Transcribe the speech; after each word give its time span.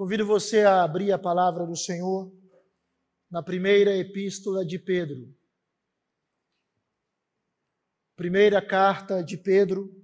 Convido 0.00 0.24
você 0.24 0.62
a 0.62 0.82
abrir 0.82 1.12
a 1.12 1.18
palavra 1.18 1.66
do 1.66 1.76
Senhor 1.76 2.32
na 3.30 3.42
primeira 3.42 3.94
epístola 3.94 4.64
de 4.64 4.78
Pedro. 4.78 5.30
Primeira 8.16 8.66
carta 8.66 9.22
de 9.22 9.36
Pedro, 9.36 9.94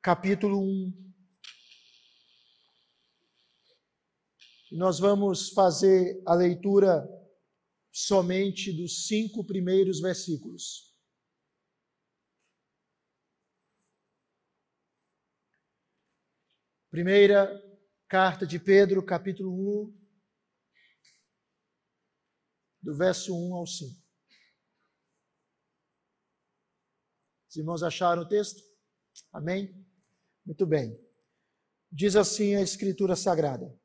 capítulo 0.00 0.60
1. 0.60 1.12
Nós 4.70 5.00
vamos 5.00 5.48
fazer 5.48 6.22
a 6.24 6.34
leitura 6.34 7.10
somente 7.90 8.72
dos 8.72 9.08
cinco 9.08 9.44
primeiros 9.44 9.98
versículos. 9.98 10.87
Primeira 16.90 17.46
carta 18.08 18.46
de 18.46 18.58
Pedro, 18.58 19.04
capítulo 19.04 19.84
1, 19.84 19.98
do 22.80 22.96
verso 22.96 23.36
1 23.36 23.54
ao 23.54 23.66
5. 23.66 23.90
Os 27.50 27.56
irmãos 27.56 27.82
acharam 27.82 28.22
o 28.22 28.28
texto? 28.28 28.62
Amém? 29.30 29.86
Muito 30.46 30.66
bem. 30.66 30.98
Diz 31.92 32.16
assim 32.16 32.54
a 32.54 32.62
Escritura 32.62 33.14
Sagrada. 33.14 33.78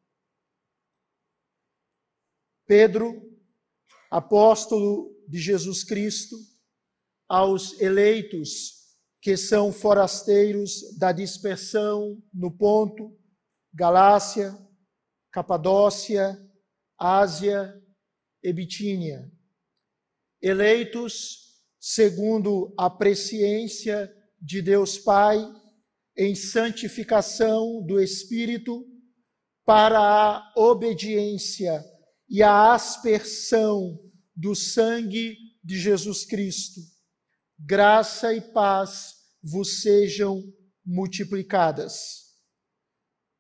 Pedro, 2.65 3.37
apóstolo 4.09 5.13
de 5.27 5.39
Jesus 5.39 5.83
Cristo, 5.83 6.37
aos 7.27 7.77
eleitos 7.81 8.82
que 9.23 9.37
são 9.37 9.71
forasteiros 9.71 10.97
da 10.97 11.13
dispersão 11.13 12.21
no 12.33 12.51
Ponto, 12.51 13.17
Galácia, 13.73 14.53
Capadócia, 15.31 16.37
Ásia 16.99 17.73
e 18.43 18.51
Bitínia, 18.51 19.31
eleitos 20.41 21.37
segundo 21.79 22.73
a 22.77 22.89
presciência 22.89 24.13
de 24.41 24.61
Deus 24.61 24.97
Pai 24.97 25.41
em 26.17 26.35
santificação 26.35 27.81
do 27.81 28.01
Espírito 28.01 28.85
para 29.65 29.99
a 29.99 30.53
obediência 30.57 31.81
e 32.27 32.43
a 32.43 32.73
aspersão 32.73 33.97
do 34.35 34.53
sangue 34.53 35.37
de 35.63 35.79
Jesus 35.79 36.25
Cristo 36.25 36.92
graça 37.65 38.33
e 38.33 38.41
paz 38.41 39.13
vos 39.41 39.81
sejam 39.81 40.43
multiplicadas. 40.85 42.23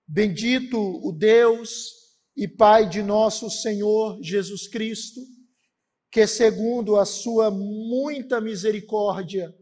Bendito 0.07 0.77
o 0.79 1.11
Deus 1.11 1.91
e 2.35 2.47
Pai 2.47 2.87
de 2.87 3.01
nosso 3.01 3.49
Senhor 3.49 4.17
Jesus 4.21 4.67
Cristo, 4.67 5.19
que, 6.09 6.25
segundo 6.25 6.95
a 6.95 7.05
sua 7.05 7.51
muita 7.51 8.39
misericórdia, 8.39 9.53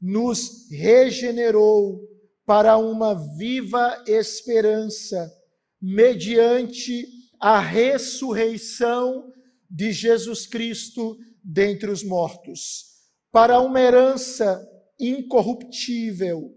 nos 0.00 0.68
regenerou 0.70 2.00
para 2.44 2.76
uma 2.76 3.14
viva 3.36 4.04
esperança, 4.06 5.32
mediante 5.80 7.06
a 7.40 7.58
ressurreição 7.58 9.32
de 9.70 9.92
Jesus 9.92 10.46
Cristo 10.46 11.16
dentre 11.42 11.90
os 11.90 12.02
mortos 12.02 12.93
para 13.34 13.60
uma 13.60 13.80
herança 13.80 14.64
incorruptível, 14.96 16.54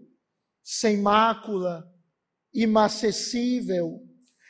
sem 0.62 0.96
mácula, 0.98 1.84
imacessível, 2.54 4.00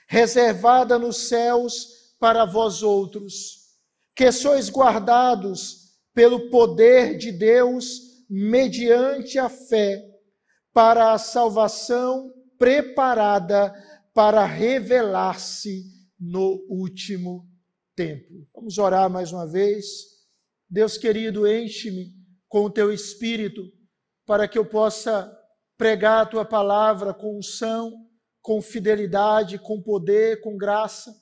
reservada 0.07 0.99
nos 0.99 1.27
céus 1.27 2.13
para 2.21 2.45
vós 2.45 2.83
outros, 2.83 3.71
que 4.15 4.31
sois 4.31 4.69
guardados 4.69 5.99
pelo 6.13 6.51
poder 6.51 7.17
de 7.17 7.33
Deus 7.33 8.27
mediante 8.29 9.39
a 9.39 9.49
fé, 9.49 10.05
para 10.71 11.15
a 11.15 11.19
salvação 11.19 12.31
preparada 12.59 13.73
para 14.13 14.45
revelar-se 14.45 15.83
no 16.21 16.63
último 16.69 17.49
tempo. 17.97 18.47
Vamos 18.55 18.77
orar 18.77 19.09
mais 19.09 19.33
uma 19.33 19.47
vez. 19.47 19.87
Deus 20.69 20.99
querido, 20.99 21.51
enche-me 21.51 22.18
com 22.49 22.65
o 22.65 22.71
teu 22.71 22.93
espírito, 22.93 23.71
para 24.27 24.49
que 24.49 24.59
eu 24.59 24.65
possa 24.65 25.35
pregar 25.77 26.23
a 26.23 26.27
tua 26.27 26.45
palavra 26.45 27.15
com 27.15 27.39
unção, 27.39 28.07
com 28.43 28.61
fidelidade, 28.61 29.59
com 29.59 29.81
poder, 29.81 30.41
com 30.41 30.57
graça. 30.57 31.15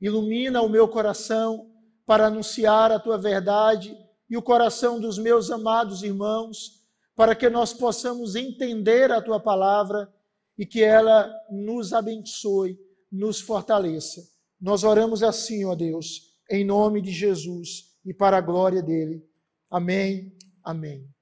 Ilumina 0.00 0.62
o 0.62 0.68
meu 0.68 0.88
coração 0.88 1.70
para 2.06 2.26
anunciar 2.26 2.90
a 2.90 2.98
tua 2.98 3.18
verdade 3.18 3.96
e 4.28 4.36
o 4.36 4.42
coração 4.42 5.00
dos 5.00 5.18
meus 5.18 5.50
amados 5.50 6.02
irmãos, 6.02 6.80
para 7.14 7.34
que 7.34 7.50
nós 7.50 7.74
possamos 7.74 8.34
entender 8.36 9.10
a 9.10 9.20
tua 9.20 9.40
palavra 9.40 10.08
e 10.56 10.64
que 10.64 10.82
ela 10.82 11.30
nos 11.50 11.92
abençoe, 11.92 12.78
nos 13.10 13.40
fortaleça. 13.40 14.22
Nós 14.60 14.84
oramos 14.84 15.22
assim, 15.22 15.64
ó 15.64 15.74
Deus, 15.74 16.36
em 16.50 16.64
nome 16.64 17.00
de 17.00 17.10
Jesus 17.10 17.96
e 18.04 18.14
para 18.14 18.38
a 18.38 18.40
glória 18.40 18.82
dele. 18.82 19.22
Amém 19.70 20.39
Amém. 20.62 21.12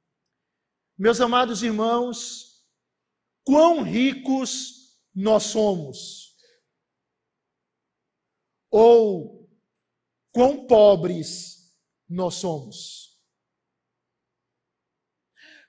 Meus 0.96 1.20
amados 1.20 1.62
irmãos, 1.62 2.66
quão 3.44 3.82
ricos 3.82 4.98
nós 5.14 5.44
somos, 5.44 6.36
ou 8.70 9.48
quão 10.32 10.66
pobres 10.66 11.74
nós 12.08 12.34
somos. 12.34 13.18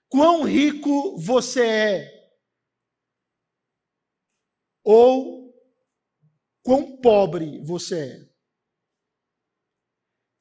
Quão 0.08 0.44
rico 0.44 1.18
você 1.18 1.66
é, 1.68 2.20
ou 4.84 5.54
quão 6.64 7.00
pobre 7.00 7.62
você 7.64 8.00
é. 8.00 8.30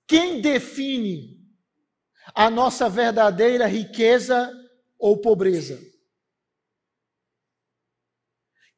Quem 0.06 0.40
define 0.40 1.37
a 2.38 2.48
nossa 2.48 2.88
verdadeira 2.88 3.66
riqueza 3.66 4.48
ou 4.96 5.20
pobreza. 5.20 5.76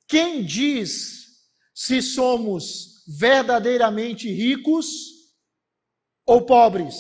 Quem 0.09 0.43
diz 0.43 1.27
se 1.75 2.01
somos 2.01 3.05
verdadeiramente 3.19 4.33
ricos 4.33 4.87
ou 6.25 6.47
pobres? 6.47 6.97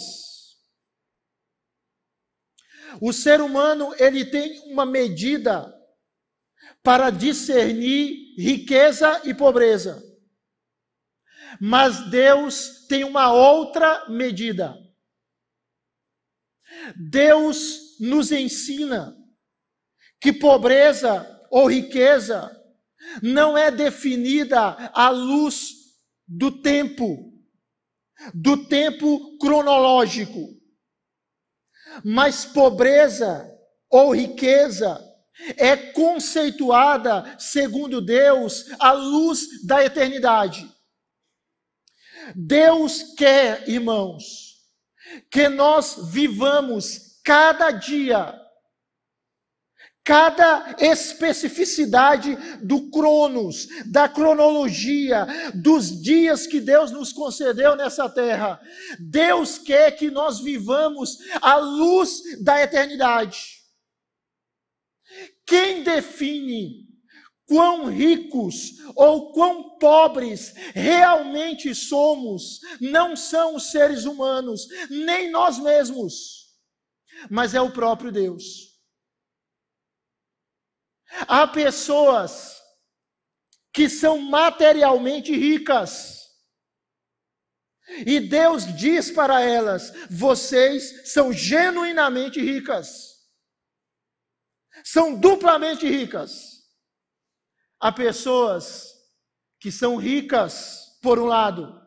O 3.01 3.11
ser 3.11 3.41
humano, 3.41 3.95
ele 3.99 4.27
tem 4.27 4.61
uma 4.71 4.85
medida 4.85 5.75
para 6.83 7.09
discernir 7.09 8.35
riqueza 8.37 9.23
e 9.25 9.33
pobreza. 9.33 9.99
Mas 11.59 12.11
Deus 12.11 12.87
tem 12.87 13.03
uma 13.03 13.33
outra 13.33 14.11
medida. 14.11 14.90
Deus 16.97 17.99
nos 17.99 18.33
ensina 18.33 19.17
que 20.21 20.33
pobreza 20.33 21.27
ou 21.51 21.69
riqueza 21.69 22.57
não 23.23 23.57
é 23.57 23.71
definida 23.71 24.91
à 24.95 25.11
luz 25.11 25.71
do 26.29 26.63
tempo, 26.63 27.33
do 28.35 28.69
tempo 28.69 29.39
cronológico, 29.39 30.49
mas 32.05 32.45
pobreza 32.45 33.51
ou 33.89 34.15
riqueza 34.15 35.01
é 35.57 35.77
conceituada, 35.77 37.37
segundo 37.39 38.01
Deus, 38.01 38.67
à 38.79 38.93
luz 38.93 39.65
da 39.67 39.85
eternidade. 39.85 40.71
Deus 42.37 43.15
quer, 43.15 43.69
irmãos, 43.69 44.50
que 45.31 45.49
nós 45.49 46.11
vivamos 46.11 47.21
cada 47.25 47.71
dia, 47.71 48.35
cada 50.05 50.75
especificidade 50.81 52.37
do 52.63 52.91
cronos, 52.91 53.69
da 53.87 54.09
cronologia, 54.09 55.27
dos 55.55 56.03
dias 56.03 56.47
que 56.47 56.61
Deus 56.61 56.91
nos 56.91 57.13
concedeu 57.13 57.77
nessa 57.77 58.09
terra. 58.09 58.61
Deus 58.99 59.59
quer 59.59 59.93
que 59.93 60.11
nós 60.11 60.41
vivamos 60.41 61.19
à 61.41 61.57
luz 61.57 62.23
da 62.43 62.61
eternidade. 62.63 63.61
Quem 65.47 65.83
define 65.83 66.90
quão 67.51 67.87
ricos 67.87 68.79
ou 68.95 69.33
quão 69.33 69.77
pobres 69.77 70.55
realmente 70.73 71.75
somos, 71.75 72.61
não 72.81 73.17
são 73.17 73.57
os 73.57 73.73
seres 73.73 74.05
humanos, 74.05 74.69
nem 74.89 75.33
nós 75.33 75.59
mesmos, 75.59 76.47
mas 77.29 77.53
é 77.53 77.61
o 77.61 77.73
próprio 77.73 78.13
Deus. 78.13 78.79
Há 81.27 81.45
pessoas 81.49 82.57
que 83.73 83.89
são 83.89 84.19
materialmente 84.19 85.33
ricas. 85.33 86.21
E 88.07 88.21
Deus 88.21 88.65
diz 88.77 89.11
para 89.11 89.41
elas: 89.41 89.93
vocês 90.09 91.13
são 91.13 91.33
genuinamente 91.33 92.41
ricas. 92.41 93.11
São 94.85 95.19
duplamente 95.19 95.85
ricas. 95.89 96.50
Há 97.81 97.91
pessoas 97.91 98.95
que 99.59 99.73
são 99.73 99.97
ricas, 99.97 100.99
por 101.03 101.19
um 101.19 101.25
lado, 101.25 101.81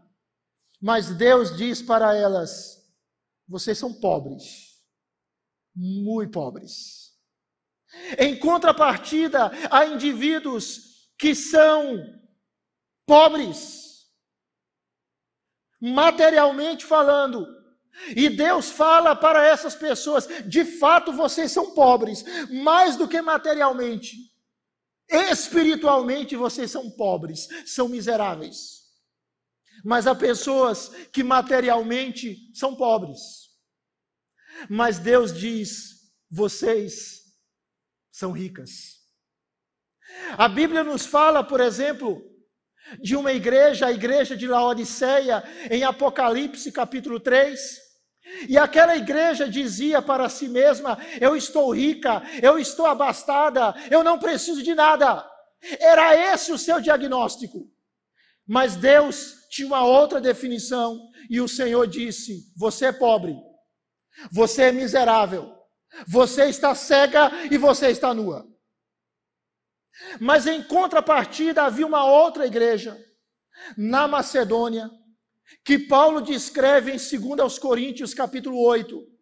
mas 0.82 1.16
Deus 1.16 1.56
diz 1.56 1.82
para 1.82 2.16
elas: 2.16 2.84
vocês 3.48 3.78
são 3.78 3.94
pobres, 3.94 4.82
muito 5.76 6.32
pobres. 6.32 7.14
Em 8.18 8.38
contrapartida, 8.38 9.52
há 9.70 9.86
indivíduos 9.86 11.12
que 11.18 11.36
são 11.36 12.04
pobres, 13.06 14.08
materialmente 15.80 16.84
falando, 16.84 17.46
e 18.16 18.30
Deus 18.30 18.72
fala 18.72 19.16
para 19.16 19.46
essas 19.46 19.76
pessoas: 19.76 20.28
de 20.48 20.66
fato 20.66 21.14
vocês 21.14 21.52
são 21.52 21.76
pobres, 21.76 22.26
mais 22.50 22.98
do 22.98 23.08
que 23.08 23.22
materialmente. 23.22 24.33
Espiritualmente 25.10 26.36
vocês 26.36 26.72
são 26.72 26.90
pobres, 26.92 27.48
são 27.66 27.88
miseráveis. 27.88 28.84
Mas 29.84 30.08
há 30.08 30.16
pessoas 30.16 30.90
que 31.12 31.24
materialmente 31.24 32.50
são 32.54 32.76
pobres. 32.76 33.20
Mas 34.70 35.00
Deus 35.00 35.34
diz: 35.34 36.12
vocês 36.30 37.22
são 38.12 38.32
ricas. 38.32 39.02
A 40.38 40.48
Bíblia 40.48 40.84
nos 40.84 41.06
fala, 41.06 41.44
por 41.44 41.60
exemplo, 41.60 42.22
de 43.02 43.16
uma 43.16 43.34
igreja, 43.34 43.88
a 43.88 43.92
igreja 43.92 44.38
de 44.38 44.48
Laodiceia, 44.48 45.44
em 45.70 45.84
Apocalipse 45.84 46.72
capítulo 46.72 47.20
3. 47.20 47.82
E 48.48 48.58
aquela 48.58 48.96
igreja 48.96 49.50
dizia 49.50 50.02
para 50.02 50.30
si 50.30 50.48
mesma: 50.48 50.98
Eu 51.20 51.36
estou 51.36 51.74
rica, 51.74 52.22
eu 52.42 52.58
estou 52.58 52.86
abastada, 52.86 53.76
eu 53.92 54.04
não 54.04 54.18
preciso 54.18 54.64
de 54.64 54.74
nada. 54.74 55.30
Era 55.80 56.16
esse 56.34 56.52
o 56.52 56.58
seu 56.58 56.80
diagnóstico. 56.80 57.70
Mas 58.46 58.76
Deus 58.76 59.48
tinha 59.50 59.68
uma 59.68 59.86
outra 59.86 60.20
definição, 60.20 61.00
e 61.30 61.40
o 61.40 61.48
Senhor 61.48 61.86
disse: 61.88 62.52
Você 62.58 62.88
é 62.88 62.92
pobre, 62.92 63.36
você 64.32 64.64
é 64.64 64.72
miserável, 64.72 65.54
você 66.08 66.46
está 66.46 66.74
cega 66.74 67.32
e 67.52 67.58
você 67.58 67.90
está 67.90 68.14
nua. 68.14 68.48
Mas 70.20 70.48
em 70.48 70.64
contrapartida 70.64 71.64
havia 71.64 71.86
uma 71.86 72.06
outra 72.06 72.48
igreja 72.48 72.98
na 73.78 74.08
Macedônia, 74.08 74.90
que 75.64 75.80
Paulo 75.80 76.22
descreve 76.22 76.92
em 76.92 76.98
2 77.38 77.60
Coríntios 77.60 78.14
capítulo 78.14 78.60
8. 78.62 79.14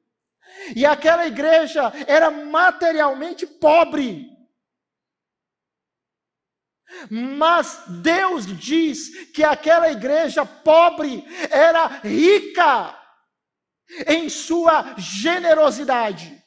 E 0.75 0.85
aquela 0.85 1.25
igreja 1.27 1.91
era 2.07 2.29
materialmente 2.29 3.45
pobre. 3.45 4.27
Mas 7.09 7.83
Deus 8.01 8.45
diz 8.45 9.31
que 9.31 9.43
aquela 9.43 9.91
igreja 9.91 10.45
pobre 10.45 11.23
era 11.49 11.87
rica 11.87 12.97
em 14.07 14.29
sua 14.29 14.95
generosidade. 14.97 16.41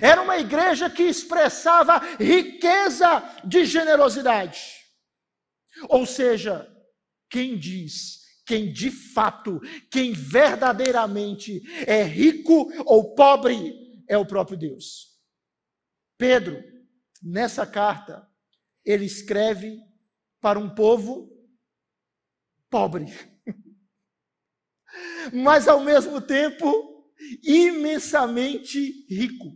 Era 0.00 0.22
uma 0.22 0.38
igreja 0.38 0.88
que 0.88 1.02
expressava 1.02 1.98
riqueza 2.18 3.22
de 3.44 3.64
generosidade. 3.64 4.60
Ou 5.88 6.06
seja, 6.06 6.70
quem 7.28 7.58
diz, 7.58 8.23
quem 8.46 8.72
de 8.72 8.90
fato, 8.90 9.60
quem 9.90 10.12
verdadeiramente 10.12 11.62
é 11.86 12.02
rico 12.02 12.70
ou 12.84 13.14
pobre, 13.14 14.02
é 14.08 14.16
o 14.18 14.26
próprio 14.26 14.56
Deus. 14.56 15.18
Pedro, 16.18 16.62
nessa 17.22 17.66
carta, 17.66 18.28
ele 18.84 19.04
escreve 19.04 19.80
para 20.40 20.58
um 20.58 20.74
povo 20.74 21.32
pobre, 22.70 23.06
mas 25.32 25.66
ao 25.66 25.80
mesmo 25.80 26.20
tempo 26.20 26.94
imensamente 27.42 29.06
rico. 29.08 29.52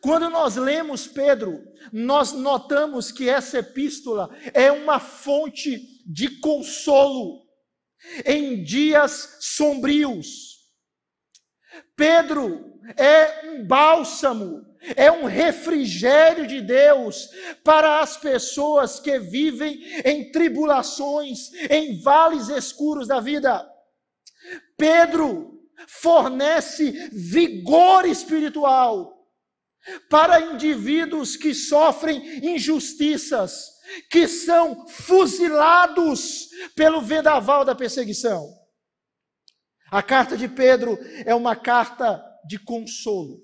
Quando 0.00 0.28
nós 0.28 0.56
lemos 0.56 1.06
Pedro, 1.06 1.62
nós 1.92 2.32
notamos 2.32 3.10
que 3.10 3.28
essa 3.28 3.58
epístola 3.58 4.28
é 4.52 4.70
uma 4.70 5.00
fonte 5.00 5.89
de 6.12 6.40
consolo 6.40 7.46
em 8.24 8.62
dias 8.62 9.38
sombrios. 9.40 10.58
Pedro 11.94 12.80
é 12.96 13.46
um 13.46 13.64
bálsamo, 13.64 14.66
é 14.96 15.12
um 15.12 15.24
refrigério 15.24 16.46
de 16.46 16.60
Deus 16.60 17.28
para 17.62 18.00
as 18.00 18.16
pessoas 18.16 18.98
que 18.98 19.18
vivem 19.18 19.78
em 20.04 20.32
tribulações, 20.32 21.52
em 21.70 22.00
vales 22.00 22.48
escuros 22.48 23.06
da 23.06 23.20
vida. 23.20 23.68
Pedro 24.76 25.60
fornece 25.86 26.90
vigor 27.12 28.06
espiritual 28.06 29.20
para 30.08 30.40
indivíduos 30.40 31.36
que 31.36 31.54
sofrem 31.54 32.44
injustiças, 32.54 33.79
que 34.10 34.26
são 34.28 34.86
fuzilados 34.88 36.48
pelo 36.74 37.00
vendaval 37.00 37.64
da 37.64 37.74
perseguição. 37.74 38.48
A 39.90 40.02
carta 40.02 40.36
de 40.36 40.48
Pedro 40.48 40.98
é 41.24 41.34
uma 41.34 41.56
carta 41.56 42.24
de 42.46 42.58
consolo. 42.58 43.40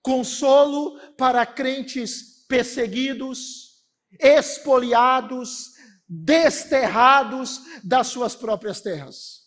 Consolo 0.00 0.98
para 1.16 1.44
crentes 1.46 2.44
perseguidos, 2.48 3.84
expoliados, 4.20 5.72
desterrados 6.08 7.60
das 7.82 8.08
suas 8.08 8.36
próprias 8.36 8.80
terras 8.80 9.41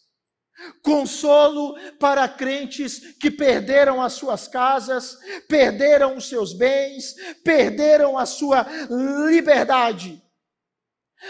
consolo 0.81 1.75
para 1.99 2.27
crentes 2.27 3.17
que 3.19 3.29
perderam 3.29 4.01
as 4.01 4.13
suas 4.13 4.47
casas, 4.47 5.17
perderam 5.47 6.15
os 6.15 6.29
seus 6.29 6.53
bens, 6.53 7.15
perderam 7.43 8.17
a 8.17 8.25
sua 8.25 8.65
liberdade. 9.27 10.21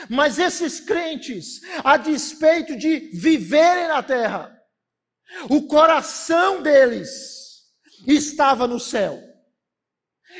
Mas 0.10 0.38
esses 0.38 0.79
crentes, 0.79 1.62
a 1.84 1.98
despeito 1.98 2.75
de 2.75 3.12
viverem 3.13 3.88
na 3.88 4.03
terra, 4.03 4.55
o 5.50 5.67
coração 5.67 6.62
deles 6.62 7.63
estava 8.08 8.67
no 8.67 8.79
céu. 8.79 9.20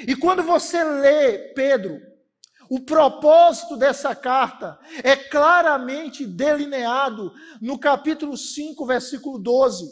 E 0.08 0.15
quando 0.15 0.44
você 0.44 0.84
lê 0.84 1.54
Pedro, 1.54 2.00
o 2.69 2.79
propósito 2.79 3.77
dessa 3.77 4.15
carta 4.15 4.79
é 5.03 5.15
claramente 5.15 6.25
delineado 6.25 7.34
no 7.62 7.79
capítulo 7.79 8.36
5, 8.38 8.86
versículo 8.86 9.39
12, 9.39 9.86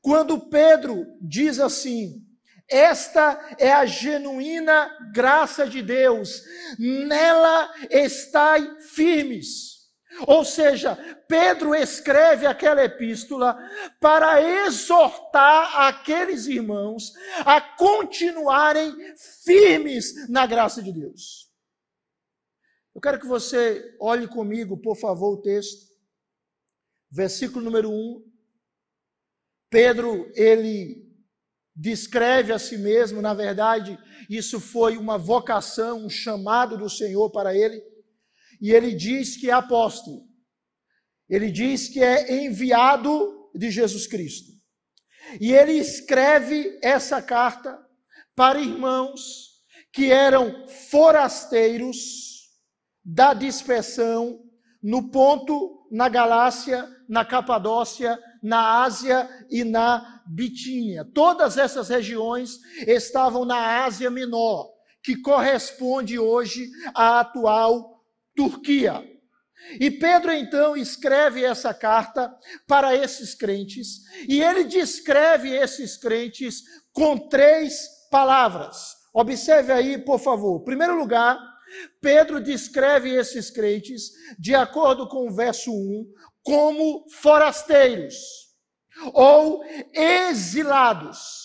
quando 0.00 0.48
Pedro 0.48 1.06
diz 1.20 1.60
assim: 1.60 2.22
Esta 2.68 3.56
é 3.58 3.72
a 3.72 3.86
genuína 3.86 4.90
graça 5.12 5.66
de 5.66 5.82
Deus, 5.82 6.42
nela 6.78 7.72
estai 7.90 8.80
firmes. 8.80 9.74
Ou 10.26 10.44
seja, 10.44 10.96
Pedro 11.28 11.74
escreve 11.74 12.46
aquela 12.46 12.84
epístola 12.84 13.58
para 14.00 14.40
exortar 14.64 15.80
aqueles 15.88 16.46
irmãos 16.46 17.12
a 17.44 17.60
continuarem 17.60 18.94
firmes 19.44 20.28
na 20.28 20.46
graça 20.46 20.80
de 20.80 20.92
Deus. 20.92 21.43
Eu 22.94 23.00
quero 23.00 23.18
que 23.18 23.26
você 23.26 23.96
olhe 24.00 24.28
comigo, 24.28 24.76
por 24.76 24.96
favor, 24.96 25.34
o 25.34 25.42
texto. 25.42 25.92
Versículo 27.10 27.64
número 27.64 27.90
1. 27.90 28.24
Pedro, 29.68 30.30
ele 30.36 31.04
descreve 31.74 32.52
a 32.52 32.58
si 32.58 32.78
mesmo, 32.78 33.20
na 33.20 33.34
verdade, 33.34 33.98
isso 34.30 34.60
foi 34.60 34.96
uma 34.96 35.18
vocação, 35.18 36.06
um 36.06 36.08
chamado 36.08 36.78
do 36.78 36.88
Senhor 36.88 37.30
para 37.30 37.56
ele. 37.56 37.82
E 38.60 38.70
ele 38.70 38.94
diz 38.94 39.36
que 39.36 39.50
é 39.50 39.52
apóstolo. 39.52 40.28
Ele 41.28 41.50
diz 41.50 41.88
que 41.88 42.00
é 42.00 42.44
enviado 42.44 43.50
de 43.52 43.72
Jesus 43.72 44.06
Cristo. 44.06 44.52
E 45.40 45.52
ele 45.52 45.72
escreve 45.72 46.78
essa 46.80 47.20
carta 47.20 47.76
para 48.36 48.60
irmãos 48.60 49.64
que 49.92 50.12
eram 50.12 50.68
forasteiros 50.68 52.33
da 53.04 53.34
dispersão 53.34 54.40
no 54.82 55.10
ponto 55.10 55.86
na 55.90 56.08
Galácia, 56.08 56.88
na 57.08 57.24
Capadócia, 57.24 58.18
na 58.42 58.82
Ásia 58.82 59.28
e 59.50 59.64
na 59.64 60.22
Bitínia. 60.26 61.04
Todas 61.14 61.56
essas 61.56 61.88
regiões 61.88 62.58
estavam 62.86 63.44
na 63.44 63.84
Ásia 63.84 64.10
Menor, 64.10 64.70
que 65.02 65.16
corresponde 65.16 66.18
hoje 66.18 66.68
à 66.94 67.20
atual 67.20 68.02
Turquia. 68.34 69.02
E 69.80 69.90
Pedro 69.90 70.32
então 70.32 70.76
escreve 70.76 71.42
essa 71.44 71.72
carta 71.72 72.34
para 72.66 72.94
esses 72.94 73.34
crentes, 73.34 74.00
e 74.28 74.42
ele 74.42 74.64
descreve 74.64 75.50
esses 75.50 75.96
crentes 75.96 76.62
com 76.92 77.16
três 77.28 77.88
palavras. 78.10 78.94
Observe 79.14 79.72
aí, 79.72 79.96
por 79.96 80.18
favor. 80.18 80.60
Em 80.60 80.64
primeiro 80.64 80.98
lugar, 80.98 81.38
Pedro 82.00 82.40
descreve 82.40 83.10
esses 83.10 83.50
crentes, 83.50 84.10
de 84.38 84.54
acordo 84.54 85.08
com 85.08 85.28
o 85.28 85.34
verso 85.34 85.72
1, 85.72 86.06
como 86.42 87.04
forasteiros 87.10 88.14
ou 89.12 89.64
exilados. 89.92 91.44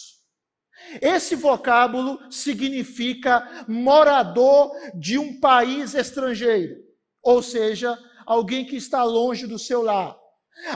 Esse 1.01 1.35
vocábulo 1.35 2.19
significa 2.31 3.65
morador 3.67 4.71
de 4.95 5.17
um 5.17 5.39
país 5.39 5.93
estrangeiro, 5.93 6.75
ou 7.21 7.43
seja, 7.43 7.97
alguém 8.25 8.65
que 8.65 8.75
está 8.75 9.03
longe 9.03 9.45
do 9.45 9.59
seu 9.59 9.81
lar, 9.81 10.17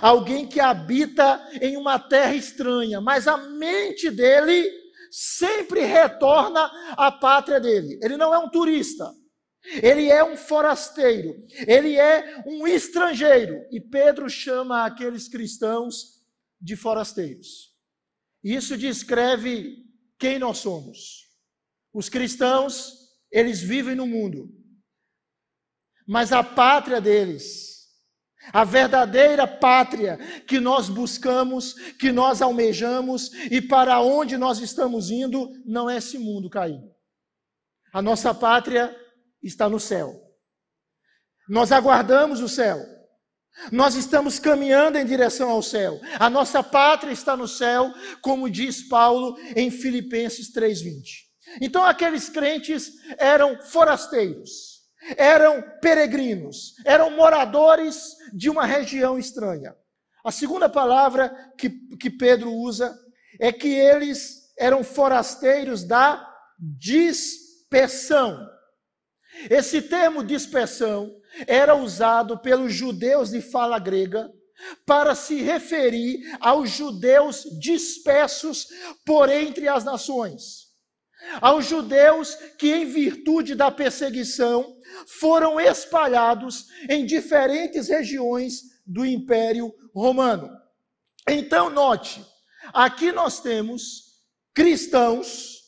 alguém 0.02 0.48
que 0.48 0.60
habita 0.60 1.44
em 1.62 1.78
uma 1.78 1.98
terra 1.98 2.36
estranha, 2.36 3.02
mas 3.02 3.28
a 3.28 3.38
mente 3.38 4.12
dele 4.12 4.70
sempre 5.12 5.82
retorna 5.82 6.70
à 6.98 7.12
pátria 7.12 7.60
dele. 7.60 8.00
Ele 8.02 8.18
não 8.18 8.34
é 8.34 8.38
um 8.38 8.50
turista, 8.50 9.12
ele 9.64 10.10
é 10.10 10.24
um 10.24 10.36
forasteiro, 10.36 11.46
ele 11.68 11.98
é 11.98 12.44
um 12.46 12.68
estrangeiro. 12.68 13.66
E 13.72 13.80
Pedro 13.80 14.30
chama 14.30 14.86
aqueles 14.86 15.28
cristãos 15.28 16.22
de 16.60 16.76
forasteiros. 16.76 17.74
Isso 18.44 18.78
descreve 18.78 19.78
quem 20.20 20.38
nós 20.38 20.58
somos. 20.58 21.24
Os 21.94 22.10
cristãos, 22.10 22.94
eles 23.32 23.62
vivem 23.62 23.96
no 23.96 24.06
mundo, 24.06 24.50
mas 26.06 26.34
a 26.34 26.44
pátria 26.44 27.00
deles, 27.00 27.88
a 28.52 28.66
verdadeira 28.66 29.48
pátria 29.48 30.18
que 30.46 30.60
nós 30.60 30.90
buscamos, 30.90 31.74
que 31.94 32.12
nós 32.12 32.42
almejamos 32.42 33.32
e 33.50 33.62
para 33.62 34.02
onde 34.02 34.36
nós 34.38 34.60
estamos 34.60 35.10
indo, 35.10 35.50
não 35.66 35.90
é 35.90 35.98
esse 35.98 36.18
mundo 36.18 36.50
caído. 36.50 36.92
A 37.94 38.02
nossa 38.02 38.34
pátria 38.34 38.94
está 39.44 39.70
no 39.70 39.80
céu. 39.80 40.20
Nós 41.48 41.72
aguardamos 41.72 42.42
o 42.42 42.48
céu. 42.48 42.80
Nós 43.72 43.96
estamos 43.96 44.40
caminhando 44.40 44.98
em 44.98 45.06
direção 45.06 45.50
ao 45.50 45.62
céu. 45.62 46.00
A 46.20 46.30
nossa 46.30 46.64
pátria 46.64 47.12
está 47.12 47.38
no 47.38 47.48
céu, 47.48 47.94
como 48.22 48.50
diz 48.50 48.88
Paulo 48.88 49.38
em 49.56 49.70
Filipenses 49.70 50.52
3:20. 50.52 51.32
Então 51.62 51.84
aqueles 51.84 52.30
crentes 52.30 52.92
eram 53.18 53.62
forasteiros, 53.62 54.82
eram 55.18 55.64
peregrinos, 55.82 56.74
eram 56.86 57.12
moradores 57.12 58.16
de 58.34 58.50
uma 58.50 58.66
região 58.66 59.20
estranha. 59.20 59.76
A 60.24 60.32
segunda 60.32 60.70
palavra 60.70 61.36
que, 61.58 61.70
que 62.00 62.10
Pedro 62.10 62.52
usa 62.52 62.98
é 63.40 63.52
que 63.52 63.68
eles 63.68 64.54
eram 64.58 64.84
forasteiros 64.84 65.84
da 65.84 66.26
dispersão. 66.58 68.40
Esse 69.50 69.82
termo 69.82 70.24
dispersão 70.24 71.16
era 71.48 71.76
usado 71.76 72.38
pelos 72.38 72.74
judeus 72.74 73.32
de 73.32 73.42
fala 73.42 73.80
grega 73.80 74.32
para 74.86 75.16
se 75.16 75.42
referir 75.42 76.20
aos 76.40 76.70
judeus 76.70 77.44
dispersos 77.60 78.68
por 79.06 79.30
entre 79.30 79.68
as 79.68 79.84
nações. 79.84 80.64
Aos 81.42 81.66
judeus 81.66 82.36
que, 82.58 82.72
em 82.74 82.86
virtude 82.86 83.56
da 83.56 83.72
perseguição, 83.72 84.78
foram 85.20 85.60
espalhados 85.60 86.66
em 86.90 87.06
diferentes 87.06 87.88
regiões 87.88 88.62
do 88.86 89.06
Império 89.06 89.74
Romano. 89.94 90.50
Então, 91.28 91.70
note, 91.70 92.24
aqui 92.74 93.12
nós 93.12 93.40
temos 93.40 94.04
cristãos 94.54 95.63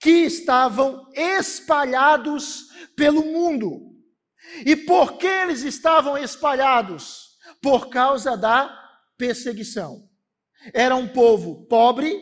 que 0.00 0.10
estavam 0.24 1.08
espalhados 1.12 2.68
pelo 2.96 3.24
mundo. 3.24 3.88
E 4.64 4.76
por 4.76 5.18
que 5.18 5.26
eles 5.26 5.62
estavam 5.62 6.16
espalhados? 6.16 7.36
Por 7.60 7.88
causa 7.88 8.36
da 8.36 8.74
perseguição. 9.16 10.08
Era 10.72 10.94
um 10.94 11.08
povo 11.08 11.66
pobre, 11.66 12.16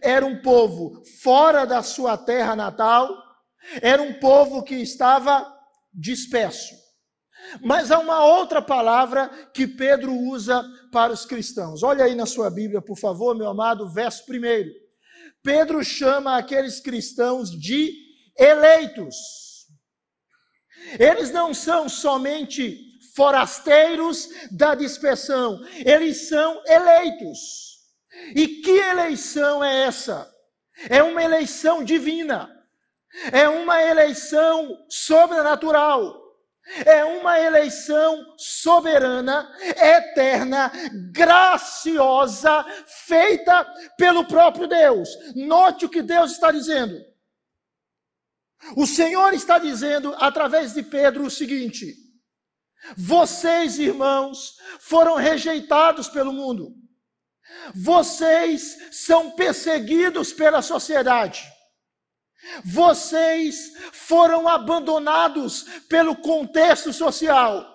era 0.00 0.24
um 0.24 0.40
povo 0.40 1.02
fora 1.22 1.66
da 1.66 1.82
sua 1.82 2.16
terra 2.16 2.56
natal, 2.56 3.10
era 3.80 4.02
um 4.02 4.14
povo 4.14 4.62
que 4.62 4.76
estava 4.76 5.46
disperso. 5.92 6.74
Mas 7.60 7.90
há 7.90 7.98
uma 7.98 8.24
outra 8.24 8.62
palavra 8.62 9.28
que 9.52 9.66
Pedro 9.66 10.12
usa 10.14 10.64
para 10.90 11.12
os 11.12 11.26
cristãos. 11.26 11.82
Olha 11.82 12.04
aí 12.04 12.14
na 12.14 12.26
sua 12.26 12.48
Bíblia, 12.48 12.80
por 12.80 12.96
favor, 12.98 13.36
meu 13.36 13.48
amado, 13.48 13.88
verso 13.90 14.24
primeiro. 14.24 14.70
Pedro 15.42 15.82
chama 15.84 16.36
aqueles 16.36 16.80
cristãos 16.80 17.50
de 17.50 17.92
eleitos. 18.38 19.16
Eles 20.98 21.30
não 21.30 21.52
são 21.52 21.88
somente 21.88 22.78
forasteiros 23.14 24.28
da 24.50 24.74
dispersão, 24.74 25.60
eles 25.84 26.28
são 26.28 26.62
eleitos. 26.66 27.38
E 28.34 28.46
que 28.62 28.70
eleição 28.70 29.62
é 29.62 29.84
essa? 29.84 30.30
É 30.88 31.02
uma 31.02 31.22
eleição 31.22 31.84
divina, 31.84 32.50
é 33.32 33.48
uma 33.48 33.82
eleição 33.82 34.86
sobrenatural. 34.88 36.21
É 36.86 37.04
uma 37.04 37.38
eleição 37.40 38.34
soberana, 38.38 39.52
eterna, 39.60 40.70
graciosa, 41.10 42.64
feita 43.06 43.64
pelo 43.98 44.24
próprio 44.24 44.68
Deus. 44.68 45.08
Note 45.34 45.86
o 45.86 45.88
que 45.88 46.02
Deus 46.02 46.32
está 46.32 46.50
dizendo. 46.52 46.98
O 48.76 48.86
Senhor 48.86 49.34
está 49.34 49.58
dizendo, 49.58 50.14
através 50.18 50.72
de 50.72 50.82
Pedro, 50.84 51.24
o 51.24 51.30
seguinte: 51.30 51.94
vocês, 52.96 53.78
irmãos, 53.78 54.56
foram 54.80 55.16
rejeitados 55.16 56.08
pelo 56.08 56.32
mundo, 56.32 56.74
vocês 57.74 58.88
são 58.92 59.32
perseguidos 59.32 60.32
pela 60.32 60.62
sociedade. 60.62 61.51
Vocês 62.64 63.72
foram 63.92 64.48
abandonados 64.48 65.64
pelo 65.88 66.16
contexto 66.16 66.92
social. 66.92 67.70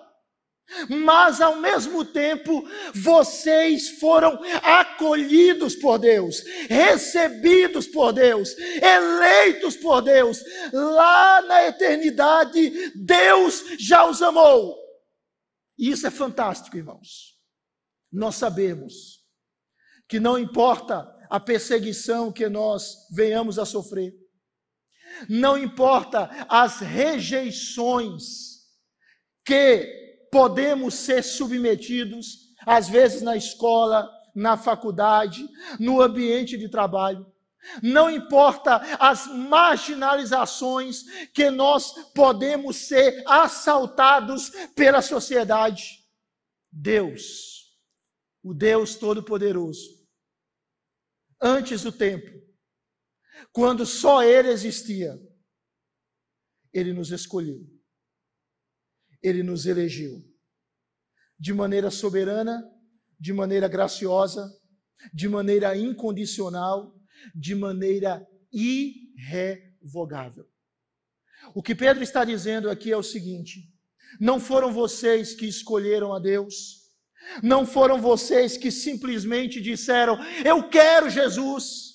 Mas 0.90 1.40
ao 1.40 1.56
mesmo 1.56 2.04
tempo, 2.04 2.62
vocês 2.94 3.98
foram 3.98 4.38
acolhidos 4.62 5.74
por 5.74 5.98
Deus, 5.98 6.42
recebidos 6.68 7.86
por 7.86 8.12
Deus, 8.12 8.54
eleitos 8.58 9.76
por 9.76 10.02
Deus. 10.02 10.42
Lá 10.72 11.40
na 11.42 11.66
eternidade, 11.68 12.92
Deus 12.94 13.64
já 13.78 14.04
os 14.04 14.20
amou. 14.20 14.76
E 15.78 15.90
isso 15.90 16.06
é 16.06 16.10
fantástico, 16.10 16.76
irmãos. 16.76 17.38
Nós 18.12 18.34
sabemos 18.34 19.24
que 20.06 20.20
não 20.20 20.38
importa 20.38 21.06
a 21.30 21.38
perseguição 21.40 22.32
que 22.32 22.48
nós 22.48 22.94
venhamos 23.10 23.58
a 23.58 23.64
sofrer, 23.64 24.12
não 25.28 25.56
importa 25.56 26.28
as 26.48 26.80
rejeições 26.80 28.58
que 29.44 30.28
podemos 30.30 30.94
ser 30.94 31.22
submetidos, 31.22 32.54
às 32.66 32.88
vezes 32.88 33.22
na 33.22 33.36
escola, 33.36 34.08
na 34.34 34.56
faculdade, 34.56 35.48
no 35.80 36.00
ambiente 36.00 36.58
de 36.58 36.68
trabalho. 36.68 37.26
Não 37.82 38.10
importa 38.10 38.76
as 38.98 39.26
marginalizações 39.26 41.02
que 41.32 41.50
nós 41.50 41.92
podemos 42.14 42.76
ser 42.76 43.22
assaltados 43.26 44.50
pela 44.74 45.02
sociedade. 45.02 45.98
Deus, 46.70 47.76
o 48.42 48.54
Deus 48.54 48.94
Todo-Poderoso, 48.94 49.98
antes 51.40 51.82
do 51.82 51.92
tempo, 51.92 52.47
quando 53.52 53.84
só 53.86 54.22
Ele 54.22 54.48
existia, 54.48 55.18
Ele 56.72 56.92
nos 56.92 57.10
escolheu, 57.10 57.66
Ele 59.22 59.42
nos 59.42 59.66
elegeu, 59.66 60.22
de 61.38 61.52
maneira 61.52 61.90
soberana, 61.90 62.62
de 63.18 63.32
maneira 63.32 63.68
graciosa, 63.68 64.48
de 65.12 65.28
maneira 65.28 65.76
incondicional, 65.76 66.94
de 67.34 67.54
maneira 67.54 68.26
irrevogável. 68.52 70.46
O 71.54 71.62
que 71.62 71.74
Pedro 71.74 72.02
está 72.02 72.24
dizendo 72.24 72.68
aqui 72.68 72.92
é 72.92 72.96
o 72.96 73.02
seguinte: 73.02 73.72
não 74.20 74.40
foram 74.40 74.72
vocês 74.72 75.34
que 75.34 75.46
escolheram 75.46 76.12
a 76.12 76.18
Deus, 76.18 76.78
não 77.42 77.66
foram 77.66 78.00
vocês 78.00 78.56
que 78.56 78.70
simplesmente 78.70 79.60
disseram, 79.60 80.18
eu 80.44 80.68
quero 80.68 81.10
Jesus. 81.10 81.87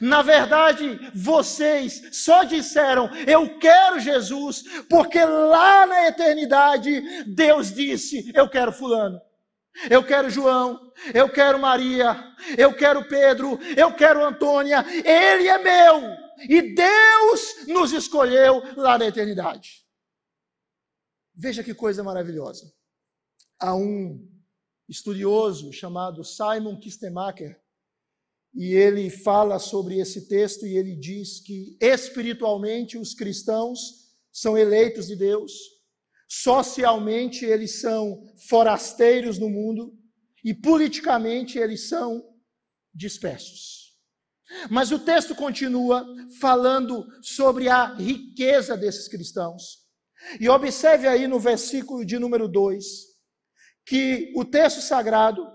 Na 0.00 0.22
verdade, 0.22 1.10
vocês 1.14 2.02
só 2.12 2.44
disseram, 2.44 3.10
eu 3.26 3.58
quero 3.58 3.98
Jesus, 3.98 4.62
porque 4.88 5.22
lá 5.24 5.86
na 5.86 6.08
eternidade 6.08 7.24
Deus 7.24 7.72
disse, 7.72 8.30
eu 8.34 8.48
quero 8.48 8.72
Fulano. 8.72 9.20
Eu 9.88 10.04
quero 10.04 10.28
João, 10.28 10.92
eu 11.14 11.30
quero 11.30 11.58
Maria, 11.58 12.16
eu 12.58 12.74
quero 12.74 13.06
Pedro, 13.08 13.58
eu 13.76 13.94
quero 13.94 14.24
Antônia, 14.24 14.84
ele 14.88 15.48
é 15.48 15.58
meu. 15.58 16.02
E 16.48 16.74
Deus 16.74 17.66
nos 17.68 17.92
escolheu 17.92 18.62
lá 18.76 18.98
na 18.98 19.06
eternidade. 19.06 19.86
Veja 21.34 21.62
que 21.62 21.72
coisa 21.72 22.02
maravilhosa. 22.02 22.70
Há 23.58 23.74
um 23.74 24.28
estudioso 24.88 25.72
chamado 25.72 26.24
Simon 26.24 26.78
Kistemacher, 26.78 27.60
e 28.54 28.74
ele 28.74 29.08
fala 29.10 29.58
sobre 29.58 29.98
esse 29.98 30.28
texto 30.28 30.66
e 30.66 30.76
ele 30.76 30.96
diz 30.96 31.40
que 31.40 31.76
espiritualmente 31.80 32.98
os 32.98 33.14
cristãos 33.14 33.78
são 34.32 34.56
eleitos 34.56 35.06
de 35.06 35.16
Deus, 35.16 35.52
socialmente 36.28 37.44
eles 37.44 37.80
são 37.80 38.26
forasteiros 38.48 39.38
no 39.38 39.48
mundo 39.48 39.96
e 40.44 40.54
politicamente 40.54 41.58
eles 41.58 41.88
são 41.88 42.24
dispersos. 42.94 43.80
Mas 44.68 44.90
o 44.90 44.98
texto 44.98 45.34
continua 45.34 46.04
falando 46.40 47.06
sobre 47.22 47.68
a 47.68 47.94
riqueza 47.94 48.76
desses 48.76 49.06
cristãos. 49.06 49.78
E 50.40 50.48
observe 50.48 51.06
aí 51.06 51.26
no 51.28 51.38
versículo 51.38 52.04
de 52.04 52.18
número 52.18 52.48
2 52.48 52.84
que 53.86 54.32
o 54.36 54.44
texto 54.44 54.80
sagrado 54.80 55.46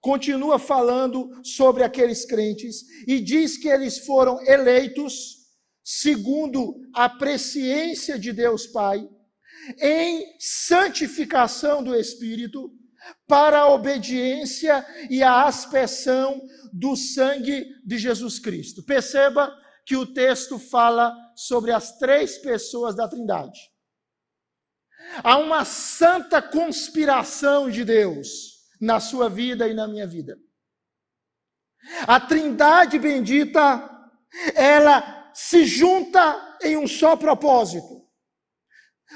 continua 0.00 0.58
falando 0.58 1.28
sobre 1.44 1.82
aqueles 1.82 2.24
crentes 2.24 2.82
e 3.06 3.20
diz 3.20 3.56
que 3.56 3.68
eles 3.68 3.98
foram 3.98 4.40
eleitos 4.46 5.38
segundo 5.84 6.74
a 6.94 7.08
presciência 7.08 8.18
de 8.18 8.32
Deus 8.32 8.66
Pai 8.66 9.08
em 9.80 10.36
santificação 10.38 11.82
do 11.82 11.94
Espírito 11.94 12.70
para 13.26 13.60
a 13.60 13.72
obediência 13.72 14.86
e 15.08 15.22
a 15.22 15.46
aspersão 15.46 16.40
do 16.72 16.94
sangue 16.94 17.66
de 17.84 17.98
Jesus 17.98 18.38
Cristo. 18.38 18.82
Perceba 18.82 19.54
que 19.86 19.96
o 19.96 20.06
texto 20.06 20.58
fala 20.58 21.14
sobre 21.34 21.72
as 21.72 21.96
três 21.98 22.38
pessoas 22.38 22.94
da 22.94 23.08
Trindade. 23.08 23.58
Há 25.24 25.38
uma 25.38 25.64
santa 25.64 26.42
conspiração 26.42 27.70
de 27.70 27.84
Deus 27.84 28.57
na 28.80 29.00
sua 29.00 29.28
vida 29.28 29.68
e 29.68 29.74
na 29.74 29.86
minha 29.86 30.06
vida. 30.06 30.38
A 32.06 32.20
Trindade 32.20 32.98
bendita, 32.98 33.88
ela 34.54 35.30
se 35.34 35.64
junta 35.64 36.58
em 36.62 36.76
um 36.76 36.86
só 36.86 37.16
propósito. 37.16 37.98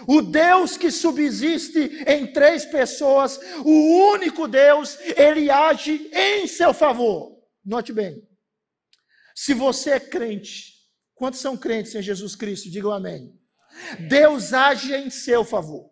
O 0.07 0.23
Deus 0.23 0.77
que 0.77 0.91
subsiste 0.91 1.79
em 2.07 2.33
três 2.33 2.65
pessoas, 2.65 3.39
o 3.65 4.11
único 4.13 4.49
Deus, 4.49 4.99
ele 5.17 5.51
age 5.51 6.11
em 6.13 6.47
seu 6.47 6.73
favor. 6.73 7.39
Note 7.65 7.93
bem. 7.93 8.27
Se 9.35 9.53
você 9.53 9.91
é 9.91 10.01
crente, 10.01 10.73
quantos 11.15 11.41
são 11.41 11.57
crentes 11.57 11.95
em 11.95 12.03
Jesus 12.03 12.35
Cristo? 12.35 12.71
Digam 12.71 12.91
amém. 12.91 13.39
Deus 14.09 14.53
age 14.53 14.95
em 14.95 15.11
seu 15.11 15.45
favor. 15.45 15.92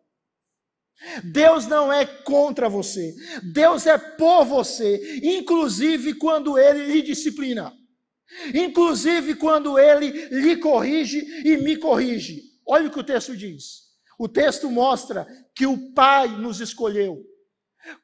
Deus 1.24 1.66
não 1.66 1.92
é 1.92 2.04
contra 2.04 2.68
você. 2.68 3.14
Deus 3.42 3.86
é 3.86 3.96
por 3.96 4.44
você, 4.44 5.20
inclusive 5.22 6.14
quando 6.14 6.58
ele 6.58 6.86
lhe 6.92 7.02
disciplina. 7.02 7.72
Inclusive 8.54 9.34
quando 9.34 9.78
ele 9.78 10.10
lhe 10.28 10.56
corrige 10.56 11.20
e 11.44 11.56
me 11.56 11.76
corrige. 11.76 12.42
Olha 12.66 12.88
o 12.88 12.90
que 12.90 13.00
o 13.00 13.04
texto 13.04 13.36
diz. 13.36 13.90
O 14.18 14.28
texto 14.28 14.70
mostra 14.70 15.26
que 15.54 15.66
o 15.66 15.92
Pai 15.92 16.28
nos 16.28 16.60
escolheu 16.60 17.24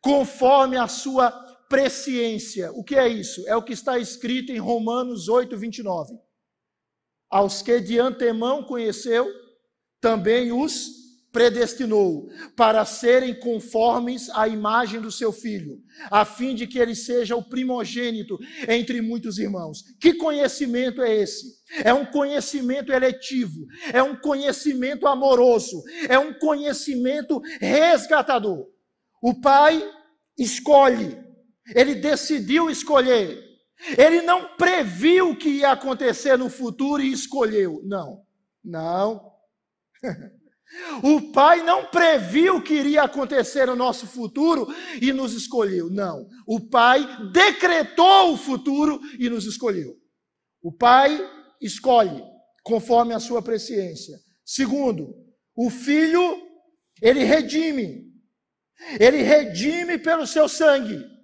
conforme 0.01 0.77
a 0.77 0.89
sua 0.89 1.31
presciência. 1.69 2.73
O 2.73 2.83
que 2.83 2.97
é 2.97 3.07
isso? 3.07 3.47
É 3.47 3.55
o 3.55 3.63
que 3.63 3.75
está 3.75 3.99
escrito 3.99 4.51
em 4.51 4.59
Romanos 4.59 5.29
8, 5.29 5.57
29. 5.57 6.15
Aos 7.31 7.61
que 7.61 7.81
de 7.81 7.99
antemão 7.99 8.65
conheceu, 8.65 9.27
também 10.01 10.53
os 10.53 11.06
predestinou 11.37 12.31
para 12.57 12.83
serem 12.87 13.39
conformes 13.39 14.31
à 14.31 14.49
imagem 14.49 15.03
do 15.03 15.13
seu 15.13 15.31
filho, 15.31 15.83
a 16.11 16.25
fim 16.25 16.55
de 16.55 16.67
que 16.67 16.79
ele 16.79 16.95
seja 16.95 17.37
o 17.37 17.47
primogênito 17.47 18.39
entre 18.67 19.03
muitos 19.03 19.37
irmãos. 19.37 19.83
Que 20.01 20.15
conhecimento 20.15 21.03
é 21.03 21.15
esse? 21.15 21.45
É 21.85 21.93
um 21.93 22.07
conhecimento 22.07 22.91
eletivo, 22.91 23.67
é 23.93 24.03
um 24.03 24.17
conhecimento 24.17 25.07
amoroso, 25.07 25.83
é 26.09 26.19
um 26.19 26.33
conhecimento 26.39 27.39
resgatador. 27.61 28.67
O 29.23 29.39
pai 29.39 29.87
escolhe, 30.39 31.19
ele 31.75 31.97
decidiu 31.97 32.71
escolher. 32.71 33.45
Ele 33.99 34.23
não 34.23 34.57
previu 34.57 35.33
o 35.33 35.37
que 35.37 35.51
ia 35.51 35.73
acontecer 35.73 36.39
no 36.39 36.49
futuro 36.49 37.03
e 37.03 37.13
escolheu. 37.13 37.83
Não, 37.85 38.23
não. 38.65 39.21
O 41.03 41.33
Pai 41.33 41.63
não 41.63 41.87
previu 41.87 42.57
o 42.57 42.63
que 42.63 42.75
iria 42.75 43.03
acontecer 43.03 43.67
no 43.67 43.77
nosso 43.77 44.07
futuro 44.07 44.67
e 45.01 45.13
nos 45.13 45.33
escolheu. 45.33 45.89
Não. 45.91 46.27
O 46.47 46.61
Pai 46.69 47.07
decretou 47.33 48.33
o 48.33 48.37
futuro 48.37 49.01
e 49.19 49.29
nos 49.31 49.47
escolheu. 49.47 49.95
O 50.63 50.73
Pai 50.73 51.19
escolhe 51.61 52.23
conforme 52.65 53.15
a 53.15 53.21
sua 53.21 53.41
presciência. 53.41 54.19
Segundo, 54.45 55.15
o 55.57 55.71
Filho, 55.71 56.43
ele 57.01 57.23
redime. 57.23 58.05
Ele 58.99 59.23
redime 59.23 59.99
pelo 59.99 60.27
seu 60.27 60.49
sangue. 60.49 61.16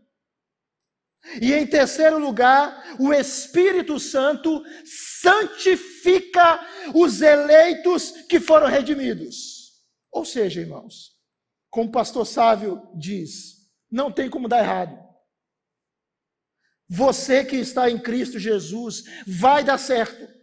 E 1.41 1.53
em 1.53 1.67
terceiro 1.67 2.19
lugar, 2.19 2.97
o 2.99 3.13
Espírito 3.13 3.99
Santo 3.99 4.63
santifica 4.85 6.61
os 6.95 7.23
eleitos 7.23 8.11
que 8.29 8.41
foram 8.41 8.67
redimidos. 8.67 9.73
Ou 10.11 10.25
seja, 10.25 10.61
irmãos, 10.61 11.13
como 11.71 11.89
o 11.89 11.93
pastor 11.93 12.27
Sávio 12.27 12.83
diz, 12.95 13.71
não 13.91 14.11
tem 14.11 14.29
como 14.29 14.49
dar 14.49 14.59
errado. 14.59 14.99
Você 16.89 17.45
que 17.45 17.57
está 17.57 17.89
em 17.89 17.99
Cristo 17.99 18.39
Jesus 18.39 19.05
vai 19.27 19.65
dar 19.65 19.79
certo. 19.79 20.42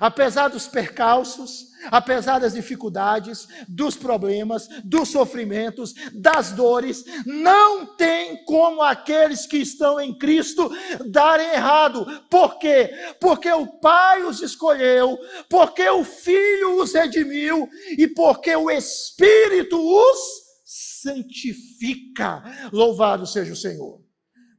Apesar 0.00 0.48
dos 0.48 0.66
percalços, 0.66 1.68
apesar 1.90 2.38
das 2.38 2.54
dificuldades, 2.54 3.46
dos 3.68 3.96
problemas, 3.96 4.66
dos 4.82 5.10
sofrimentos, 5.10 5.92
das 6.14 6.52
dores, 6.52 7.04
não 7.26 7.94
tem 7.94 8.44
como 8.44 8.82
aqueles 8.82 9.46
que 9.46 9.58
estão 9.58 10.00
em 10.00 10.16
Cristo 10.16 10.70
darem 11.10 11.48
errado. 11.50 12.06
Por 12.30 12.58
quê? 12.58 12.90
Porque 13.20 13.50
o 13.52 13.78
Pai 13.78 14.24
os 14.24 14.40
escolheu, 14.40 15.18
porque 15.50 15.86
o 15.90 16.02
Filho 16.02 16.80
os 16.80 16.94
redimiu 16.94 17.68
e 17.98 18.08
porque 18.08 18.56
o 18.56 18.70
Espírito 18.70 19.78
os 19.78 20.18
santifica. 20.64 22.42
Louvado 22.72 23.26
seja 23.26 23.52
o 23.52 23.56
Senhor. 23.56 24.02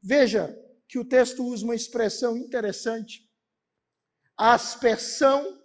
Veja 0.03 0.55
que 0.87 0.99
o 0.99 1.05
texto 1.05 1.43
usa 1.43 1.65
uma 1.65 1.75
expressão 1.75 2.37
interessante 2.37 3.24
a 4.37 4.53
aspersão 4.53 5.61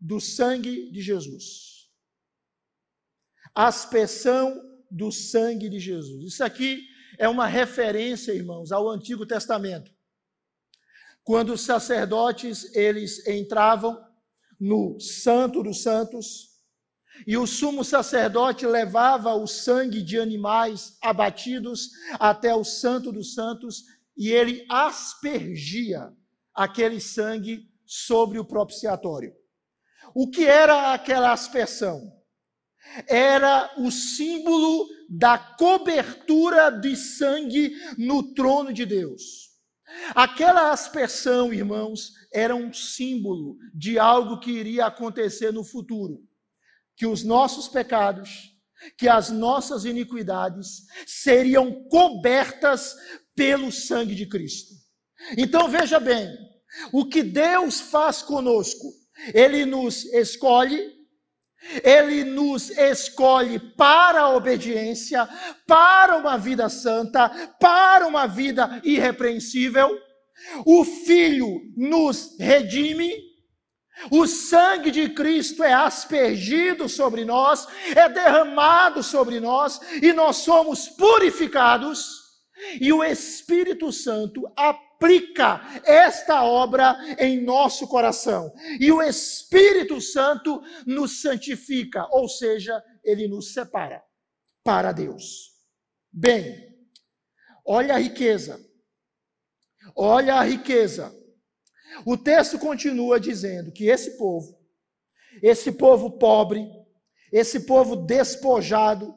do 0.00 0.20
sangue 0.20 0.90
de 0.90 1.00
Jesus. 1.00 1.88
A 3.54 3.66
aspersão 3.66 4.60
do 4.90 5.12
sangue 5.12 5.68
de 5.68 5.78
Jesus. 5.78 6.34
Isso 6.34 6.44
aqui 6.44 6.86
é 7.18 7.28
uma 7.28 7.46
referência, 7.46 8.32
irmãos, 8.32 8.72
ao 8.72 8.88
Antigo 8.88 9.26
Testamento. 9.26 9.92
Quando 11.22 11.52
os 11.52 11.60
sacerdotes 11.60 12.74
eles 12.74 13.26
entravam 13.26 14.02
no 14.58 14.98
Santo 14.98 15.62
dos 15.62 15.82
Santos, 15.82 16.50
e 17.26 17.36
o 17.36 17.46
sumo 17.46 17.84
sacerdote 17.84 18.66
levava 18.66 19.34
o 19.34 19.46
sangue 19.46 20.02
de 20.02 20.18
animais 20.18 20.96
abatidos 21.02 21.90
até 22.12 22.54
o 22.54 22.64
Santo 22.64 23.12
dos 23.12 23.34
Santos 23.34 23.84
e 24.16 24.30
ele 24.30 24.64
aspergia 24.68 26.12
aquele 26.54 27.00
sangue 27.00 27.69
sobre 27.92 28.38
o 28.38 28.44
propiciatório. 28.44 29.34
O 30.14 30.30
que 30.30 30.46
era 30.46 30.92
aquela 30.94 31.32
aspersão? 31.32 32.00
Era 33.08 33.74
o 33.78 33.90
símbolo 33.90 34.86
da 35.08 35.36
cobertura 35.36 36.70
de 36.70 36.94
sangue 36.94 37.74
no 37.98 38.32
trono 38.32 38.72
de 38.72 38.86
Deus. 38.86 39.50
Aquela 40.14 40.70
aspersão, 40.70 41.52
irmãos, 41.52 42.12
era 42.32 42.54
um 42.54 42.72
símbolo 42.72 43.56
de 43.74 43.98
algo 43.98 44.38
que 44.38 44.52
iria 44.52 44.86
acontecer 44.86 45.52
no 45.52 45.64
futuro. 45.64 46.22
Que 46.96 47.06
os 47.06 47.24
nossos 47.24 47.66
pecados, 47.66 48.54
que 48.96 49.08
as 49.08 49.30
nossas 49.30 49.84
iniquidades 49.84 50.84
seriam 51.06 51.88
cobertas 51.88 52.94
pelo 53.34 53.72
sangue 53.72 54.14
de 54.14 54.26
Cristo. 54.26 54.74
Então 55.36 55.68
veja 55.68 55.98
bem, 55.98 56.49
O 56.92 57.04
que 57.04 57.22
Deus 57.22 57.80
faz 57.80 58.22
conosco? 58.22 58.92
Ele 59.34 59.64
nos 59.64 60.04
escolhe, 60.06 60.98
ele 61.84 62.24
nos 62.24 62.70
escolhe 62.70 63.58
para 63.58 64.22
a 64.22 64.34
obediência, 64.34 65.28
para 65.66 66.16
uma 66.16 66.38
vida 66.38 66.68
santa, 66.68 67.28
para 67.60 68.06
uma 68.06 68.26
vida 68.26 68.80
irrepreensível. 68.84 69.90
O 70.64 70.84
Filho 70.84 71.60
nos 71.76 72.36
redime, 72.38 73.12
o 74.10 74.26
sangue 74.26 74.90
de 74.90 75.10
Cristo 75.10 75.62
é 75.62 75.74
aspergido 75.74 76.88
sobre 76.88 77.24
nós, 77.24 77.66
é 77.94 78.08
derramado 78.08 79.02
sobre 79.02 79.38
nós 79.38 79.78
e 80.00 80.12
nós 80.12 80.36
somos 80.36 80.88
purificados. 80.88 82.20
E 82.80 82.92
o 82.92 83.04
Espírito 83.04 83.92
Santo 83.92 84.46
aplica 84.56 84.89
esta 85.84 86.44
obra 86.44 86.96
em 87.18 87.40
nosso 87.40 87.88
coração. 87.88 88.52
E 88.78 88.92
o 88.92 89.02
Espírito 89.02 90.00
Santo 90.00 90.62
nos 90.86 91.22
santifica, 91.22 92.06
ou 92.10 92.28
seja, 92.28 92.82
ele 93.02 93.26
nos 93.26 93.52
separa 93.52 94.02
para 94.62 94.92
Deus. 94.92 95.50
Bem, 96.12 96.76
olha 97.64 97.94
a 97.94 97.98
riqueza. 97.98 98.60
Olha 99.96 100.34
a 100.36 100.42
riqueza. 100.42 101.14
O 102.04 102.16
texto 102.16 102.58
continua 102.58 103.18
dizendo 103.18 103.72
que 103.72 103.86
esse 103.86 104.16
povo, 104.16 104.58
esse 105.42 105.72
povo 105.72 106.18
pobre, 106.18 106.68
esse 107.32 107.60
povo 107.60 107.96
despojado, 107.96 109.14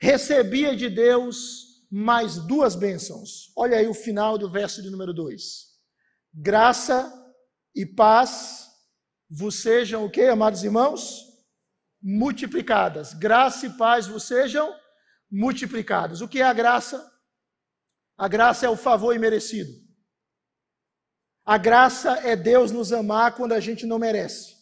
recebia 0.00 0.74
de 0.76 0.90
Deus 0.90 1.65
mais 1.90 2.36
duas 2.38 2.74
bênçãos. 2.74 3.52
Olha 3.56 3.78
aí 3.78 3.86
o 3.86 3.94
final 3.94 4.36
do 4.36 4.50
verso 4.50 4.82
de 4.82 4.90
número 4.90 5.14
2. 5.14 5.66
Graça 6.34 7.12
e 7.74 7.86
paz 7.86 8.68
vos 9.28 9.56
sejam 9.56 10.04
o 10.04 10.10
que, 10.10 10.22
amados 10.22 10.62
irmãos? 10.62 11.24
Multiplicadas. 12.02 13.14
Graça 13.14 13.66
e 13.66 13.70
paz 13.76 14.06
vos 14.06 14.24
sejam 14.24 14.74
multiplicadas. 15.30 16.20
O 16.20 16.28
que 16.28 16.40
é 16.40 16.44
a 16.44 16.52
graça? 16.52 17.10
A 18.16 18.28
graça 18.28 18.66
é 18.66 18.68
o 18.68 18.76
favor 18.76 19.14
imerecido. 19.14 19.72
A 21.44 21.58
graça 21.58 22.12
é 22.26 22.34
Deus 22.34 22.72
nos 22.72 22.92
amar 22.92 23.34
quando 23.36 23.52
a 23.52 23.60
gente 23.60 23.86
não 23.86 23.98
merece. 23.98 24.56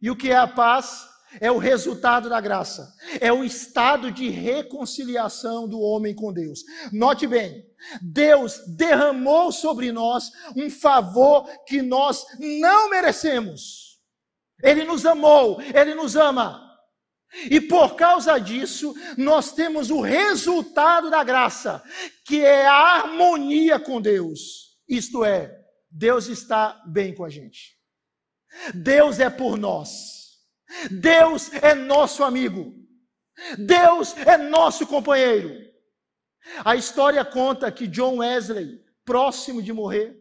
E 0.00 0.10
o 0.10 0.16
que 0.16 0.30
é 0.30 0.36
a 0.36 0.46
paz? 0.46 1.11
É 1.40 1.50
o 1.50 1.58
resultado 1.58 2.28
da 2.28 2.40
graça, 2.40 2.92
é 3.20 3.32
o 3.32 3.44
estado 3.44 4.10
de 4.10 4.28
reconciliação 4.28 5.68
do 5.68 5.80
homem 5.80 6.14
com 6.14 6.32
Deus. 6.32 6.60
Note 6.92 7.26
bem, 7.26 7.64
Deus 8.00 8.60
derramou 8.76 9.50
sobre 9.50 9.92
nós 9.92 10.30
um 10.56 10.70
favor 10.70 11.48
que 11.66 11.82
nós 11.82 12.24
não 12.38 12.90
merecemos. 12.90 14.00
Ele 14.62 14.84
nos 14.84 15.04
amou, 15.04 15.60
ele 15.60 15.94
nos 15.94 16.16
ama. 16.16 16.70
E 17.50 17.60
por 17.60 17.96
causa 17.96 18.38
disso, 18.38 18.94
nós 19.16 19.52
temos 19.52 19.90
o 19.90 20.00
resultado 20.00 21.10
da 21.10 21.24
graça, 21.24 21.82
que 22.26 22.44
é 22.44 22.66
a 22.66 22.96
harmonia 22.96 23.80
com 23.80 24.00
Deus. 24.00 24.78
Isto 24.86 25.24
é, 25.24 25.50
Deus 25.90 26.28
está 26.28 26.82
bem 26.86 27.14
com 27.14 27.24
a 27.24 27.30
gente. 27.30 27.78
Deus 28.74 29.18
é 29.18 29.30
por 29.30 29.56
nós. 29.56 30.21
Deus 30.90 31.52
é 31.54 31.74
nosso 31.74 32.22
amigo. 32.24 32.74
Deus 33.58 34.16
é 34.16 34.36
nosso 34.36 34.86
companheiro. 34.86 35.50
A 36.64 36.74
história 36.76 37.24
conta 37.24 37.70
que 37.70 37.86
John 37.86 38.18
Wesley, 38.18 38.84
próximo 39.04 39.62
de 39.62 39.72
morrer, 39.72 40.18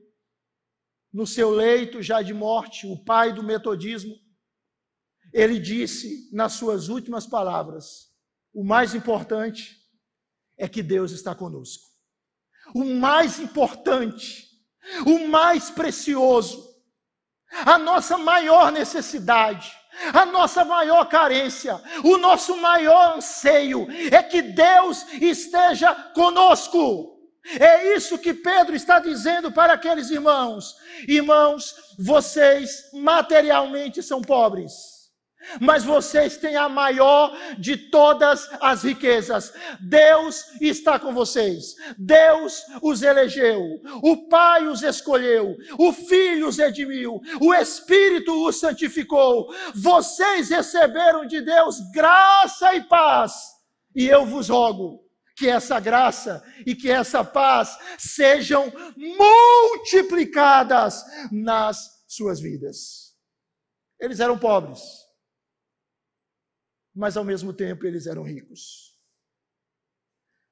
no 1.11 1.27
seu 1.27 1.49
leito 1.49 2.01
já 2.01 2.21
de 2.21 2.33
morte, 2.33 2.87
o 2.87 3.03
pai 3.03 3.33
do 3.33 3.43
metodismo, 3.43 4.15
ele 5.33 5.59
disse 5.59 6.29
nas 6.31 6.53
suas 6.53 6.89
últimas 6.89 7.25
palavras: 7.25 8.11
o 8.53 8.63
mais 8.63 8.93
importante 8.93 9.77
é 10.57 10.67
que 10.67 10.83
Deus 10.83 11.11
está 11.11 11.33
conosco. 11.33 11.89
O 12.73 12.85
mais 12.85 13.39
importante, 13.39 14.47
o 15.05 15.27
mais 15.27 15.69
precioso, 15.69 16.69
a 17.65 17.77
nossa 17.77 18.17
maior 18.17 18.71
necessidade 18.71 19.80
a 20.13 20.25
nossa 20.25 20.63
maior 20.63 21.05
carência, 21.05 21.81
o 22.03 22.17
nosso 22.17 22.57
maior 22.57 23.17
anseio 23.17 23.87
é 24.11 24.21
que 24.23 24.41
Deus 24.41 25.05
esteja 25.13 25.93
conosco. 26.13 27.19
É 27.59 27.95
isso 27.95 28.19
que 28.19 28.33
Pedro 28.33 28.75
está 28.75 28.99
dizendo 28.99 29.51
para 29.51 29.73
aqueles 29.73 30.11
irmãos. 30.11 30.75
Irmãos, 31.07 31.95
vocês 31.97 32.89
materialmente 32.93 34.03
são 34.03 34.21
pobres 34.21 35.00
mas 35.59 35.83
vocês 35.83 36.37
têm 36.37 36.55
a 36.55 36.69
maior 36.69 37.35
de 37.57 37.77
todas 37.77 38.47
as 38.61 38.83
riquezas. 38.83 39.53
Deus 39.79 40.45
está 40.61 40.99
com 40.99 41.13
vocês. 41.13 41.75
Deus 41.97 42.61
os 42.81 43.01
elegeu. 43.01 43.81
O 44.01 44.29
Pai 44.29 44.67
os 44.67 44.83
escolheu. 44.83 45.57
O 45.77 45.91
Filho 45.91 46.47
os 46.47 46.57
redimiu. 46.57 47.21
O 47.39 47.53
Espírito 47.53 48.45
os 48.45 48.59
santificou. 48.59 49.53
Vocês 49.75 50.49
receberam 50.49 51.25
de 51.25 51.41
Deus 51.41 51.77
graça 51.93 52.73
e 52.75 52.83
paz. 52.83 53.33
E 53.95 54.07
eu 54.07 54.25
vos 54.25 54.49
rogo 54.49 55.01
que 55.35 55.49
essa 55.49 55.79
graça 55.79 56.43
e 56.65 56.75
que 56.75 56.89
essa 56.89 57.23
paz 57.23 57.77
sejam 57.97 58.71
multiplicadas 58.95 61.03
nas 61.31 62.03
suas 62.07 62.39
vidas. 62.39 63.11
Eles 63.99 64.19
eram 64.19 64.37
pobres 64.37 65.00
mas 66.93 67.17
ao 67.17 67.23
mesmo 67.23 67.53
tempo 67.53 67.85
eles 67.85 68.07
eram 68.07 68.23
ricos. 68.23 68.91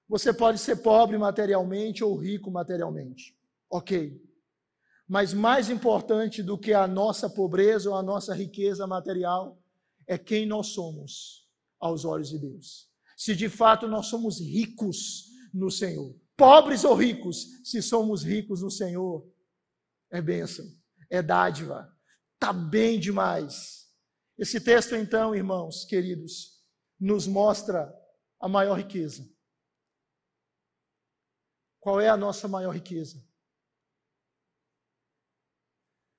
Você 0.08 0.34
pode 0.34 0.60
ser 0.60 0.78
pobre 0.78 1.18
materialmente 1.18 2.04
ou 2.04 2.16
rico 2.18 2.50
materialmente, 2.50 3.38
ok. 3.70 4.20
Mas 5.08 5.34
mais 5.34 5.70
importante 5.70 6.42
do 6.42 6.58
que 6.58 6.74
a 6.74 6.88
nossa 6.88 7.30
pobreza 7.30 7.90
ou 7.90 7.96
a 7.96 8.04
nossa 8.04 8.34
riqueza 8.34 8.88
material 8.88 9.62
é 10.08 10.18
quem 10.18 10.46
nós 10.46 10.68
somos 10.68 11.48
aos 11.80 12.06
olhos 12.06 12.30
de 12.30 12.40
Deus. 12.40 12.90
Se 13.16 13.36
de 13.36 13.50
fato 13.50 13.88
nós 13.88 14.08
somos 14.08 14.40
ricos 14.40 15.26
no 15.54 15.70
Senhor, 15.70 16.16
pobres 16.36 16.84
ou 16.84 16.96
ricos, 16.96 17.60
se 17.64 17.82
somos 17.82 18.24
ricos 18.24 18.62
no 18.62 18.72
Senhor, 18.72 19.28
é 20.12 20.22
bênção, 20.22 20.66
é 21.10 21.22
dádiva, 21.22 21.92
tá 22.40 22.52
bem 22.52 23.00
demais. 23.00 23.79
Esse 24.40 24.62
texto, 24.62 24.96
então, 24.96 25.36
irmãos 25.36 25.84
queridos, 25.84 26.64
nos 26.98 27.28
mostra 27.28 27.94
a 28.40 28.48
maior 28.48 28.76
riqueza. 28.76 29.30
Qual 31.82 32.00
é 32.00 32.08
a 32.08 32.16
nossa 32.16 32.48
maior 32.48 32.72
riqueza? 32.72 33.22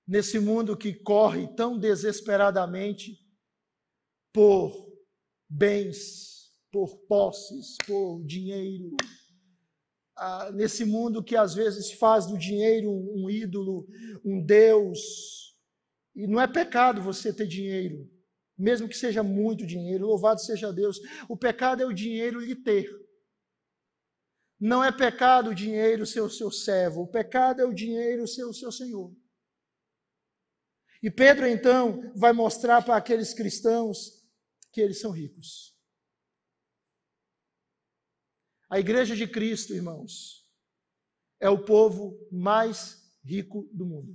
Nesse 0.06 0.38
mundo 0.38 0.76
que 0.76 0.92
corre 0.92 1.48
tão 1.54 1.78
desesperadamente 1.78 3.26
por 4.34 4.92
bens, 5.48 6.54
por 6.70 6.98
posses, 7.06 7.78
por 7.86 8.22
dinheiro, 8.26 8.94
ah, 10.14 10.52
nesse 10.52 10.84
mundo 10.84 11.24
que 11.24 11.36
às 11.36 11.54
vezes 11.54 11.92
faz 11.92 12.26
do 12.26 12.36
dinheiro 12.36 12.90
um 12.90 13.30
ídolo, 13.30 13.88
um 14.22 14.44
Deus, 14.44 15.49
e 16.14 16.26
não 16.26 16.40
é 16.40 16.46
pecado 16.46 17.02
você 17.02 17.32
ter 17.32 17.46
dinheiro, 17.46 18.10
mesmo 18.58 18.88
que 18.88 18.96
seja 18.96 19.22
muito 19.22 19.66
dinheiro, 19.66 20.06
louvado 20.06 20.40
seja 20.40 20.72
Deus. 20.72 20.98
O 21.28 21.36
pecado 21.36 21.82
é 21.82 21.86
o 21.86 21.92
dinheiro 21.92 22.40
lhe 22.40 22.54
ter. 22.54 22.88
Não 24.58 24.84
é 24.84 24.92
pecado 24.92 25.50
o 25.50 25.54
dinheiro 25.54 26.04
ser 26.04 26.20
o 26.20 26.28
seu 26.28 26.50
servo, 26.50 27.02
o 27.02 27.08
pecado 27.08 27.62
é 27.62 27.64
o 27.64 27.72
dinheiro 27.72 28.26
ser 28.26 28.44
o 28.44 28.52
seu 28.52 28.70
senhor. 28.70 29.14
E 31.02 31.10
Pedro 31.10 31.46
então 31.46 32.12
vai 32.14 32.32
mostrar 32.32 32.82
para 32.84 32.96
aqueles 32.96 33.32
cristãos 33.32 34.22
que 34.70 34.80
eles 34.80 35.00
são 35.00 35.12
ricos. 35.12 35.74
A 38.68 38.78
igreja 38.78 39.16
de 39.16 39.26
Cristo, 39.26 39.72
irmãos, 39.72 40.46
é 41.40 41.48
o 41.48 41.64
povo 41.64 42.28
mais 42.30 43.10
rico 43.24 43.68
do 43.72 43.86
mundo 43.86 44.14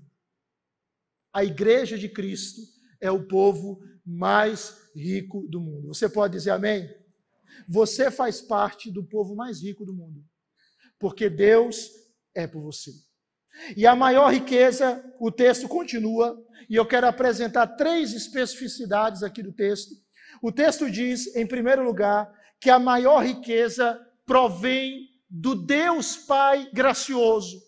a 1.35 1.43
igreja 1.43 1.97
de 1.97 2.07
Cristo 2.07 2.61
é 3.01 3.11
o 3.11 3.27
povo 3.27 3.81
mais 4.05 4.73
rico 4.95 5.45
do 5.49 5.59
mundo. 5.59 5.89
Você 5.89 6.07
pode 6.07 6.31
dizer 6.31 6.51
amém? 6.51 6.89
Você 7.67 8.09
faz 8.09 8.41
parte 8.41 8.89
do 8.89 9.03
povo 9.03 9.35
mais 9.35 9.61
rico 9.61 9.85
do 9.85 9.93
mundo, 9.93 10.23
porque 10.97 11.29
Deus 11.29 11.89
é 12.33 12.47
por 12.47 12.61
você. 12.61 12.91
E 13.75 13.85
a 13.85 13.93
maior 13.93 14.31
riqueza, 14.33 15.03
o 15.19 15.29
texto 15.29 15.67
continua, 15.67 16.41
e 16.69 16.75
eu 16.77 16.85
quero 16.85 17.05
apresentar 17.05 17.67
três 17.67 18.13
especificidades 18.13 19.21
aqui 19.21 19.43
do 19.43 19.51
texto. 19.51 19.93
O 20.41 20.53
texto 20.53 20.89
diz, 20.89 21.35
em 21.35 21.45
primeiro 21.45 21.83
lugar, 21.83 22.31
que 22.61 22.69
a 22.69 22.79
maior 22.79 23.25
riqueza 23.25 23.99
provém 24.25 25.09
do 25.29 25.53
Deus 25.53 26.15
Pai 26.15 26.69
gracioso. 26.73 27.61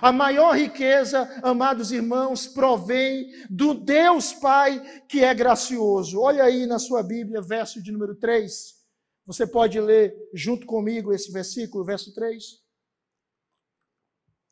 A 0.00 0.12
maior 0.12 0.56
riqueza, 0.56 1.28
amados 1.42 1.90
irmãos, 1.90 2.46
provém 2.46 3.32
do 3.50 3.74
Deus 3.74 4.32
Pai 4.32 4.80
que 5.08 5.24
é 5.24 5.34
gracioso. 5.34 6.20
Olha 6.20 6.44
aí 6.44 6.66
na 6.66 6.78
sua 6.78 7.02
Bíblia, 7.02 7.42
verso 7.42 7.82
de 7.82 7.90
número 7.90 8.14
3. 8.14 8.80
Você 9.26 9.46
pode 9.46 9.80
ler 9.80 10.14
junto 10.32 10.66
comigo 10.66 11.12
esse 11.12 11.32
versículo, 11.32 11.84
verso 11.84 12.14
3. 12.14 12.60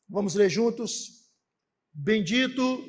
Vamos 0.09 0.35
ler 0.35 0.51
juntos. 0.51 1.21
Bendito 1.93 2.85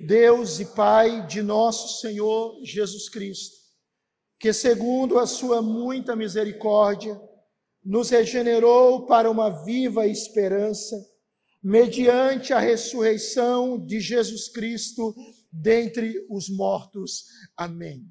Deus 0.00 0.58
e 0.58 0.64
Pai 0.64 1.26
de 1.26 1.42
nosso 1.42 2.00
Senhor 2.00 2.58
Jesus 2.64 3.08
Cristo, 3.08 3.56
que 4.38 4.52
segundo 4.52 5.18
a 5.18 5.26
sua 5.26 5.60
muita 5.60 6.16
misericórdia, 6.16 7.20
nos 7.84 8.10
regenerou 8.10 9.06
para 9.06 9.30
uma 9.30 9.64
viva 9.64 10.06
esperança 10.06 10.96
mediante 11.62 12.52
a 12.52 12.58
ressurreição 12.58 13.84
de 13.84 14.00
Jesus 14.00 14.48
Cristo 14.48 15.14
dentre 15.52 16.26
os 16.30 16.48
mortos. 16.48 17.24
Amém. 17.56 18.04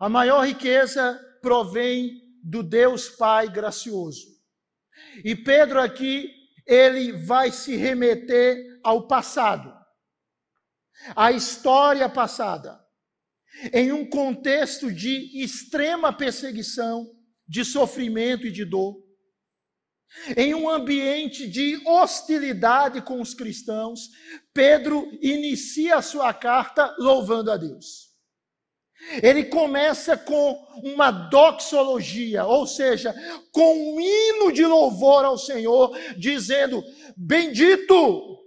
A 0.00 0.08
maior 0.08 0.46
riqueza 0.46 1.20
provém 1.42 2.10
do 2.42 2.62
Deus 2.62 3.08
Pai 3.08 3.50
gracioso. 3.50 4.26
E 5.24 5.34
Pedro 5.34 5.80
aqui, 5.80 6.30
ele 6.66 7.12
vai 7.12 7.50
se 7.50 7.76
remeter 7.76 8.56
ao 8.82 9.06
passado, 9.06 9.72
à 11.16 11.32
história 11.32 12.08
passada, 12.08 12.78
em 13.72 13.92
um 13.92 14.08
contexto 14.08 14.92
de 14.92 15.42
extrema 15.42 16.12
perseguição, 16.12 17.06
de 17.46 17.64
sofrimento 17.64 18.46
e 18.46 18.52
de 18.52 18.64
dor 18.64 19.07
em 20.36 20.54
um 20.54 20.68
ambiente 20.68 21.46
de 21.46 21.80
hostilidade 21.86 23.02
com 23.02 23.20
os 23.20 23.34
cristãos, 23.34 24.08
Pedro 24.52 25.08
inicia 25.20 25.96
a 25.96 26.02
sua 26.02 26.32
carta 26.32 26.94
louvando 26.98 27.50
a 27.50 27.56
Deus. 27.56 28.08
Ele 29.22 29.44
começa 29.44 30.16
com 30.16 30.54
uma 30.82 31.10
doxologia, 31.10 32.44
ou 32.44 32.66
seja, 32.66 33.14
com 33.52 33.94
um 33.94 34.00
hino 34.00 34.52
de 34.52 34.66
louvor 34.66 35.24
ao 35.24 35.38
Senhor, 35.38 35.96
dizendo: 36.16 36.82
Bendito 37.16 38.38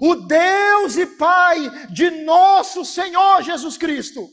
o 0.00 0.14
Deus 0.14 0.96
e 0.96 1.06
Pai 1.06 1.88
de 1.90 2.10
nosso 2.10 2.84
Senhor 2.84 3.42
Jesus 3.42 3.76
Cristo. 3.76 4.26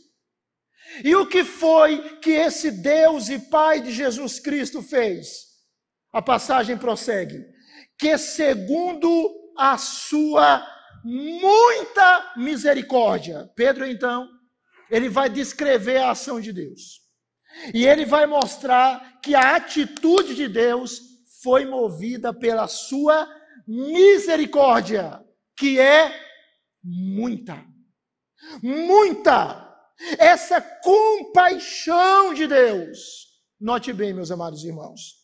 E 1.04 1.16
o 1.16 1.28
que 1.28 1.44
foi 1.44 2.18
que 2.20 2.32
esse 2.32 2.72
Deus 2.72 3.30
e 3.30 3.38
Pai 3.38 3.82
de 3.82 3.92
Jesus 3.92 4.40
Cristo 4.40 4.82
fez? 4.82 5.51
A 6.12 6.22
passagem 6.22 6.78
prossegue: 6.78 7.46
que 7.98 8.18
segundo 8.18 9.54
a 9.58 9.78
sua 9.78 10.66
muita 11.04 12.34
misericórdia. 12.36 13.50
Pedro, 13.56 13.86
então, 13.86 14.28
ele 14.90 15.10
vai 15.10 15.30
descrever 15.30 15.98
a 15.98 16.12
ação 16.12 16.40
de 16.40 16.52
Deus. 16.52 17.02
E 17.74 17.86
ele 17.86 18.06
vai 18.06 18.26
mostrar 18.26 19.20
que 19.22 19.36
a 19.36 19.56
atitude 19.56 20.36
de 20.36 20.48
Deus 20.48 21.02
foi 21.42 21.66
movida 21.66 22.34
pela 22.34 22.68
sua 22.68 23.28
misericórdia, 23.68 25.24
que 25.58 25.80
é 25.80 26.14
muita. 26.84 27.66
Muita. 28.62 29.70
Essa 30.18 30.62
compaixão 30.62 32.34
de 32.34 32.48
Deus. 32.48 33.28
Note 33.60 33.94
bem, 33.94 34.14
meus 34.14 34.32
amados 34.32 34.64
irmãos. 34.64 35.21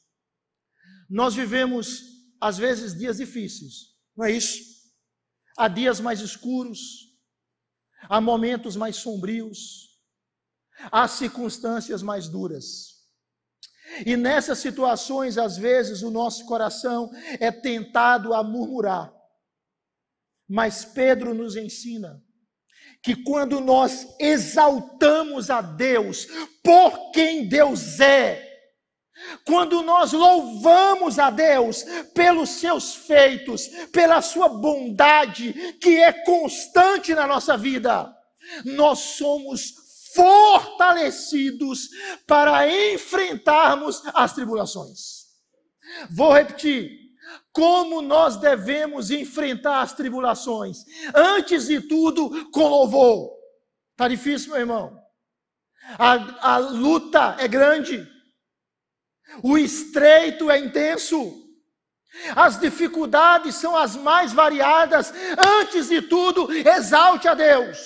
Nós 1.10 1.34
vivemos, 1.34 2.04
às 2.40 2.58
vezes, 2.58 2.98
dias 2.98 3.18
difíceis, 3.18 3.96
não 4.16 4.26
é 4.26 4.32
isso? 4.32 4.78
Há 5.58 5.68
dias 5.68 6.00
mais 6.00 6.20
escuros, 6.20 6.80
há 8.10 8.20
momentos 8.20 8.76
mais 8.76 8.98
sombrios, 8.98 9.88
há 10.92 11.08
circunstâncias 11.08 12.04
mais 12.04 12.28
duras. 12.28 12.98
E 14.06 14.16
nessas 14.18 14.60
situações, 14.60 15.38
às 15.38 15.58
vezes, 15.58 16.02
o 16.02 16.12
nosso 16.12 16.46
coração 16.46 17.10
é 17.40 17.52
tentado 17.52 18.34
a 18.34 18.44
murmurar. 18.44 19.14
Mas 20.48 20.86
Pedro 20.86 21.34
nos 21.34 21.56
ensina 21.56 22.22
que 23.02 23.16
quando 23.24 23.60
nós 23.60 24.16
exaltamos 24.20 25.50
a 25.50 25.62
Deus 25.62 26.28
por 26.64 27.12
quem 27.12 27.48
Deus 27.48 28.00
é, 28.00 28.47
quando 29.46 29.82
nós 29.82 30.14
louvamos 30.14 31.20
a 31.20 31.30
Deus 31.30 31.84
pelos 32.14 32.50
seus 32.50 32.96
feitos, 32.96 33.68
pela 33.92 34.22
sua 34.22 34.48
bondade, 34.48 35.54
que 35.82 35.98
é 35.98 36.12
constante 36.12 37.14
na 37.14 37.26
nossa 37.26 37.58
vida, 37.58 38.14
nós 38.64 39.00
somos 39.00 39.74
fortalecidos 40.14 41.90
para 42.26 42.68
enfrentarmos 42.94 44.02
as 44.14 44.34
tribulações. 44.34 45.28
Vou 46.10 46.34
repetir. 46.34 47.08
Como 47.52 48.02
nós 48.02 48.38
devemos 48.38 49.12
enfrentar 49.12 49.82
as 49.82 49.94
tribulações? 49.94 50.86
Antes 51.14 51.68
de 51.68 51.82
tudo, 51.82 52.50
com 52.52 52.68
louvor. 52.68 53.32
Está 53.92 54.08
difícil, 54.08 54.52
meu 54.52 54.60
irmão. 54.60 54.98
A, 55.98 56.54
a 56.54 56.58
luta 56.58 57.36
é 57.40 57.48
grande. 57.48 58.08
O 59.44 59.58
estreito 59.58 60.50
é 60.50 60.60
intenso. 60.60 61.44
As 62.36 62.60
dificuldades 62.60 63.56
são 63.56 63.76
as 63.76 63.96
mais 63.96 64.34
variadas. 64.34 65.14
Antes 65.38 65.90
de 65.90 66.02
tudo, 66.02 66.52
exalte 66.52 67.28
a 67.28 67.34
Deus. 67.34 67.78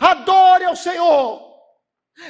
Adore 0.00 0.64
ao 0.64 0.76
Senhor. 0.76 1.54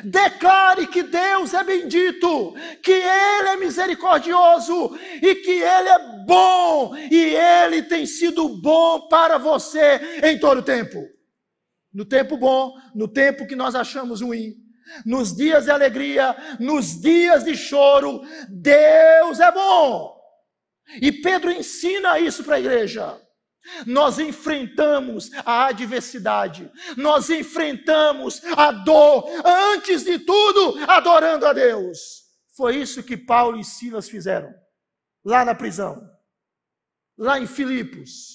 Declare 0.03 0.87
que 0.87 1.03
Deus 1.03 1.53
é 1.53 1.62
bendito, 1.62 2.55
que 2.83 2.93
Ele 2.93 3.49
é 3.49 3.57
misericordioso 3.57 4.99
e 5.21 5.35
que 5.35 5.51
Ele 5.51 5.88
é 5.88 6.25
bom 6.25 6.97
e 6.97 7.35
Ele 7.37 7.83
tem 7.83 8.07
sido 8.07 8.49
bom 8.49 9.09
para 9.09 9.37
você 9.37 10.21
em 10.25 10.38
todo 10.38 10.59
o 10.59 10.62
tempo. 10.62 11.07
No 11.93 12.05
tempo 12.05 12.37
bom, 12.37 12.75
no 12.95 13.07
tempo 13.07 13.47
que 13.47 13.55
nós 13.55 13.75
achamos 13.75 14.23
ruim, 14.23 14.55
nos 15.05 15.35
dias 15.35 15.64
de 15.64 15.70
alegria, 15.70 16.37
nos 16.61 17.01
dias 17.01 17.44
de 17.44 17.57
choro, 17.57 18.23
Deus 18.49 19.40
é 19.40 19.51
bom. 19.51 20.14
E 21.01 21.11
Pedro 21.11 21.51
ensina 21.51 22.18
isso 22.18 22.44
para 22.44 22.57
a 22.57 22.61
igreja. 22.61 23.20
Nós 23.87 24.18
enfrentamos 24.18 25.31
a 25.44 25.66
adversidade, 25.66 26.70
nós 26.99 27.31
enfrentamos 27.31 28.42
a 28.57 28.70
dor, 28.70 29.25
antes 29.73 30.05
de 30.05 30.18
tudo, 30.18 30.79
adorando 30.87 31.47
a 31.47 31.53
Deus. 31.55 32.25
Foi 32.55 32.77
isso 32.77 33.03
que 33.03 33.16
Paulo 33.16 33.59
e 33.59 33.64
Silas 33.64 34.09
fizeram, 34.09 34.55
lá 35.25 35.47
na 35.47 35.55
prisão, 35.55 36.07
lá 37.16 37.40
em 37.40 37.47
Filipos. 37.47 38.34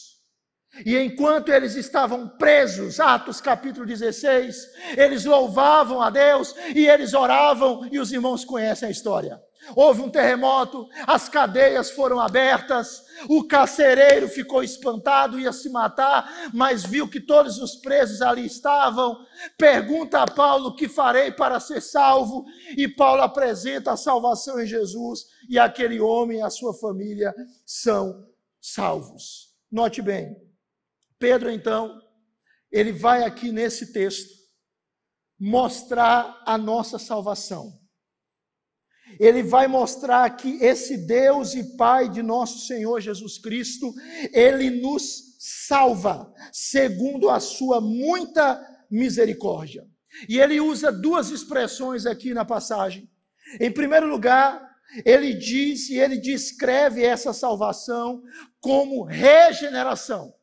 E 0.85 0.97
enquanto 0.97 1.49
eles 1.49 1.75
estavam 1.75 2.27
presos, 2.27 2.99
Atos 2.99 3.41
capítulo 3.41 3.85
16, 3.85 4.55
eles 4.95 5.25
louvavam 5.25 6.01
a 6.01 6.09
Deus 6.09 6.55
e 6.75 6.87
eles 6.87 7.13
oravam, 7.13 7.87
e 7.91 7.99
os 7.99 8.11
irmãos 8.11 8.45
conhecem 8.45 8.87
a 8.87 8.91
história. 8.91 9.41
Houve 9.75 10.01
um 10.01 10.09
terremoto, 10.09 10.87
as 11.05 11.27
cadeias 11.27 11.91
foram 11.91 12.19
abertas, 12.19 13.03
o 13.27 13.43
carcereiro 13.43 14.27
ficou 14.27 14.63
espantado, 14.63 15.39
ia 15.39 15.51
se 15.51 15.69
matar, 15.69 16.49
mas 16.53 16.83
viu 16.83 17.09
que 17.09 17.19
todos 17.19 17.59
os 17.59 17.75
presos 17.75 18.21
ali 18.21 18.45
estavam. 18.45 19.17
Pergunta 19.57 20.21
a 20.21 20.27
Paulo: 20.27 20.75
que 20.75 20.87
farei 20.87 21.31
para 21.31 21.59
ser 21.59 21.81
salvo? 21.81 22.45
E 22.77 22.87
Paulo 22.87 23.21
apresenta 23.21 23.91
a 23.91 23.97
salvação 23.97 24.59
em 24.59 24.65
Jesus, 24.65 25.25
e 25.49 25.59
aquele 25.59 25.99
homem 25.99 26.39
e 26.39 26.41
a 26.41 26.49
sua 26.49 26.73
família 26.73 27.33
são 27.65 28.25
salvos. 28.61 29.49
Note 29.71 30.01
bem, 30.01 30.35
Pedro, 31.19 31.51
então, 31.51 31.99
ele 32.71 32.91
vai 32.91 33.23
aqui 33.23 33.51
nesse 33.51 33.91
texto 33.91 34.29
mostrar 35.39 36.41
a 36.45 36.57
nossa 36.57 36.97
salvação. 36.97 37.77
Ele 39.19 39.41
vai 39.41 39.67
mostrar 39.67 40.29
que 40.31 40.63
esse 40.63 40.95
Deus 41.07 41.55
e 41.55 41.75
Pai 41.75 42.09
de 42.09 42.21
nosso 42.21 42.67
Senhor 42.67 42.99
Jesus 43.01 43.39
Cristo, 43.39 43.91
ele 44.33 44.69
nos 44.69 45.37
salva, 45.39 46.31
segundo 46.51 47.29
a 47.29 47.39
sua 47.39 47.81
muita 47.81 48.61
misericórdia. 48.89 49.87
E 50.27 50.39
ele 50.39 50.59
usa 50.59 50.91
duas 50.91 51.31
expressões 51.31 52.05
aqui 52.05 52.33
na 52.33 52.45
passagem. 52.45 53.09
Em 53.59 53.71
primeiro 53.71 54.07
lugar, 54.07 54.61
ele 55.05 55.33
diz 55.33 55.89
e 55.89 55.97
ele 55.97 56.17
descreve 56.17 57.03
essa 57.03 57.33
salvação 57.33 58.21
como 58.59 59.03
regeneração. 59.03 60.33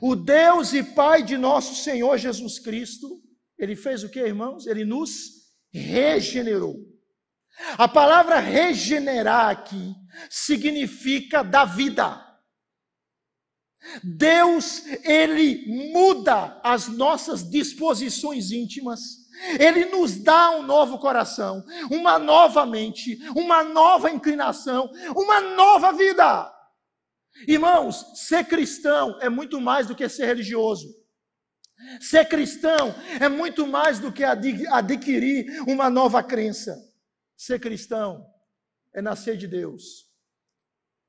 O 0.00 0.16
Deus 0.16 0.72
e 0.72 0.82
Pai 0.82 1.22
de 1.22 1.36
nosso 1.36 1.74
Senhor 1.82 2.16
Jesus 2.18 2.58
Cristo, 2.58 3.22
ele 3.58 3.76
fez 3.76 4.02
o 4.02 4.08
que, 4.08 4.18
irmãos? 4.18 4.66
Ele 4.66 4.84
nos 4.84 5.36
regenerou. 5.72 6.76
A 7.78 7.88
palavra 7.88 8.38
regenerar 8.38 9.48
aqui 9.48 9.94
significa 10.28 11.42
dar 11.42 11.64
vida. 11.64 12.22
Deus, 14.02 14.84
ele 15.04 15.64
muda 15.92 16.60
as 16.62 16.88
nossas 16.88 17.48
disposições 17.48 18.50
íntimas. 18.50 19.00
Ele 19.60 19.86
nos 19.86 20.16
dá 20.16 20.50
um 20.50 20.62
novo 20.62 20.98
coração, 20.98 21.62
uma 21.90 22.18
nova 22.18 22.64
mente, 22.64 23.18
uma 23.34 23.62
nova 23.62 24.10
inclinação, 24.10 24.90
uma 25.14 25.40
nova 25.40 25.92
vida. 25.92 26.55
Irmãos, 27.46 28.26
ser 28.26 28.44
cristão 28.44 29.18
é 29.20 29.28
muito 29.28 29.60
mais 29.60 29.86
do 29.86 29.94
que 29.94 30.08
ser 30.08 30.26
religioso. 30.26 30.88
Ser 32.00 32.26
cristão 32.26 32.94
é 33.20 33.28
muito 33.28 33.66
mais 33.66 33.98
do 33.98 34.12
que 34.12 34.24
adquirir 34.24 35.60
uma 35.68 35.90
nova 35.90 36.22
crença. 36.22 36.74
Ser 37.36 37.60
cristão 37.60 38.26
é 38.94 39.02
nascer 39.02 39.36
de 39.36 39.46
Deus, 39.46 40.06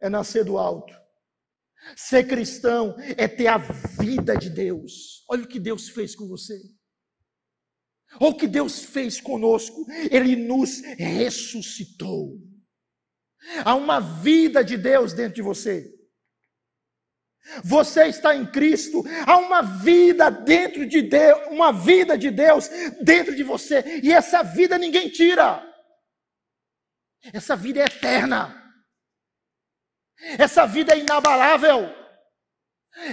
é 0.02 0.10
nascer 0.10 0.44
do 0.44 0.58
alto. 0.58 0.94
Ser 1.96 2.28
cristão 2.28 2.96
é 3.18 3.28
ter 3.28 3.48
a 3.48 3.58
vida 3.58 4.36
de 4.36 4.50
Deus. 4.50 5.24
Olha 5.30 5.44
o 5.44 5.48
que 5.48 5.60
Deus 5.60 5.88
fez 5.90 6.16
com 6.16 6.28
você. 6.28 6.60
Olha 8.20 8.32
o 8.32 8.38
que 8.38 8.48
Deus 8.48 8.84
fez 8.84 9.22
conosco. 9.22 9.86
Ele 10.12 10.36
nos 10.36 10.82
ressuscitou. 10.82 12.38
Há 13.64 13.76
uma 13.76 14.00
vida 14.00 14.64
de 14.64 14.76
Deus 14.76 15.14
dentro 15.14 15.36
de 15.36 15.42
você. 15.42 15.97
Você 17.64 18.08
está 18.08 18.36
em 18.36 18.46
Cristo, 18.46 19.04
há 19.26 19.38
uma 19.38 19.62
vida 19.62 20.30
dentro 20.30 20.86
de 20.86 21.02
Deus, 21.02 21.48
uma 21.48 21.72
vida 21.72 22.18
de 22.18 22.30
Deus 22.30 22.70
dentro 23.02 23.36
de 23.36 23.44
você, 23.44 24.02
e 24.04 24.12
essa 24.12 24.44
vida 24.44 24.78
ninguém 24.78 25.10
tira. 25.10 25.64
Essa 27.34 27.56
vida 27.56 27.82
é 27.82 27.86
eterna. 27.86 28.64
Essa 30.38 30.66
vida 30.66 30.94
é 30.94 31.00
inabalável. 31.00 31.94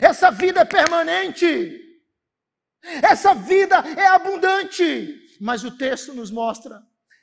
Essa 0.00 0.30
vida 0.30 0.60
é 0.60 0.64
permanente. 0.64 1.80
Essa 3.02 3.34
vida 3.34 3.76
é 3.96 4.06
abundante. 4.06 5.20
Mas 5.40 5.64
o 5.64 5.76
texto 5.76 6.14
nos 6.14 6.30
mostra 6.30 6.80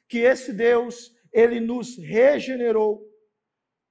que 0.08 0.19
esse 0.19 0.52
Deus, 0.52 1.12
ele 1.32 1.60
nos 1.60 1.97
regenerou 1.97 3.11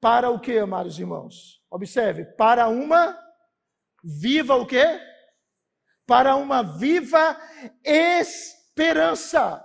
para 0.01 0.31
o 0.31 0.41
que, 0.41 0.57
amados 0.59 0.99
irmãos? 0.99 1.63
Observe, 1.71 2.25
para 2.25 2.69
uma 2.69 3.19
viva 4.03 4.57
o 4.57 4.67
quê? 4.67 5.01
Para 6.07 6.35
uma 6.37 6.63
viva 6.63 7.39
esperança. 7.85 9.65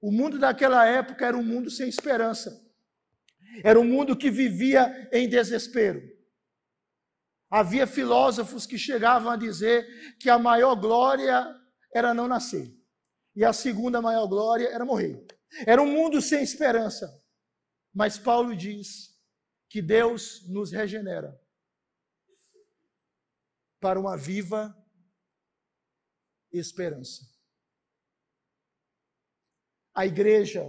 O 0.00 0.10
mundo 0.10 0.38
daquela 0.38 0.84
época 0.84 1.24
era 1.24 1.36
um 1.36 1.44
mundo 1.44 1.70
sem 1.70 1.88
esperança. 1.88 2.60
Era 3.62 3.78
um 3.78 3.84
mundo 3.84 4.16
que 4.16 4.30
vivia 4.30 5.08
em 5.12 5.28
desespero. 5.28 6.02
Havia 7.50 7.86
filósofos 7.86 8.66
que 8.66 8.78
chegavam 8.78 9.30
a 9.30 9.36
dizer 9.36 9.86
que 10.18 10.28
a 10.28 10.38
maior 10.38 10.74
glória 10.74 11.46
era 11.94 12.12
não 12.12 12.26
nascer. 12.26 12.74
E 13.36 13.44
a 13.44 13.52
segunda 13.52 14.02
maior 14.02 14.26
glória 14.26 14.68
era 14.68 14.84
morrer. 14.84 15.24
Era 15.66 15.80
um 15.80 15.86
mundo 15.86 16.20
sem 16.20 16.42
esperança. 16.42 17.08
Mas 17.94 18.18
Paulo 18.18 18.56
diz 18.56 19.11
que 19.72 19.80
Deus 19.80 20.46
nos 20.50 20.70
regenera 20.70 21.42
para 23.80 23.98
uma 23.98 24.18
viva 24.18 24.76
esperança. 26.52 27.26
A 29.94 30.04
igreja 30.04 30.62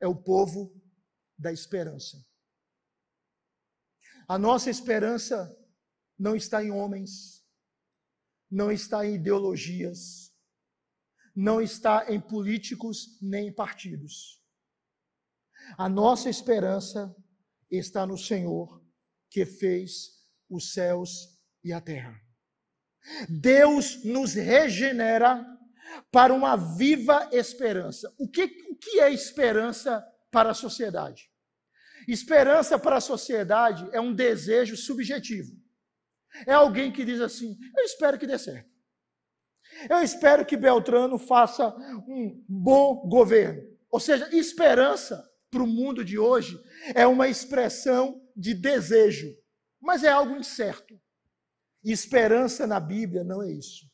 é 0.00 0.08
o 0.08 0.16
povo 0.16 0.74
da 1.36 1.52
esperança. 1.52 2.26
A 4.26 4.38
nossa 4.38 4.70
esperança 4.70 5.54
não 6.18 6.34
está 6.34 6.64
em 6.64 6.70
homens, 6.70 7.46
não 8.50 8.72
está 8.72 9.04
em 9.04 9.16
ideologias, 9.16 10.34
não 11.36 11.60
está 11.60 12.10
em 12.10 12.18
políticos 12.18 13.20
nem 13.20 13.48
em 13.48 13.54
partidos. 13.54 14.42
A 15.76 15.86
nossa 15.86 16.30
esperança 16.30 17.14
está 17.78 18.06
no 18.06 18.18
Senhor 18.18 18.82
que 19.30 19.46
fez 19.46 20.22
os 20.48 20.72
céus 20.72 21.38
e 21.64 21.72
a 21.72 21.80
terra. 21.80 22.20
Deus 23.28 24.04
nos 24.04 24.34
regenera 24.34 25.44
para 26.10 26.32
uma 26.32 26.56
viva 26.56 27.28
esperança. 27.32 28.12
O 28.18 28.28
que, 28.28 28.44
o 28.70 28.76
que 28.76 29.00
é 29.00 29.12
esperança 29.12 30.06
para 30.30 30.50
a 30.50 30.54
sociedade. 30.54 31.30
Esperança 32.08 32.78
para 32.78 32.96
a 32.96 33.00
sociedade 33.00 33.88
é 33.92 34.00
um 34.00 34.14
desejo 34.14 34.76
subjetivo. 34.76 35.52
É 36.46 36.52
alguém 36.52 36.92
que 36.92 37.04
diz 37.04 37.20
assim: 37.20 37.56
eu 37.76 37.84
espero 37.84 38.18
que 38.18 38.26
dê 38.26 38.38
certo. 38.38 38.70
Eu 39.88 39.98
espero 40.02 40.44
que 40.44 40.56
Beltrano 40.56 41.18
faça 41.18 41.74
um 42.08 42.44
bom 42.48 43.08
governo. 43.08 43.62
Ou 43.90 44.00
seja, 44.00 44.28
esperança 44.34 45.22
para 45.52 45.62
o 45.62 45.66
mundo 45.66 46.02
de 46.02 46.18
hoje 46.18 46.58
é 46.94 47.06
uma 47.06 47.28
expressão 47.28 48.18
de 48.34 48.54
desejo, 48.54 49.36
mas 49.78 50.02
é 50.02 50.08
algo 50.08 50.34
incerto. 50.34 50.98
Esperança 51.84 52.66
na 52.66 52.80
Bíblia 52.80 53.22
não 53.22 53.42
é 53.42 53.52
isso. 53.52 53.84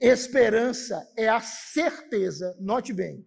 Esperança 0.00 1.04
é 1.16 1.28
a 1.28 1.40
certeza, 1.40 2.56
note 2.60 2.92
bem, 2.92 3.26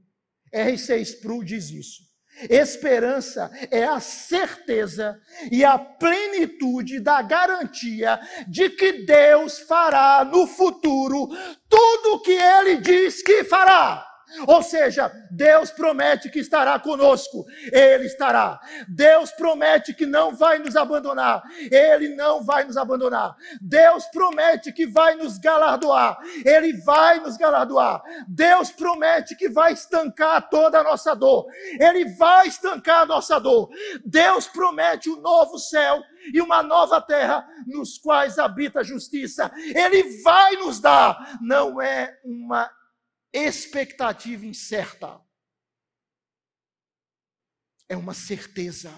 R6 0.54 1.02
Spru 1.02 1.44
diz 1.44 1.70
isso. 1.70 2.08
Esperança 2.50 3.52
é 3.70 3.84
a 3.84 4.00
certeza 4.00 5.20
e 5.52 5.66
a 5.66 5.78
plenitude 5.78 7.02
da 7.02 7.22
garantia 7.22 8.18
de 8.48 8.70
que 8.70 9.06
Deus 9.06 9.60
fará 9.60 10.24
no 10.24 10.48
futuro 10.48 11.28
tudo 11.68 12.14
o 12.14 12.22
que 12.22 12.32
ele 12.32 12.78
diz 12.78 13.22
que 13.22 13.44
fará. 13.44 14.09
Ou 14.48 14.62
seja, 14.62 15.12
Deus 15.32 15.72
promete 15.72 16.30
que 16.30 16.40
estará 16.40 16.80
conosco, 16.80 17.46
Ele 17.72 18.06
estará. 18.06 18.60
Deus 18.88 19.32
promete 19.32 19.94
que 19.94 20.06
não 20.06 20.36
vai 20.36 20.60
nos 20.60 20.76
abandonar, 20.76 21.44
Ele 21.72 22.16
não 22.16 22.44
vai 22.44 22.64
nos 22.64 22.78
abandonar. 22.78 23.36
Deus 23.62 24.06
promete 24.06 24.72
que 24.72 24.86
vai 24.86 25.16
nos 25.16 25.38
galardoar, 25.38 26.20
Ele 26.46 26.74
vai 26.82 27.20
nos 27.20 27.38
galardoar. 27.38 28.02
Deus 28.28 28.72
promete 28.72 29.36
que 29.36 29.50
vai 29.50 29.74
estancar 29.74 30.50
toda 30.50 30.80
a 30.80 30.84
nossa 30.84 31.16
dor, 31.16 31.46
Ele 31.80 32.06
vai 32.16 32.48
estancar 32.48 33.02
a 33.02 33.06
nossa 33.06 33.40
dor. 33.40 33.70
Deus 34.06 34.48
promete 34.48 35.10
um 35.10 35.20
novo 35.22 35.58
céu 35.58 36.02
e 36.34 36.42
uma 36.42 36.62
nova 36.62 37.02
terra 37.02 37.48
nos 37.66 37.98
quais 37.98 38.38
habita 38.38 38.82
a 38.82 38.84
justiça. 38.84 39.52
Ele 39.56 40.22
vai 40.22 40.56
nos 40.58 40.80
dar, 40.80 41.38
não 41.42 41.82
é 41.82 42.18
uma 42.24 42.70
expectativa 43.34 44.46
incerta. 44.46 45.22
É 47.88 47.96
uma 47.96 48.14
certeza. 48.14 48.94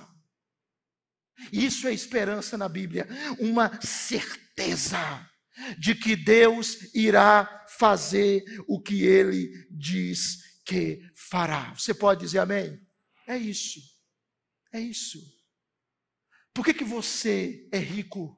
Isso 1.51 1.87
é 1.87 1.93
esperança 1.93 2.57
na 2.57 2.69
Bíblia, 2.69 3.07
uma 3.39 3.81
certeza 3.81 5.29
de 5.77 5.95
que 5.95 6.15
Deus 6.15 6.93
irá 6.93 7.65
fazer 7.77 8.43
o 8.67 8.81
que 8.81 9.03
ele 9.03 9.67
diz 9.71 10.61
que 10.65 11.01
fará. 11.15 11.73
Você 11.73 11.93
pode 11.93 12.21
dizer 12.21 12.39
amém? 12.39 12.79
É 13.27 13.37
isso. 13.37 13.79
É 14.71 14.79
isso. 14.79 15.19
Por 16.53 16.65
que, 16.65 16.73
que 16.73 16.83
você 16.83 17.67
é 17.71 17.77
rico? 17.77 18.37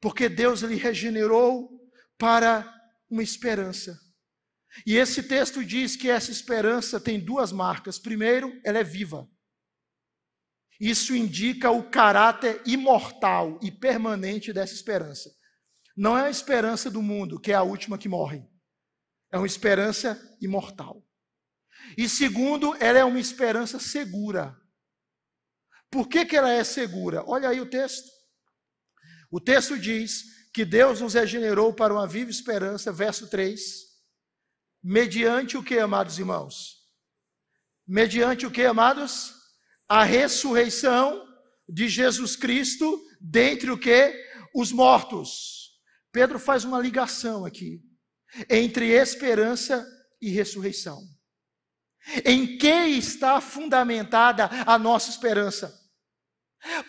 Porque 0.00 0.28
Deus 0.28 0.60
lhe 0.60 0.76
regenerou 0.76 1.70
para 2.18 2.70
uma 3.10 3.22
esperança. 3.22 3.98
E 4.86 4.96
esse 4.96 5.22
texto 5.22 5.64
diz 5.64 5.96
que 5.96 6.10
essa 6.10 6.30
esperança 6.30 7.00
tem 7.00 7.20
duas 7.20 7.52
marcas. 7.52 7.98
Primeiro, 7.98 8.60
ela 8.64 8.78
é 8.78 8.84
viva. 8.84 9.28
Isso 10.80 11.14
indica 11.14 11.70
o 11.70 11.88
caráter 11.88 12.60
imortal 12.66 13.60
e 13.62 13.70
permanente 13.70 14.52
dessa 14.52 14.74
esperança. 14.74 15.30
Não 15.96 16.18
é 16.18 16.26
a 16.26 16.30
esperança 16.30 16.90
do 16.90 17.00
mundo, 17.00 17.40
que 17.40 17.52
é 17.52 17.54
a 17.54 17.62
última 17.62 17.96
que 17.96 18.08
morre. 18.08 18.44
É 19.32 19.38
uma 19.38 19.46
esperança 19.46 20.20
imortal. 20.40 21.06
E 21.96 22.08
segundo, 22.08 22.74
ela 22.80 22.98
é 22.98 23.04
uma 23.04 23.20
esperança 23.20 23.78
segura. 23.78 24.56
Por 25.90 26.08
que, 26.08 26.24
que 26.24 26.36
ela 26.36 26.50
é 26.50 26.64
segura? 26.64 27.22
Olha 27.26 27.48
aí 27.48 27.60
o 27.60 27.70
texto. 27.70 28.10
O 29.30 29.40
texto 29.40 29.78
diz 29.78 30.24
que 30.52 30.64
Deus 30.64 31.00
nos 31.00 31.14
regenerou 31.14 31.72
para 31.72 31.94
uma 31.94 32.06
viva 32.06 32.30
esperança, 32.30 32.92
verso 32.92 33.28
3 33.28 33.93
Mediante 34.86 35.56
o 35.56 35.62
que, 35.62 35.78
amados 35.78 36.18
irmãos? 36.18 36.76
Mediante 37.88 38.44
o 38.44 38.50
que, 38.50 38.66
amados? 38.66 39.32
A 39.88 40.04
ressurreição 40.04 41.26
de 41.66 41.88
Jesus 41.88 42.36
Cristo 42.36 43.02
dentre 43.18 43.70
o 43.70 43.78
que? 43.78 44.14
Os 44.54 44.72
mortos. 44.72 45.80
Pedro 46.12 46.38
faz 46.38 46.64
uma 46.64 46.78
ligação 46.78 47.46
aqui 47.46 47.80
entre 48.50 48.90
esperança 48.90 49.86
e 50.20 50.28
ressurreição. 50.28 51.00
Em 52.22 52.58
que 52.58 52.68
está 52.68 53.40
fundamentada 53.40 54.50
a 54.66 54.78
nossa 54.78 55.08
esperança? 55.08 55.74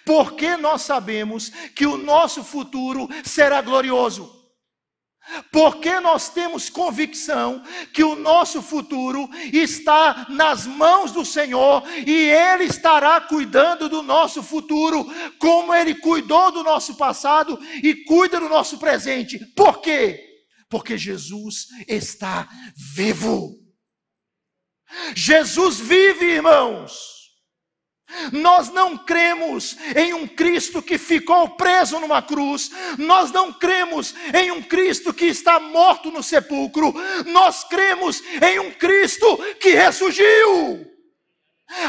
Porque 0.06 0.58
nós 0.58 0.82
sabemos 0.82 1.50
que 1.74 1.86
o 1.86 1.96
nosso 1.96 2.44
futuro 2.44 3.08
será 3.24 3.62
glorioso. 3.62 4.45
Porque 5.52 6.00
nós 6.00 6.30
temos 6.30 6.70
convicção 6.70 7.64
que 7.94 8.04
o 8.04 8.16
nosso 8.16 8.62
futuro 8.62 9.30
está 9.52 10.28
nas 10.30 10.66
mãos 10.66 11.12
do 11.12 11.26
Senhor 11.26 11.84
e 12.06 12.30
Ele 12.30 12.66
estará 12.66 13.20
cuidando 13.22 13.90
do 13.90 14.02
nosso 14.02 14.44
futuro, 14.44 15.06
como 15.40 15.74
Ele 15.74 15.96
cuidou 15.96 16.52
do 16.52 16.64
nosso 16.64 16.96
passado 16.96 17.60
e 17.82 18.04
cuida 18.06 18.40
do 18.40 18.50
nosso 18.50 18.78
presente. 18.78 19.40
Por 19.56 19.82
quê? 19.82 20.24
Porque 20.70 20.98
Jesus 20.98 21.68
está 21.88 22.48
vivo. 22.76 23.56
Jesus 25.16 25.80
vive, 25.80 26.26
irmãos. 26.26 27.15
Nós 28.32 28.70
não 28.70 28.98
cremos 28.98 29.78
em 29.96 30.14
um 30.14 30.28
Cristo 30.28 30.82
que 30.82 30.98
ficou 30.98 31.50
preso 31.50 32.00
numa 32.00 32.22
cruz, 32.22 32.72
nós 32.98 33.32
não 33.32 33.52
cremos 33.52 34.14
em 34.34 34.52
um 34.52 34.62
Cristo 34.62 35.14
que 35.14 35.26
está 35.26 35.60
morto 35.60 36.12
no 36.12 36.22
sepulcro, 36.22 36.94
nós 37.26 37.64
cremos 37.64 38.22
em 38.42 38.60
um 38.60 38.72
Cristo 38.72 39.38
que 39.60 39.72
ressurgiu. 39.72 40.96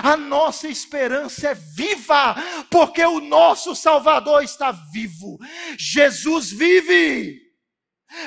A 0.03 0.17
nossa 0.17 0.69
esperança 0.69 1.49
é 1.49 1.55
viva, 1.55 2.35
porque 2.71 3.05
o 3.05 3.21
nosso 3.21 3.75
Salvador 3.77 4.43
está 4.43 4.73
vivo. 4.73 5.39
Jesus 5.79 6.51
vive. 6.51 7.46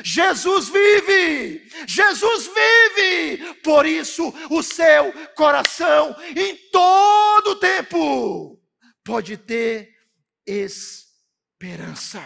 Jesus 0.04 0.70
vive! 0.70 1.70
Jesus 1.88 2.48
vive! 2.48 3.56
Por 3.62 3.86
isso, 3.86 4.30
o 4.50 4.62
seu 4.62 5.12
coração, 5.36 6.16
em 6.36 6.56
todo 6.70 7.60
tempo, 7.60 8.62
pode 9.04 9.38
ter 9.38 9.96
esperança. 10.46 12.22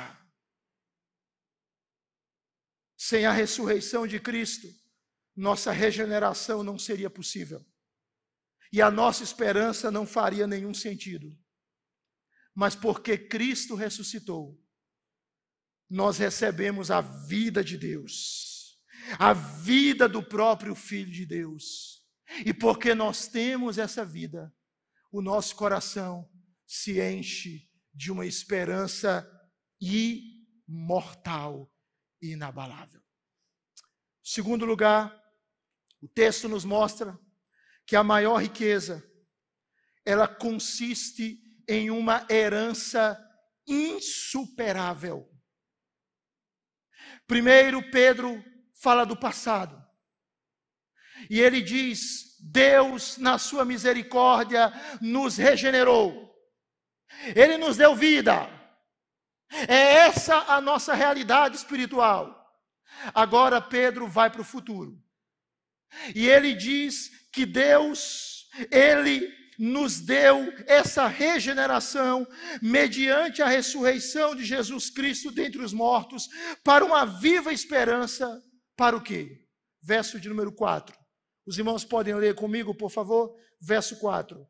Sem 2.97 3.25
a 3.25 3.31
ressurreição 3.31 4.07
de 4.07 4.19
Cristo, 4.19 4.67
nossa 5.35 5.71
regeneração 5.71 6.63
não 6.63 6.77
seria 6.77 7.09
possível. 7.09 7.65
E 8.71 8.81
a 8.81 8.89
nossa 8.89 9.23
esperança 9.23 9.91
não 9.91 10.05
faria 10.05 10.47
nenhum 10.47 10.73
sentido. 10.73 11.29
Mas 12.55 12.75
porque 12.75 13.17
Cristo 13.17 13.75
ressuscitou, 13.75 14.62
nós 15.89 16.17
recebemos 16.17 16.89
a 16.89 17.01
vida 17.01 17.63
de 17.63 17.77
Deus, 17.77 18.79
a 19.19 19.33
vida 19.33 20.07
do 20.07 20.23
próprio 20.23 20.75
Filho 20.75 21.11
de 21.11 21.25
Deus. 21.25 22.01
E 22.45 22.53
porque 22.53 22.95
nós 22.95 23.27
temos 23.27 23.77
essa 23.77 24.03
vida, 24.03 24.53
o 25.11 25.21
nosso 25.21 25.55
coração 25.55 26.27
se 26.65 26.99
enche 26.99 27.69
de 27.93 28.11
uma 28.11 28.25
esperança 28.25 29.29
imortal 29.79 31.71
e 32.21 32.31
inabalável. 32.31 33.01
Segundo 34.23 34.65
lugar, 34.65 35.21
o 36.01 36.07
texto 36.07 36.49
nos 36.49 36.65
mostra 36.65 37.19
que 37.85 37.95
a 37.95 38.03
maior 38.03 38.41
riqueza 38.41 39.03
ela 40.05 40.27
consiste 40.27 41.41
em 41.67 41.91
uma 41.91 42.25
herança 42.29 43.19
insuperável. 43.67 45.29
Primeiro, 47.27 47.81
Pedro 47.91 48.43
fala 48.73 49.05
do 49.05 49.15
passado. 49.15 49.81
E 51.29 51.39
ele 51.39 51.61
diz: 51.61 52.37
Deus, 52.41 53.17
na 53.17 53.37
sua 53.37 53.63
misericórdia, 53.63 54.71
nos 55.01 55.37
regenerou. 55.37 56.33
Ele 57.35 57.57
nos 57.57 57.77
deu 57.77 57.95
vida. 57.95 58.49
É 59.67 60.05
essa 60.07 60.35
a 60.47 60.59
nossa 60.59 60.93
realidade 60.93 61.55
espiritual. 61.55 62.39
Agora 63.13 63.61
Pedro 63.61 64.07
vai 64.07 64.29
para 64.29 64.41
o 64.41 64.45
futuro. 64.45 65.01
E 66.15 66.27
ele 66.27 66.53
diz 66.53 67.09
que 67.31 67.45
Deus, 67.45 68.49
ele 68.71 69.42
nos 69.57 69.99
deu 69.99 70.51
essa 70.65 71.07
regeneração 71.07 72.27
mediante 72.61 73.41
a 73.41 73.47
ressurreição 73.47 74.35
de 74.35 74.43
Jesus 74.43 74.89
Cristo 74.89 75.31
dentre 75.31 75.61
os 75.61 75.73
mortos, 75.73 76.27
para 76.63 76.83
uma 76.85 77.05
viva 77.05 77.53
esperança, 77.53 78.41
para 78.75 78.95
o 78.95 79.01
quê? 79.01 79.45
Verso 79.81 80.19
de 80.19 80.29
número 80.29 80.51
4. 80.51 80.95
Os 81.45 81.57
irmãos 81.57 81.83
podem 81.83 82.15
ler 82.15 82.35
comigo, 82.35 82.73
por 82.75 82.89
favor? 82.89 83.35
Verso 83.61 83.97
4. 83.99 84.45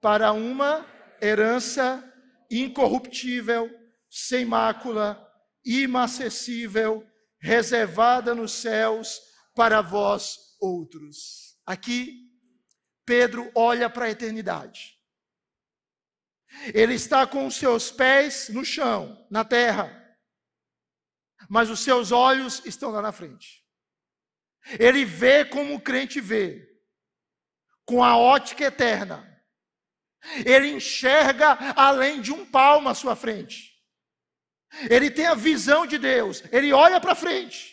Para 0.00 0.32
uma 0.32 0.86
herança 1.20 2.02
incorruptível, 2.50 3.70
sem 4.10 4.44
mácula, 4.44 5.22
inacessível, 5.64 7.06
reservada 7.40 8.34
nos 8.34 8.52
céus 8.52 9.20
para 9.54 9.80
vós 9.80 10.36
outros. 10.60 11.56
Aqui 11.66 12.31
Pedro 13.04 13.50
olha 13.54 13.90
para 13.90 14.06
a 14.06 14.10
eternidade. 14.10 14.98
Ele 16.74 16.94
está 16.94 17.26
com 17.26 17.46
os 17.46 17.56
seus 17.56 17.90
pés 17.90 18.48
no 18.48 18.64
chão, 18.64 19.26
na 19.30 19.44
terra, 19.44 19.98
mas 21.48 21.70
os 21.70 21.80
seus 21.80 22.12
olhos 22.12 22.62
estão 22.64 22.90
lá 22.90 23.02
na 23.02 23.12
frente. 23.12 23.62
Ele 24.78 25.04
vê 25.04 25.44
como 25.44 25.74
o 25.74 25.80
crente 25.80 26.20
vê, 26.20 26.68
com 27.84 28.04
a 28.04 28.16
ótica 28.16 28.64
eterna. 28.64 29.28
Ele 30.46 30.68
enxerga 30.68 31.58
além 31.74 32.20
de 32.20 32.32
um 32.32 32.46
palmo 32.46 32.88
à 32.88 32.94
sua 32.94 33.16
frente. 33.16 33.72
Ele 34.88 35.10
tem 35.10 35.26
a 35.26 35.34
visão 35.34 35.86
de 35.86 35.98
Deus, 35.98 36.42
ele 36.52 36.72
olha 36.72 37.00
para 37.00 37.14
frente. 37.14 37.72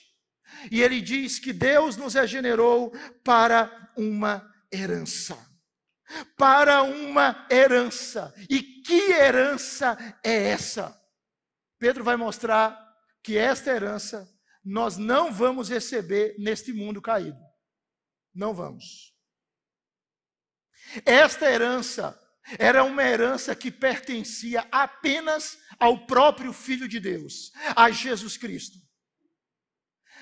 E 0.72 0.82
ele 0.82 1.00
diz 1.00 1.40
que 1.40 1.54
Deus 1.54 1.96
nos 1.96 2.16
regenerou 2.16 2.92
para 3.24 3.92
uma 3.96 4.46
herança. 4.72 5.38
Para 6.38 6.82
uma 6.84 7.48
herança. 7.52 8.34
E 8.50 8.62
que 8.62 9.12
herança 9.12 9.98
é 10.24 10.50
essa? 10.50 11.00
Pedro 11.78 12.04
vai 12.04 12.16
mostrar 12.16 12.78
que 13.24 13.38
esta 13.38 13.72
herança 13.72 14.28
nós 14.64 14.98
não 14.98 15.32
vamos 15.32 15.70
receber 15.70 16.36
neste 16.38 16.74
mundo 16.74 17.02
caído. 17.02 17.40
Não 18.34 18.54
vamos. 18.54 19.14
Esta 21.06 21.50
herança 21.50 22.20
era 22.58 22.84
uma 22.84 23.04
herança 23.04 23.56
que 23.56 23.72
pertencia 23.72 24.68
apenas 24.72 25.60
ao 25.78 26.06
próprio 26.06 26.52
Filho 26.52 26.88
de 26.88 27.00
Deus, 27.00 27.52
a 27.76 27.92
Jesus 27.92 28.38
Cristo. 28.38 28.78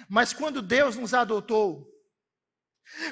Mas 0.10 0.34
quando 0.34 0.62
Deus 0.62 0.96
nos 0.96 1.14
adotou, 1.14 1.88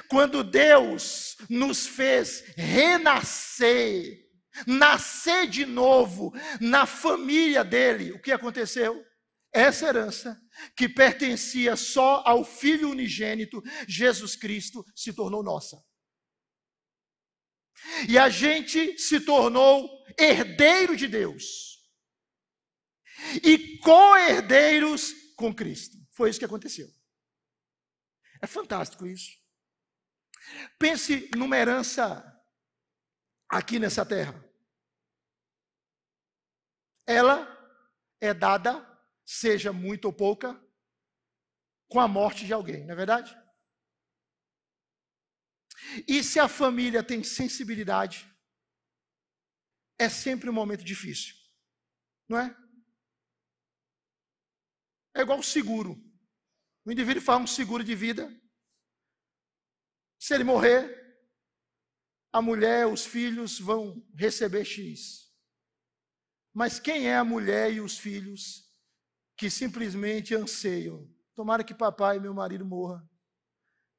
quando 0.08 0.42
Deus 0.44 1.36
nos 1.48 1.86
fez 1.86 2.42
renascer, 2.56 4.24
nascer 4.66 5.46
de 5.46 5.66
novo 5.66 6.32
na 6.60 6.86
família 6.86 7.62
dele, 7.62 8.12
o 8.12 8.20
que 8.20 8.32
aconteceu? 8.32 9.04
Essa 9.52 9.86
herança, 9.86 10.40
que 10.76 10.88
pertencia 10.88 11.76
só 11.76 12.22
ao 12.26 12.44
Filho 12.44 12.90
unigênito, 12.90 13.62
Jesus 13.88 14.36
Cristo, 14.36 14.84
se 14.94 15.12
tornou 15.12 15.42
nossa. 15.42 15.82
E 18.08 18.18
a 18.18 18.28
gente 18.28 18.98
se 18.98 19.20
tornou 19.20 19.88
herdeiro 20.18 20.96
de 20.96 21.06
Deus. 21.06 21.76
E 23.42 23.78
co-herdeiros 23.78 25.12
com 25.36 25.54
Cristo. 25.54 25.96
Foi 26.12 26.30
isso 26.30 26.38
que 26.38 26.44
aconteceu. 26.44 26.88
É 28.42 28.46
fantástico 28.46 29.06
isso. 29.06 29.45
Pense 30.78 31.30
numa 31.36 31.56
herança 31.56 32.22
aqui 33.48 33.78
nessa 33.78 34.04
terra. 34.04 34.44
Ela 37.06 37.46
é 38.20 38.34
dada, 38.34 38.84
seja 39.24 39.72
muito 39.72 40.06
ou 40.06 40.12
pouca, 40.12 40.60
com 41.88 42.00
a 42.00 42.08
morte 42.08 42.44
de 42.44 42.52
alguém, 42.52 42.84
não 42.84 42.92
é 42.92 42.96
verdade? 42.96 43.36
E 46.06 46.22
se 46.22 46.40
a 46.40 46.48
família 46.48 47.02
tem 47.02 47.22
sensibilidade, 47.22 48.28
é 49.98 50.08
sempre 50.08 50.50
um 50.50 50.52
momento 50.52 50.84
difícil, 50.84 51.34
não 52.28 52.38
é? 52.38 52.56
É 55.14 55.20
igual 55.22 55.42
seguro. 55.42 55.96
O 56.84 56.92
indivíduo 56.92 57.22
faz 57.22 57.40
um 57.40 57.46
seguro 57.46 57.82
de 57.82 57.94
vida, 57.94 58.28
se 60.26 60.34
ele 60.34 60.42
morrer, 60.42 61.06
a 62.32 62.42
mulher, 62.42 62.84
os 62.88 63.06
filhos 63.06 63.60
vão 63.60 64.04
receber 64.12 64.64
X. 64.64 65.32
Mas 66.52 66.80
quem 66.80 67.06
é 67.06 67.16
a 67.16 67.24
mulher 67.24 67.72
e 67.72 67.80
os 67.80 67.96
filhos 67.96 68.68
que 69.36 69.48
simplesmente 69.48 70.34
anseiam? 70.34 71.08
Tomara 71.32 71.62
que 71.62 71.72
papai 71.72 72.16
e 72.16 72.20
meu 72.20 72.34
marido 72.34 72.66
morra 72.66 73.08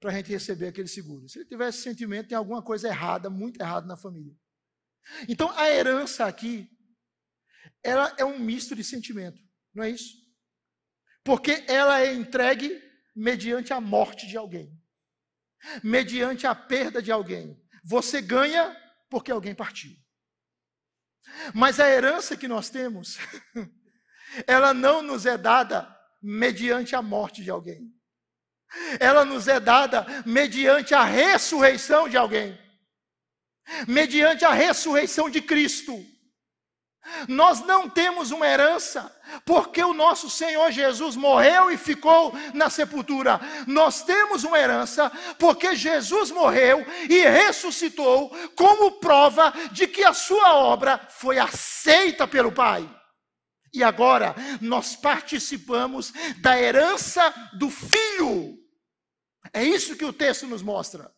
para 0.02 0.12
a 0.12 0.14
gente 0.16 0.30
receber 0.30 0.68
aquele 0.68 0.90
seguro. 0.90 1.30
Se 1.30 1.40
ele 1.40 1.48
tivesse 1.48 1.82
sentimento, 1.82 2.28
tem 2.28 2.38
alguma 2.38 2.62
coisa 2.62 2.90
errada, 2.90 3.30
muito 3.30 3.62
errada 3.62 3.88
na 3.88 3.96
família. 3.96 4.38
Então, 5.30 5.50
a 5.52 5.70
herança 5.70 6.26
aqui 6.26 6.70
ela 7.82 8.14
é 8.18 8.26
um 8.26 8.38
misto 8.38 8.76
de 8.76 8.84
sentimento, 8.84 9.42
não 9.74 9.82
é 9.82 9.92
isso? 9.92 10.14
Porque 11.24 11.64
ela 11.70 12.02
é 12.02 12.14
entregue 12.14 12.84
mediante 13.16 13.72
a 13.72 13.80
morte 13.80 14.28
de 14.28 14.36
alguém, 14.36 14.78
mediante 15.84 16.46
a 16.46 16.56
perda 16.56 17.02
de 17.02 17.12
alguém. 17.12 17.60
Você 17.84 18.22
ganha 18.22 18.76
porque 19.10 19.32
alguém 19.32 19.56
partiu. 19.56 19.92
Mas 21.54 21.80
a 21.80 21.90
herança 21.90 22.38
que 22.38 22.48
nós 22.48 22.70
temos, 22.70 23.18
ela 24.48 24.74
não 24.74 25.02
nos 25.02 25.26
é 25.26 25.38
dada 25.38 25.96
mediante 26.22 26.96
a 26.96 27.02
morte 27.02 27.44
de 27.44 27.50
alguém. 27.50 27.94
Ela 29.00 29.24
nos 29.24 29.48
é 29.48 29.60
dada 29.60 30.06
mediante 30.26 30.94
a 30.94 31.04
ressurreição 31.04 32.10
de 32.10 32.18
alguém. 32.18 32.58
Mediante 33.88 34.44
a 34.46 34.54
ressurreição 34.54 35.30
de 35.30 35.42
Cristo. 35.42 35.94
Nós 37.28 37.62
não 37.62 37.90
temos 37.90 38.32
uma 38.32 38.48
herança, 38.48 39.14
porque 39.46 39.84
o 39.84 39.94
nosso 39.94 40.30
Senhor 40.30 40.72
Jesus 40.72 41.16
morreu 41.16 41.72
e 41.72 41.78
ficou 41.78 42.34
na 42.54 42.70
sepultura. 42.70 43.40
Nós 43.66 44.04
temos 44.04 44.44
uma 44.44 44.60
herança, 44.60 45.12
porque 45.38 45.76
Jesus 45.76 46.32
morreu 46.32 46.86
e 47.10 47.20
ressuscitou, 47.28 48.30
como 48.56 49.00
prova 49.00 49.54
de 49.72 49.88
que 49.88 50.04
a 50.04 50.14
sua 50.14 50.56
obra 50.56 51.00
foi 51.10 51.40
aceita 51.40 52.28
pelo 52.28 52.52
Pai. 52.52 52.90
E 53.74 53.84
agora 53.84 54.36
nós 54.62 54.96
participamos 54.96 56.12
da 56.42 56.60
herança 56.60 57.34
do 57.54 57.70
Filho. 57.70 58.58
É 59.54 59.64
isso 59.64 59.96
que 59.96 60.06
o 60.06 60.14
texto 60.14 60.48
nos 60.48 60.62
mostra. 60.62 61.12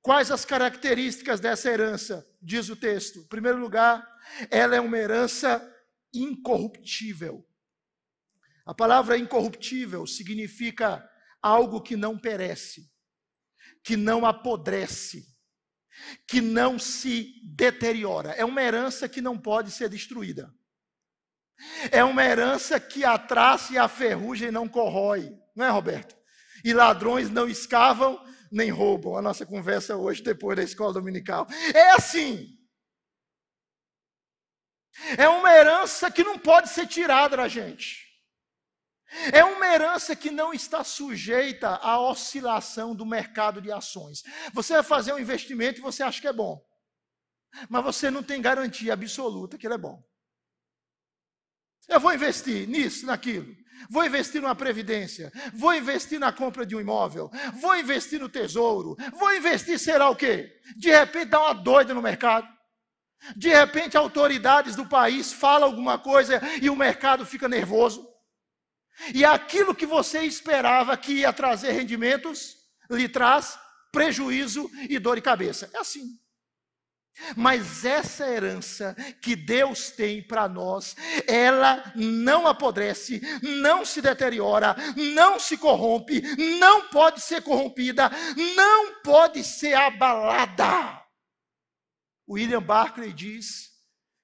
Quais 0.00 0.32
as 0.32 0.44
características 0.44 1.38
dessa 1.38 1.70
herança? 1.70 2.26
Diz 2.40 2.68
o 2.68 2.76
texto. 2.76 3.20
Em 3.20 3.28
primeiro 3.28 3.58
lugar, 3.58 4.04
ela 4.50 4.76
é 4.76 4.80
uma 4.80 4.96
herança 4.96 5.62
incorruptível. 6.12 7.46
A 8.64 8.74
palavra 8.74 9.18
incorruptível 9.18 10.06
significa 10.06 11.08
algo 11.40 11.80
que 11.80 11.96
não 11.96 12.16
perece, 12.16 12.90
que 13.82 13.96
não 13.96 14.24
apodrece, 14.24 15.26
que 16.26 16.40
não 16.40 16.78
se 16.78 17.34
deteriora. 17.44 18.30
É 18.30 18.44
uma 18.44 18.62
herança 18.62 19.08
que 19.08 19.20
não 19.20 19.36
pode 19.36 19.70
ser 19.70 19.88
destruída. 19.88 20.54
É 21.90 22.02
uma 22.02 22.24
herança 22.24 22.78
que 22.80 23.04
a 23.04 23.18
traça 23.18 23.72
e 23.72 23.78
a 23.78 23.88
ferrugem 23.88 24.50
não 24.50 24.68
corrói, 24.68 25.36
não 25.54 25.64
é, 25.64 25.68
Roberto? 25.68 26.16
E 26.64 26.72
ladrões 26.72 27.30
não 27.30 27.48
escavam 27.48 28.20
nem 28.52 28.70
roubam. 28.70 29.16
A 29.16 29.22
nossa 29.22 29.46
conversa 29.46 29.96
hoje, 29.96 30.22
depois 30.22 30.56
da 30.56 30.62
escola 30.62 30.92
dominical. 30.92 31.46
É 31.74 31.92
assim. 31.92 32.58
É 35.16 35.28
uma 35.28 35.52
herança 35.52 36.10
que 36.10 36.22
não 36.22 36.38
pode 36.38 36.68
ser 36.68 36.86
tirada 36.86 37.36
da 37.36 37.48
gente. 37.48 38.02
É 39.32 39.44
uma 39.44 39.66
herança 39.66 40.16
que 40.16 40.30
não 40.30 40.54
está 40.54 40.82
sujeita 40.82 41.68
à 41.76 42.00
oscilação 42.00 42.94
do 42.94 43.04
mercado 43.04 43.60
de 43.60 43.70
ações. 43.70 44.22
Você 44.54 44.74
vai 44.74 44.82
fazer 44.82 45.12
um 45.12 45.18
investimento 45.18 45.78
e 45.78 45.82
você 45.82 46.02
acha 46.02 46.20
que 46.20 46.28
é 46.28 46.32
bom, 46.32 46.64
mas 47.68 47.84
você 47.84 48.10
não 48.10 48.22
tem 48.22 48.40
garantia 48.40 48.94
absoluta 48.94 49.58
que 49.58 49.66
ele 49.66 49.74
é 49.74 49.78
bom. 49.78 50.02
Eu 51.88 52.00
vou 52.00 52.14
investir 52.14 52.66
nisso, 52.66 53.04
naquilo. 53.04 53.54
Vou 53.90 54.04
investir 54.04 54.40
numa 54.40 54.54
previdência. 54.54 55.32
Vou 55.52 55.74
investir 55.74 56.18
na 56.18 56.32
compra 56.32 56.64
de 56.64 56.74
um 56.74 56.80
imóvel. 56.80 57.30
Vou 57.60 57.76
investir 57.76 58.20
no 58.20 58.28
tesouro. 58.28 58.96
Vou 59.12 59.34
investir, 59.34 59.78
será 59.78 60.08
o 60.08 60.16
quê? 60.16 60.58
De 60.76 60.90
repente 60.90 61.26
dá 61.26 61.40
uma 61.40 61.54
doida 61.54 61.92
no 61.92 62.00
mercado. 62.00 62.48
De 63.36 63.48
repente, 63.48 63.96
autoridades 63.96 64.74
do 64.74 64.86
país 64.86 65.32
falam 65.32 65.68
alguma 65.68 65.98
coisa 65.98 66.40
e 66.60 66.68
o 66.68 66.76
mercado 66.76 67.24
fica 67.24 67.48
nervoso. 67.48 68.08
E 69.14 69.24
aquilo 69.24 69.74
que 69.74 69.86
você 69.86 70.22
esperava 70.22 70.96
que 70.96 71.12
ia 71.12 71.32
trazer 71.32 71.72
rendimentos, 71.72 72.56
lhe 72.90 73.08
traz 73.08 73.58
prejuízo 73.90 74.70
e 74.88 74.98
dor 74.98 75.16
de 75.16 75.22
cabeça. 75.22 75.70
É 75.72 75.78
assim. 75.78 76.18
Mas 77.36 77.84
essa 77.84 78.26
herança 78.26 78.96
que 79.20 79.36
Deus 79.36 79.90
tem 79.90 80.22
para 80.22 80.48
nós, 80.48 80.96
ela 81.26 81.92
não 81.94 82.46
apodrece, 82.46 83.20
não 83.42 83.84
se 83.84 84.00
deteriora, 84.00 84.74
não 84.96 85.38
se 85.38 85.58
corrompe, 85.58 86.22
não 86.58 86.88
pode 86.88 87.20
ser 87.20 87.42
corrompida, 87.42 88.10
não 88.56 89.02
pode 89.02 89.44
ser 89.44 89.74
abalada. 89.74 91.01
William 92.32 92.62
Barclay 92.62 93.12
diz 93.12 93.70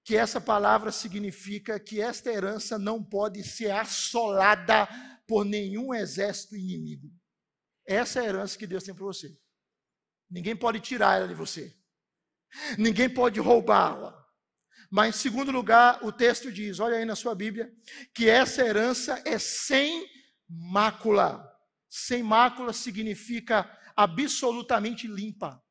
que 0.02 0.16
essa 0.16 0.40
palavra 0.40 0.90
significa 0.90 1.78
que 1.78 2.00
esta 2.00 2.30
herança 2.30 2.78
não 2.78 3.04
pode 3.04 3.44
ser 3.44 3.70
assolada 3.70 4.88
por 5.26 5.44
nenhum 5.44 5.92
exército 5.92 6.56
inimigo. 6.56 7.12
Essa 7.86 8.20
é 8.20 8.22
a 8.22 8.28
herança 8.28 8.59
que 8.59 8.66
Deus 8.66 8.82
tem 8.82 8.94
para 8.94 9.04
você. 9.04 9.38
Ninguém 10.30 10.56
pode 10.56 10.80
tirar 10.80 11.18
ela 11.18 11.28
de 11.28 11.34
você. 11.34 11.76
Ninguém 12.78 13.12
pode 13.12 13.38
roubá-la. 13.40 14.16
Mas, 14.90 15.14
em 15.14 15.18
segundo 15.18 15.52
lugar, 15.52 16.02
o 16.02 16.11
texto 16.11 16.50
diz: 16.50 16.80
olha 16.80 16.96
aí 16.96 17.04
na 17.04 17.14
sua 17.14 17.34
Bíblia, 17.34 17.70
que 18.14 18.26
essa 18.26 18.64
herança 18.64 19.22
é 19.26 19.38
sem 19.38 20.09
mácula. 20.48 21.46
Sem 21.90 22.22
mácula 22.22 22.72
significa 22.72 23.70
absolutamente 23.94 25.06
limpa, 25.06 25.62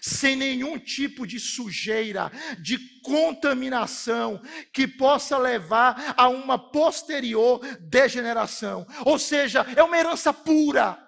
sem 0.00 0.36
nenhum 0.36 0.78
tipo 0.78 1.26
de 1.26 1.38
sujeira, 1.38 2.30
de 2.58 2.78
contaminação 3.02 4.40
que 4.72 4.86
possa 4.86 5.36
levar 5.38 6.14
a 6.16 6.28
uma 6.28 6.58
posterior 6.58 7.60
degeneração. 7.80 8.86
Ou 9.04 9.18
seja, 9.18 9.66
é 9.76 9.82
uma 9.82 9.98
herança 9.98 10.32
pura. 10.32 11.00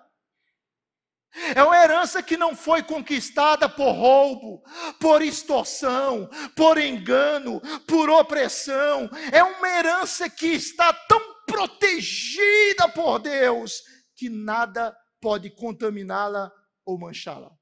É 1.54 1.62
uma 1.62 1.76
herança 1.76 2.22
que 2.22 2.36
não 2.36 2.56
foi 2.56 2.82
conquistada 2.82 3.68
por 3.68 3.92
roubo, 3.92 4.62
por 4.98 5.20
extorsão, 5.20 6.28
por 6.56 6.78
engano, 6.78 7.60
por 7.86 8.08
opressão. 8.08 9.10
É 9.30 9.42
uma 9.42 9.68
herança 9.68 10.30
que 10.30 10.46
está 10.46 10.92
tão 10.92 11.20
protegida 11.46 12.88
por 12.88 13.18
Deus 13.18 13.82
que 14.16 14.30
nada 14.30 14.96
pode 15.20 15.50
contaminá-la 15.50 16.50
ou 16.84 16.98
manchá-la. 16.98 17.55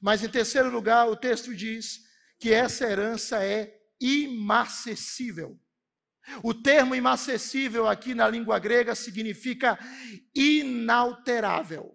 Mas 0.00 0.22
em 0.22 0.28
terceiro 0.28 0.70
lugar, 0.70 1.08
o 1.08 1.16
texto 1.16 1.54
diz 1.54 2.00
que 2.38 2.52
essa 2.52 2.84
herança 2.84 3.44
é 3.44 3.76
imacessível. 4.00 5.60
O 6.42 6.52
termo 6.54 6.94
imacessível 6.94 7.86
aqui 7.86 8.14
na 8.14 8.28
língua 8.28 8.58
grega 8.58 8.94
significa 8.94 9.78
inalterável. 10.34 11.92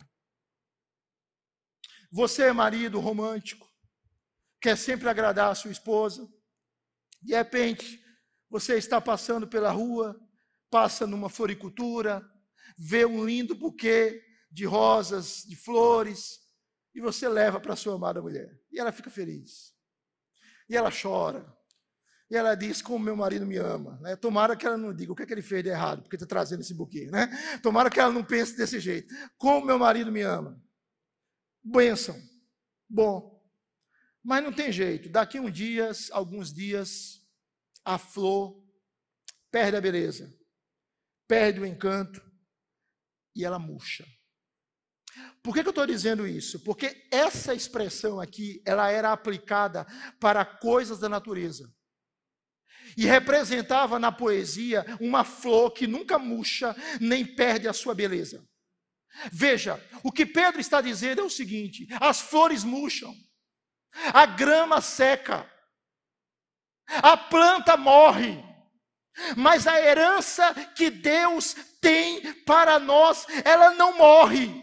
Você 2.11 2.43
é 2.43 2.53
marido 2.53 2.99
romântico, 2.99 3.67
quer 4.61 4.77
sempre 4.77 5.09
agradar 5.09 5.51
a 5.51 5.55
sua 5.55 5.71
esposa. 5.71 6.27
De 7.21 7.33
repente, 7.33 8.03
você 8.49 8.75
está 8.77 8.99
passando 8.99 9.47
pela 9.47 9.71
rua, 9.71 10.19
passa 10.69 11.07
numa 11.07 11.29
floricultura, 11.29 12.23
vê 12.77 13.05
um 13.05 13.25
lindo 13.25 13.55
buquê 13.55 14.23
de 14.51 14.65
rosas, 14.65 15.43
de 15.43 15.55
flores, 15.55 16.42
e 16.93 17.01
você 17.01 17.27
leva 17.27 17.59
para 17.59 17.75
sua 17.75 17.95
amada 17.95 18.21
mulher. 18.21 18.59
E 18.71 18.79
ela 18.79 18.91
fica 18.91 19.09
feliz. 19.09 19.73
E 20.69 20.75
ela 20.75 20.91
chora. 20.91 21.45
E 22.29 22.35
ela 22.35 22.55
diz 22.55 22.81
como 22.81 23.03
meu 23.03 23.15
marido 23.15 23.45
me 23.45 23.57
ama. 23.57 23.99
Né? 24.01 24.15
Tomara 24.15 24.55
que 24.55 24.65
ela 24.65 24.77
não 24.77 24.93
diga 24.93 25.11
o 25.11 25.15
que, 25.15 25.23
é 25.23 25.25
que 25.25 25.33
ele 25.33 25.41
fez 25.41 25.63
de 25.63 25.69
errado, 25.69 26.01
porque 26.01 26.15
está 26.15 26.25
trazendo 26.25 26.61
esse 26.61 26.73
buquê. 26.73 27.09
Né? 27.11 27.27
Tomara 27.61 27.89
que 27.89 27.99
ela 27.99 28.11
não 28.11 28.23
pense 28.23 28.55
desse 28.55 28.79
jeito. 28.79 29.13
Como 29.37 29.65
meu 29.65 29.77
marido 29.77 30.11
me 30.11 30.21
ama. 30.21 30.61
Bênção. 31.63 32.19
Bom. 32.89 33.33
Mas 34.23 34.43
não 34.43 34.53
tem 34.53 34.71
jeito. 34.71 35.09
Daqui 35.09 35.39
uns 35.39 35.51
dias, 35.51 36.09
alguns 36.11 36.53
dias, 36.53 37.21
a 37.83 37.97
flor 37.97 38.63
perde 39.51 39.77
a 39.77 39.81
beleza, 39.81 40.33
perde 41.27 41.59
o 41.59 41.65
encanto 41.65 42.19
e 43.35 43.45
ela 43.45 43.59
murcha. 43.59 44.05
Por 45.41 45.53
que, 45.53 45.61
que 45.61 45.67
eu 45.67 45.71
estou 45.71 45.85
dizendo 45.85 46.25
isso? 46.25 46.59
Porque 46.63 47.07
essa 47.11 47.53
expressão 47.53 48.19
aqui, 48.19 48.61
ela 48.65 48.89
era 48.89 49.11
aplicada 49.11 49.85
para 50.19 50.45
coisas 50.45 50.99
da 50.99 51.09
natureza. 51.09 51.69
E 52.95 53.05
representava 53.05 53.99
na 53.99 54.11
poesia 54.11 54.85
uma 54.99 55.23
flor 55.23 55.71
que 55.71 55.87
nunca 55.87 56.19
murcha 56.19 56.75
nem 56.99 57.25
perde 57.25 57.67
a 57.67 57.73
sua 57.73 57.93
beleza. 57.93 58.43
Veja, 59.31 59.81
o 60.03 60.11
que 60.11 60.25
Pedro 60.25 60.59
está 60.59 60.81
dizendo 60.81 61.21
é 61.21 61.23
o 61.23 61.29
seguinte: 61.29 61.87
as 61.99 62.21
flores 62.21 62.63
murcham, 62.63 63.13
a 64.13 64.25
grama 64.25 64.81
seca, 64.81 65.49
a 66.87 67.15
planta 67.15 67.77
morre, 67.77 68.43
mas 69.35 69.67
a 69.67 69.79
herança 69.79 70.53
que 70.75 70.89
Deus 70.89 71.55
tem 71.79 72.33
para 72.43 72.79
nós, 72.79 73.25
ela 73.43 73.71
não 73.73 73.97
morre. 73.97 74.62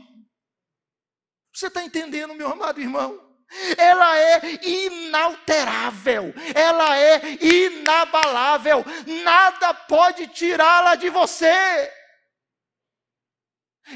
Você 1.52 1.66
está 1.66 1.82
entendendo, 1.82 2.34
meu 2.34 2.48
amado 2.48 2.80
irmão? 2.80 3.30
ela 3.76 4.16
é 4.18 4.64
inalterável, 4.64 6.32
ela 6.54 6.96
é 6.96 7.20
inabalável, 7.44 8.84
nada 9.24 9.74
pode 9.74 10.28
tirá-la 10.28 10.94
de 10.94 11.10
você. 11.10 11.92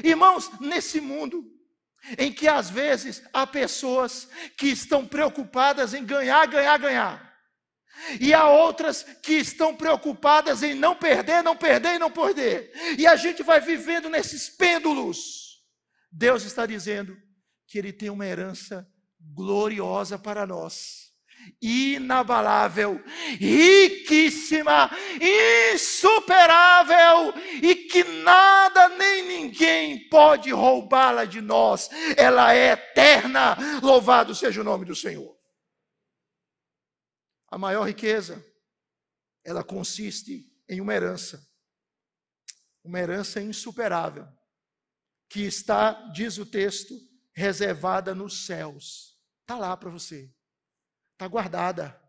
Irmãos, 0.03 0.51
nesse 0.59 0.99
mundo 0.99 1.43
em 2.17 2.31
que 2.31 2.47
às 2.47 2.69
vezes 2.69 3.23
há 3.33 3.47
pessoas 3.47 4.27
que 4.57 4.67
estão 4.67 5.07
preocupadas 5.07 5.93
em 5.93 6.05
ganhar, 6.05 6.45
ganhar, 6.47 6.77
ganhar, 6.77 7.35
e 8.19 8.33
há 8.33 8.49
outras 8.49 9.03
que 9.23 9.33
estão 9.33 9.73
preocupadas 9.73 10.61
em 10.61 10.75
não 10.75 10.95
perder, 10.95 11.41
não 11.41 11.55
perder 11.55 11.95
e 11.95 11.99
não 11.99 12.11
perder, 12.11 12.71
e 12.99 13.07
a 13.07 13.15
gente 13.15 13.41
vai 13.41 13.61
vivendo 13.61 14.09
nesses 14.09 14.49
pêndulos. 14.49 15.45
Deus 16.11 16.43
está 16.43 16.65
dizendo 16.65 17.24
que 17.75 17.79
Ele 17.79 17.91
tem 17.91 18.09
uma 18.09 18.25
herança 18.25 18.89
gloriosa 19.19 20.17
para 20.17 20.47
nós, 20.47 21.13
inabalável, 21.61 23.03
riquíssima, 23.37 24.89
insuperável, 25.73 27.33
e 27.61 27.75
que 27.75 28.01
nada 28.05 28.87
nem 28.87 29.27
ninguém 29.27 30.07
pode 30.07 30.51
roubá-la 30.51 31.25
de 31.25 31.41
nós, 31.41 31.89
ela 32.15 32.55
é 32.55 32.71
eterna. 32.71 33.57
Louvado 33.83 34.33
seja 34.33 34.61
o 34.61 34.63
nome 34.63 34.85
do 34.85 34.95
Senhor. 34.95 35.37
A 37.49 37.57
maior 37.57 37.83
riqueza, 37.83 38.41
ela 39.43 39.65
consiste 39.65 40.49
em 40.69 40.79
uma 40.79 40.93
herança, 40.93 41.45
uma 42.85 43.01
herança 43.01 43.41
insuperável, 43.41 44.25
que 45.27 45.41
está, 45.41 45.91
diz 46.13 46.37
o 46.37 46.45
texto, 46.45 46.93
reservada 47.35 48.15
nos 48.15 48.45
céus. 48.45 49.19
Está 49.41 49.57
lá 49.57 49.75
para 49.75 49.89
você. 49.89 50.33
Está 51.13 51.27
guardada. 51.27 52.01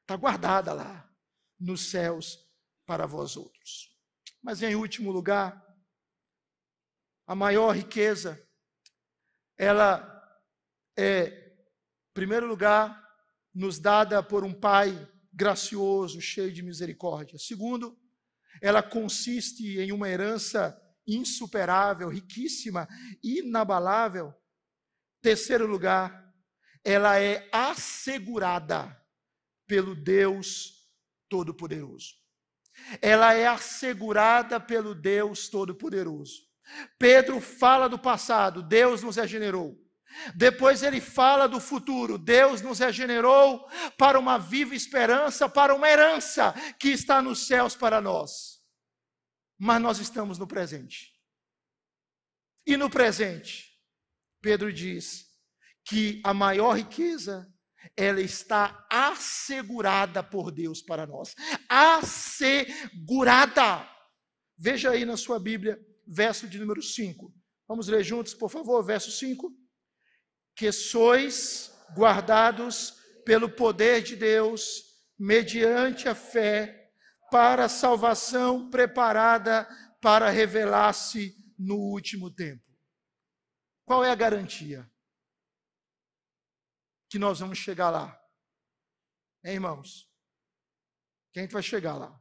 Está 0.00 0.14
guardada 0.14 0.72
lá 0.72 1.10
nos 1.58 1.90
céus 1.90 2.38
para 2.86 3.06
vós 3.06 3.36
outros. 3.36 3.96
Mas 4.42 4.62
em 4.62 4.74
último 4.74 5.10
lugar, 5.10 5.64
a 7.26 7.34
maior 7.34 7.74
riqueza, 7.74 8.40
ela 9.56 10.08
é, 10.96 11.24
em 12.10 12.12
primeiro 12.12 12.46
lugar, 12.46 13.00
nos 13.54 13.78
dada 13.78 14.22
por 14.22 14.44
um 14.44 14.52
Pai 14.52 15.08
gracioso, 15.32 16.20
cheio 16.20 16.52
de 16.52 16.62
misericórdia. 16.62 17.38
Segundo, 17.38 17.98
ela 18.60 18.82
consiste 18.82 19.78
em 19.78 19.92
uma 19.92 20.08
herança 20.08 20.78
insuperável, 21.06 22.08
riquíssima, 22.08 22.88
inabalável. 23.22 24.34
Terceiro 25.22 25.66
lugar, 25.66 26.34
ela 26.84 27.18
é 27.18 27.48
assegurada 27.52 29.00
pelo 29.66 29.94
Deus 29.94 30.90
Todo-Poderoso. 31.28 32.14
Ela 33.00 33.32
é 33.34 33.46
assegurada 33.46 34.58
pelo 34.58 34.94
Deus 34.94 35.48
Todo-Poderoso. 35.48 36.42
Pedro 36.98 37.40
fala 37.40 37.88
do 37.88 37.98
passado, 37.98 38.62
Deus 38.62 39.02
nos 39.02 39.16
regenerou. 39.16 39.78
Depois 40.34 40.82
ele 40.82 41.00
fala 41.00 41.46
do 41.46 41.58
futuro, 41.58 42.18
Deus 42.18 42.60
nos 42.60 42.80
regenerou 42.80 43.66
para 43.96 44.18
uma 44.18 44.38
viva 44.38 44.74
esperança, 44.74 45.48
para 45.48 45.74
uma 45.74 45.88
herança 45.88 46.52
que 46.78 46.88
está 46.88 47.22
nos 47.22 47.46
céus 47.46 47.74
para 47.74 48.00
nós. 48.00 48.60
Mas 49.58 49.80
nós 49.80 49.98
estamos 49.98 50.38
no 50.38 50.46
presente. 50.46 51.12
E 52.66 52.76
no 52.76 52.90
presente, 52.90 53.71
Pedro 54.42 54.72
diz: 54.72 55.32
que 55.84 56.20
a 56.24 56.32
maior 56.32 56.76
riqueza 56.76 57.48
ela 57.96 58.20
está 58.20 58.86
assegurada 58.90 60.22
por 60.22 60.52
Deus 60.52 60.82
para 60.82 61.06
nós. 61.06 61.34
Assegurada. 61.68 62.78
Veja 64.56 64.90
aí 64.90 65.04
na 65.04 65.16
sua 65.16 65.38
Bíblia, 65.40 65.78
verso 66.06 66.46
de 66.46 66.58
número 66.58 66.80
5. 66.80 67.34
Vamos 67.66 67.88
ler 67.88 68.04
juntos, 68.04 68.34
por 68.34 68.50
favor, 68.50 68.84
verso 68.84 69.10
5. 69.10 69.50
Que 70.54 70.70
sois 70.70 71.72
guardados 71.96 72.94
pelo 73.24 73.48
poder 73.48 74.02
de 74.02 74.14
Deus, 74.16 74.82
mediante 75.18 76.08
a 76.08 76.14
fé, 76.14 76.90
para 77.30 77.64
a 77.64 77.68
salvação 77.68 78.70
preparada 78.70 79.68
para 80.00 80.30
revelar-se 80.30 81.34
no 81.58 81.76
último 81.76 82.30
tempo. 82.30 82.71
Qual 83.92 84.02
é 84.02 84.10
a 84.10 84.14
garantia? 84.14 84.90
que 87.10 87.18
nós 87.18 87.40
vamos 87.40 87.58
chegar 87.58 87.90
lá. 87.90 88.18
Hein, 89.44 89.52
irmãos? 89.52 90.10
Quem 91.30 91.46
vai 91.46 91.62
chegar 91.62 91.98
lá? 91.98 92.18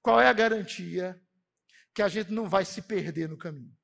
Qual 0.00 0.18
é 0.18 0.26
a 0.26 0.32
garantia 0.32 1.22
que 1.94 2.00
a 2.00 2.08
gente 2.08 2.32
não 2.32 2.48
vai 2.48 2.64
se 2.64 2.80
perder 2.80 3.28
no 3.28 3.36
caminho? 3.36 3.78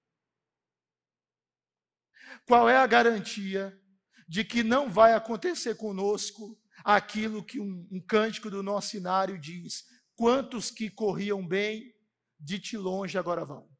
Qual 2.46 2.70
é 2.70 2.78
a 2.78 2.86
garantia 2.86 3.78
de 4.26 4.46
que 4.46 4.62
não 4.62 4.88
vai 4.88 5.12
acontecer 5.12 5.74
conosco 5.74 6.58
aquilo 6.86 7.44
que 7.44 7.60
um, 7.60 7.86
um 7.92 8.00
cântico 8.00 8.48
do 8.48 8.62
nosso 8.62 8.92
cenário 8.92 9.38
diz: 9.38 9.84
quantos 10.14 10.70
que 10.70 10.88
corriam 10.88 11.46
bem, 11.46 11.94
de 12.40 12.58
ti 12.58 12.78
longe 12.78 13.18
agora 13.18 13.44
vão? 13.44 13.75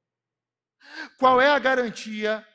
Qual 1.19 1.41
é 1.41 1.51
a 1.51 1.59
garantia 1.59 2.47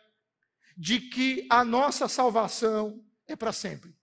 de 0.81 0.99
que 0.99 1.47
a 1.49 1.63
nossa 1.63 2.07
salvação 2.07 3.05
é 3.27 3.35
para 3.35 3.53
sempre. 3.53 3.95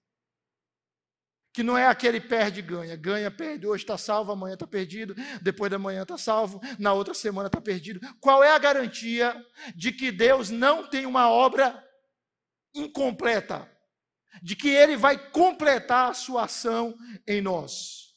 Que 1.53 1.63
não 1.63 1.77
é 1.77 1.87
aquele 1.87 2.21
perde 2.21 2.63
ganha, 2.63 2.95
ganha, 2.95 3.31
perde, 3.31 3.67
hoje 3.67 3.83
está 3.83 3.99
salvo, 3.99 4.31
amanhã 4.31 4.55
está 4.55 4.67
perdido, 4.67 5.15
depois 5.43 5.71
da 5.71 5.79
manhã 5.79 6.03
está 6.03 6.17
salvo, 6.17 6.61
na 6.79 6.93
outra 6.93 7.15
semana 7.15 7.49
está 7.49 7.61
perdido. 7.61 8.01
Qual 8.21 8.45
é 8.45 8.53
a 8.53 8.59
garantia 8.59 9.35
de 9.75 9.91
que 9.91 10.13
Deus 10.13 10.51
não 10.51 10.89
tem 10.89 11.05
uma 11.05 11.29
obra 11.29 11.85
incompleta? 12.73 13.69
De 14.41 14.55
que 14.55 14.69
Ele 14.69 14.97
vai 14.97 15.19
completar 15.31 16.11
a 16.11 16.15
sua 16.15 16.45
ação 16.45 16.97
em 17.27 17.41
nós? 17.41 18.15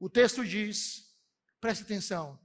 O 0.00 0.10
texto 0.10 0.44
diz, 0.44 1.04
preste 1.60 1.84
atenção, 1.84 2.40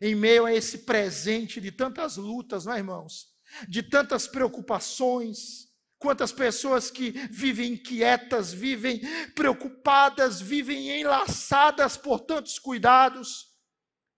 em 0.00 0.14
meio 0.14 0.44
a 0.44 0.52
esse 0.52 0.78
presente 0.78 1.60
de 1.60 1.70
tantas 1.70 2.16
lutas, 2.16 2.64
não 2.64 2.72
é, 2.72 2.78
irmãos? 2.78 3.34
de 3.68 3.82
tantas 3.82 4.26
preocupações, 4.26 5.68
quantas 5.98 6.32
pessoas 6.32 6.90
que 6.90 7.12
vivem 7.30 7.74
inquietas, 7.74 8.52
vivem 8.52 9.00
preocupadas, 9.34 10.40
vivem 10.40 11.00
enlaçadas 11.00 11.96
por 11.96 12.20
tantos 12.20 12.58
cuidados. 12.58 13.46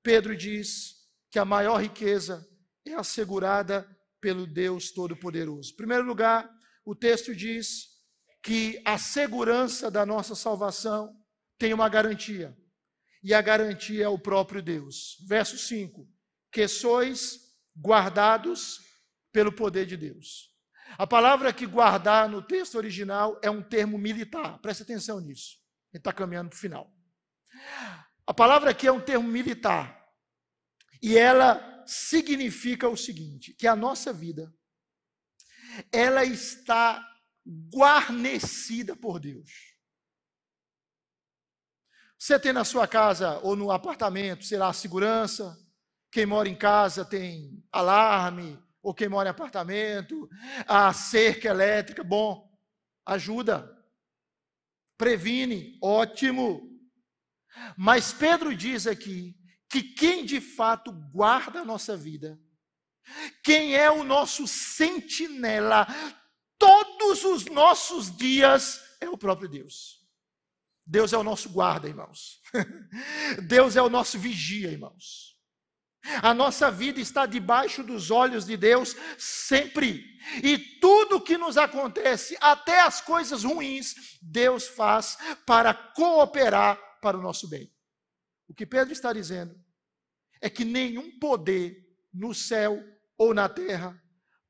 Pedro 0.02 0.36
diz 0.36 0.94
que 1.30 1.38
a 1.38 1.44
maior 1.44 1.80
riqueza 1.80 2.46
é 2.84 2.94
assegurada 2.94 3.86
pelo 4.20 4.46
Deus 4.46 4.90
Todo-Poderoso. 4.90 5.72
Em 5.72 5.76
primeiro 5.76 6.04
lugar, 6.04 6.48
o 6.84 6.94
texto 6.94 7.34
diz 7.34 7.88
que 8.42 8.80
a 8.84 8.96
segurança 8.96 9.90
da 9.90 10.06
nossa 10.06 10.34
salvação 10.34 11.12
tem 11.58 11.74
uma 11.74 11.88
garantia, 11.88 12.56
e 13.26 13.34
a 13.34 13.42
garantia 13.42 14.04
é 14.04 14.08
o 14.08 14.16
próprio 14.16 14.62
Deus. 14.62 15.16
Verso 15.26 15.58
5: 15.58 16.08
Que 16.52 16.68
sois 16.68 17.40
guardados 17.76 18.78
pelo 19.32 19.50
poder 19.50 19.84
de 19.84 19.96
Deus. 19.96 20.54
A 20.96 21.08
palavra 21.08 21.52
que 21.52 21.66
guardar 21.66 22.28
no 22.28 22.40
texto 22.40 22.76
original 22.76 23.36
é 23.42 23.50
um 23.50 23.60
termo 23.60 23.98
militar, 23.98 24.60
preste 24.60 24.84
atenção 24.84 25.18
nisso. 25.18 25.58
Ele 25.92 25.98
está 25.98 26.12
caminhando 26.12 26.50
para 26.50 26.56
o 26.56 26.60
final. 26.60 26.94
A 28.24 28.32
palavra 28.32 28.70
aqui 28.70 28.86
é 28.86 28.92
um 28.92 29.00
termo 29.00 29.26
militar. 29.26 30.06
E 31.02 31.18
ela 31.18 31.84
significa 31.84 32.88
o 32.88 32.96
seguinte: 32.96 33.52
que 33.54 33.66
a 33.66 33.74
nossa 33.74 34.12
vida 34.12 34.54
ela 35.90 36.24
está 36.24 37.04
guarnecida 37.74 38.94
por 38.94 39.18
Deus. 39.18 39.75
Você 42.18 42.38
tem 42.38 42.52
na 42.52 42.64
sua 42.64 42.86
casa 42.86 43.38
ou 43.40 43.54
no 43.54 43.70
apartamento, 43.70 44.44
sei 44.44 44.58
lá, 44.58 44.72
segurança. 44.72 45.56
Quem 46.10 46.24
mora 46.24 46.48
em 46.48 46.56
casa 46.56 47.04
tem 47.04 47.62
alarme, 47.70 48.58
ou 48.82 48.94
quem 48.94 49.08
mora 49.08 49.28
em 49.28 49.30
apartamento, 49.30 50.28
a 50.66 50.92
cerca 50.92 51.48
elétrica, 51.48 52.02
bom, 52.02 52.48
ajuda, 53.04 53.68
previne, 54.96 55.78
ótimo. 55.82 56.62
Mas 57.76 58.12
Pedro 58.12 58.54
diz 58.54 58.86
aqui 58.86 59.36
que 59.68 59.82
quem 59.82 60.24
de 60.24 60.40
fato 60.40 60.92
guarda 60.92 61.60
a 61.60 61.64
nossa 61.64 61.96
vida, 61.96 62.40
quem 63.42 63.74
é 63.74 63.90
o 63.90 64.04
nosso 64.04 64.46
sentinela 64.46 65.86
todos 66.58 67.24
os 67.24 67.44
nossos 67.46 68.14
dias, 68.16 68.80
é 69.00 69.08
o 69.08 69.18
próprio 69.18 69.48
Deus. 69.48 69.95
Deus 70.86 71.12
é 71.12 71.18
o 71.18 71.24
nosso 71.24 71.50
guarda, 71.50 71.88
irmãos. 71.88 72.40
Deus 73.48 73.74
é 73.74 73.82
o 73.82 73.90
nosso 73.90 74.18
vigia, 74.18 74.70
irmãos. 74.70 75.36
A 76.22 76.32
nossa 76.32 76.70
vida 76.70 77.00
está 77.00 77.26
debaixo 77.26 77.82
dos 77.82 78.12
olhos 78.12 78.44
de 78.44 78.56
Deus 78.56 78.94
sempre. 79.18 80.04
E 80.44 80.56
tudo 80.80 81.20
que 81.20 81.36
nos 81.36 81.56
acontece, 81.56 82.36
até 82.40 82.80
as 82.80 83.00
coisas 83.00 83.42
ruins, 83.42 84.18
Deus 84.22 84.68
faz 84.68 85.18
para 85.44 85.74
cooperar 85.74 86.78
para 87.02 87.18
o 87.18 87.22
nosso 87.22 87.48
bem. 87.48 87.72
O 88.48 88.54
que 88.54 88.64
Pedro 88.64 88.92
está 88.92 89.12
dizendo 89.12 89.60
é 90.40 90.48
que 90.48 90.64
nenhum 90.64 91.18
poder 91.18 91.84
no 92.12 92.32
céu 92.32 92.80
ou 93.18 93.34
na 93.34 93.48
terra 93.48 94.00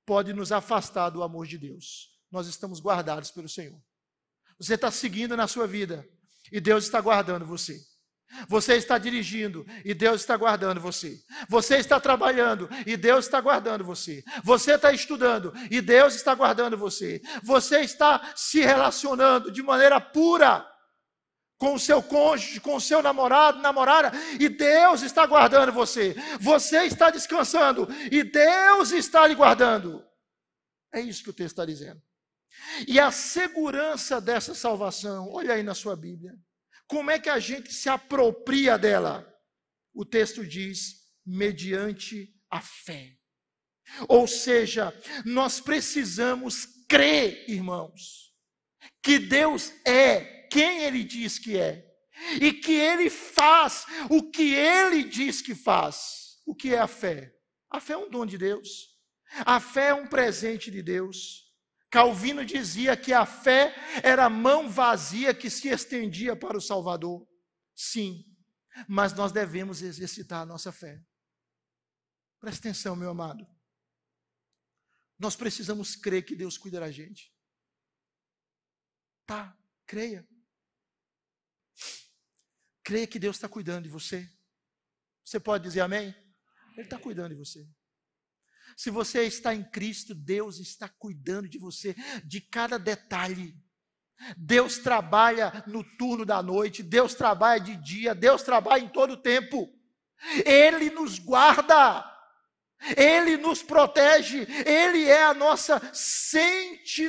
pode 0.04 0.34
nos 0.34 0.52
afastar 0.52 1.08
do 1.08 1.22
amor 1.22 1.46
de 1.46 1.56
Deus. 1.56 2.10
Nós 2.30 2.46
estamos 2.46 2.80
guardados 2.80 3.30
pelo 3.30 3.48
Senhor. 3.48 3.80
Você 4.58 4.74
está 4.74 4.90
seguindo 4.90 5.36
na 5.36 5.46
sua 5.46 5.66
vida 5.66 6.06
e 6.52 6.60
Deus 6.60 6.84
está 6.84 7.00
guardando 7.00 7.44
você. 7.44 7.78
Você 8.48 8.74
está 8.74 8.98
dirigindo 8.98 9.64
e 9.84 9.94
Deus 9.94 10.20
está 10.20 10.36
guardando 10.36 10.80
você. 10.80 11.18
Você 11.48 11.76
está 11.76 12.00
trabalhando 12.00 12.68
e 12.86 12.96
Deus 12.96 13.26
está 13.26 13.40
guardando 13.40 13.84
você. 13.84 14.22
Você 14.42 14.74
está 14.74 14.92
estudando 14.92 15.52
e 15.70 15.80
Deus 15.80 16.14
está 16.14 16.34
guardando 16.34 16.76
você. 16.76 17.22
Você 17.42 17.80
está 17.80 18.32
se 18.34 18.60
relacionando 18.60 19.50
de 19.50 19.62
maneira 19.62 20.00
pura 20.00 20.66
com 21.58 21.74
o 21.74 21.78
seu 21.78 22.02
cônjuge, 22.02 22.60
com 22.60 22.76
o 22.76 22.80
seu 22.80 23.02
namorado, 23.02 23.60
namorada, 23.60 24.12
e 24.38 24.48
Deus 24.48 25.02
está 25.02 25.24
guardando 25.24 25.72
você. 25.72 26.14
Você 26.38 26.84
está 26.84 27.10
descansando 27.10 27.88
e 28.10 28.22
Deus 28.22 28.92
está 28.92 29.26
lhe 29.26 29.34
guardando. 29.34 30.04
É 30.92 31.00
isso 31.00 31.22
que 31.22 31.30
o 31.30 31.32
texto 31.32 31.52
está 31.52 31.64
dizendo. 31.64 32.02
E 32.86 32.98
a 32.98 33.10
segurança 33.10 34.20
dessa 34.20 34.54
salvação, 34.54 35.30
olha 35.30 35.54
aí 35.54 35.62
na 35.62 35.74
sua 35.74 35.96
Bíblia. 35.96 36.34
Como 36.86 37.10
é 37.10 37.18
que 37.18 37.28
a 37.28 37.38
gente 37.38 37.72
se 37.72 37.88
apropria 37.88 38.78
dela? 38.78 39.26
O 39.94 40.04
texto 40.04 40.46
diz: 40.46 41.06
mediante 41.24 42.32
a 42.50 42.60
fé. 42.60 43.16
Ou 44.08 44.26
seja, 44.26 44.92
nós 45.24 45.60
precisamos 45.60 46.66
crer, 46.88 47.44
irmãos, 47.48 48.32
que 49.02 49.18
Deus 49.18 49.72
é 49.84 50.46
quem 50.50 50.82
Ele 50.82 51.04
diz 51.04 51.38
que 51.38 51.56
é, 51.56 51.84
e 52.40 52.52
que 52.52 52.72
Ele 52.72 53.10
faz 53.10 53.84
o 54.10 54.30
que 54.30 54.54
Ele 54.54 55.04
diz 55.04 55.40
que 55.40 55.54
faz. 55.54 56.40
O 56.46 56.54
que 56.54 56.74
é 56.74 56.78
a 56.78 56.86
fé? 56.86 57.34
A 57.70 57.80
fé 57.80 57.94
é 57.94 57.96
um 57.96 58.08
dom 58.08 58.24
de 58.24 58.38
Deus, 58.38 58.96
a 59.44 59.58
fé 59.58 59.88
é 59.88 59.94
um 59.94 60.06
presente 60.06 60.70
de 60.70 60.82
Deus. 60.82 61.45
Calvino 61.90 62.44
dizia 62.44 62.96
que 62.96 63.12
a 63.12 63.24
fé 63.24 63.74
era 64.02 64.26
a 64.26 64.30
mão 64.30 64.68
vazia 64.68 65.34
que 65.34 65.48
se 65.48 65.68
estendia 65.68 66.34
para 66.36 66.56
o 66.56 66.60
Salvador. 66.60 67.26
Sim, 67.74 68.24
mas 68.88 69.12
nós 69.12 69.32
devemos 69.32 69.82
exercitar 69.82 70.42
a 70.42 70.46
nossa 70.46 70.72
fé. 70.72 71.02
Preste 72.40 72.60
atenção, 72.60 72.96
meu 72.96 73.10
amado. 73.10 73.46
Nós 75.18 75.34
precisamos 75.36 75.96
crer 75.96 76.24
que 76.24 76.36
Deus 76.36 76.58
cuida 76.58 76.80
da 76.80 76.90
gente. 76.90 77.34
Tá, 79.24 79.56
creia. 79.86 80.26
Creia 82.82 83.06
que 83.06 83.18
Deus 83.18 83.36
está 83.36 83.48
cuidando 83.48 83.84
de 83.84 83.90
você. 83.90 84.30
Você 85.24 85.40
pode 85.40 85.64
dizer 85.64 85.80
amém? 85.80 86.14
Ele 86.72 86.82
está 86.82 86.98
cuidando 86.98 87.30
de 87.30 87.34
você. 87.34 87.68
Se 88.76 88.90
você 88.90 89.22
está 89.22 89.54
em 89.54 89.64
Cristo, 89.64 90.14
Deus 90.14 90.60
está 90.60 90.86
cuidando 90.86 91.48
de 91.48 91.58
você, 91.58 91.96
de 92.24 92.42
cada 92.42 92.78
detalhe. 92.78 93.54
Deus 94.36 94.78
trabalha 94.78 95.64
no 95.66 95.82
turno 95.96 96.26
da 96.26 96.42
noite, 96.42 96.82
Deus 96.82 97.14
trabalha 97.14 97.60
de 97.60 97.76
dia, 97.76 98.14
Deus 98.14 98.42
trabalha 98.42 98.82
em 98.82 98.88
todo 98.88 99.14
o 99.14 99.16
tempo. 99.16 99.66
Ele 100.44 100.90
nos 100.90 101.18
guarda, 101.18 102.04
Ele 102.96 103.38
nos 103.38 103.62
protege, 103.62 104.46
Ele 104.66 105.06
é 105.06 105.24
a 105.24 105.34
nossa 105.34 105.80
sentinela. 105.94 107.02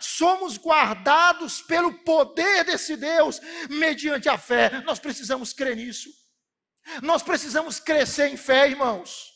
Somos 0.00 0.58
guardados 0.58 1.62
pelo 1.62 1.94
poder 2.04 2.64
desse 2.64 2.96
Deus, 2.96 3.40
mediante 3.70 4.28
a 4.28 4.36
fé. 4.36 4.82
Nós 4.82 4.98
precisamos 4.98 5.54
crer 5.54 5.76
nisso. 5.76 6.10
Nós 7.02 7.22
precisamos 7.22 7.78
crescer 7.78 8.28
em 8.28 8.36
fé, 8.36 8.68
irmãos. 8.68 9.31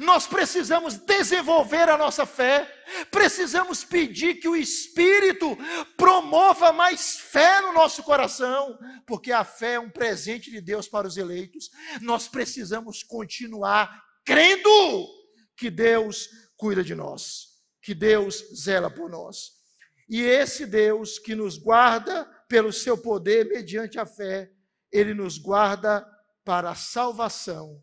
Nós 0.00 0.26
precisamos 0.26 0.94
desenvolver 0.96 1.88
a 1.88 1.96
nossa 1.96 2.26
fé, 2.26 2.68
precisamos 3.10 3.84
pedir 3.84 4.34
que 4.34 4.48
o 4.48 4.56
Espírito 4.56 5.56
promova 5.96 6.72
mais 6.72 7.16
fé 7.16 7.60
no 7.60 7.72
nosso 7.72 8.02
coração, 8.02 8.78
porque 9.06 9.30
a 9.30 9.44
fé 9.44 9.74
é 9.74 9.80
um 9.80 9.90
presente 9.90 10.50
de 10.50 10.60
Deus 10.60 10.88
para 10.88 11.06
os 11.06 11.16
eleitos. 11.16 11.70
Nós 12.00 12.28
precisamos 12.28 13.02
continuar 13.02 14.02
crendo 14.24 15.08
que 15.56 15.70
Deus 15.70 16.28
cuida 16.56 16.82
de 16.82 16.94
nós, 16.94 17.46
que 17.80 17.94
Deus 17.94 18.44
zela 18.54 18.90
por 18.90 19.08
nós. 19.08 19.52
E 20.08 20.22
esse 20.22 20.66
Deus 20.66 21.18
que 21.18 21.34
nos 21.34 21.56
guarda 21.56 22.24
pelo 22.48 22.72
seu 22.72 22.98
poder 22.98 23.46
mediante 23.46 23.98
a 23.98 24.06
fé, 24.06 24.50
ele 24.90 25.14
nos 25.14 25.38
guarda 25.38 26.06
para 26.44 26.70
a 26.70 26.74
salvação 26.74 27.82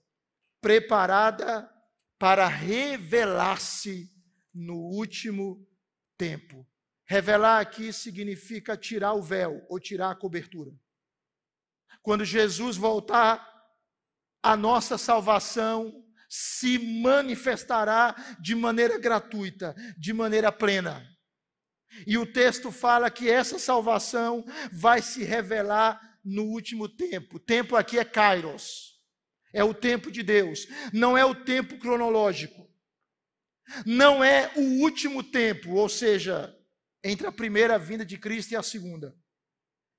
preparada 0.59 1.69
para 2.17 2.47
revelar-se 2.47 4.11
no 4.53 4.75
último 4.75 5.67
tempo. 6.17 6.65
Revelar 7.07 7.59
aqui 7.59 7.93
significa 7.93 8.77
tirar 8.77 9.13
o 9.13 9.21
véu 9.21 9.65
ou 9.69 9.79
tirar 9.79 10.11
a 10.11 10.15
cobertura. 10.15 10.71
Quando 12.01 12.25
Jesus 12.25 12.77
voltar, 12.77 13.45
a 14.41 14.55
nossa 14.55 14.97
salvação 14.97 16.03
se 16.29 16.79
manifestará 16.79 18.15
de 18.39 18.55
maneira 18.55 18.97
gratuita, 18.97 19.75
de 19.97 20.13
maneira 20.13 20.51
plena. 20.51 21.05
E 22.07 22.17
o 22.17 22.25
texto 22.25 22.71
fala 22.71 23.11
que 23.11 23.29
essa 23.29 23.59
salvação 23.59 24.43
vai 24.71 25.01
se 25.01 25.23
revelar 25.23 25.99
no 26.23 26.43
último 26.43 26.89
tempo. 26.89 27.39
Tempo 27.39 27.75
aqui 27.75 27.99
é 27.99 28.05
Kairos 28.05 28.94
é 29.55 29.63
o 29.63 29.73
tempo 29.73 30.11
de 30.11 30.21
Deus, 30.21 30.67
não 30.91 31.17
é 31.17 31.23
o 31.23 31.33
tempo 31.33 31.79
cronológico. 31.79 32.69
Não 33.85 34.21
é 34.21 34.51
o 34.55 34.81
último 34.81 35.23
tempo, 35.23 35.71
ou 35.71 35.87
seja, 35.87 36.53
entre 37.01 37.25
a 37.25 37.31
primeira 37.31 37.79
vinda 37.79 38.05
de 38.05 38.17
Cristo 38.17 38.51
e 38.51 38.55
a 38.57 38.61
segunda. 38.61 39.17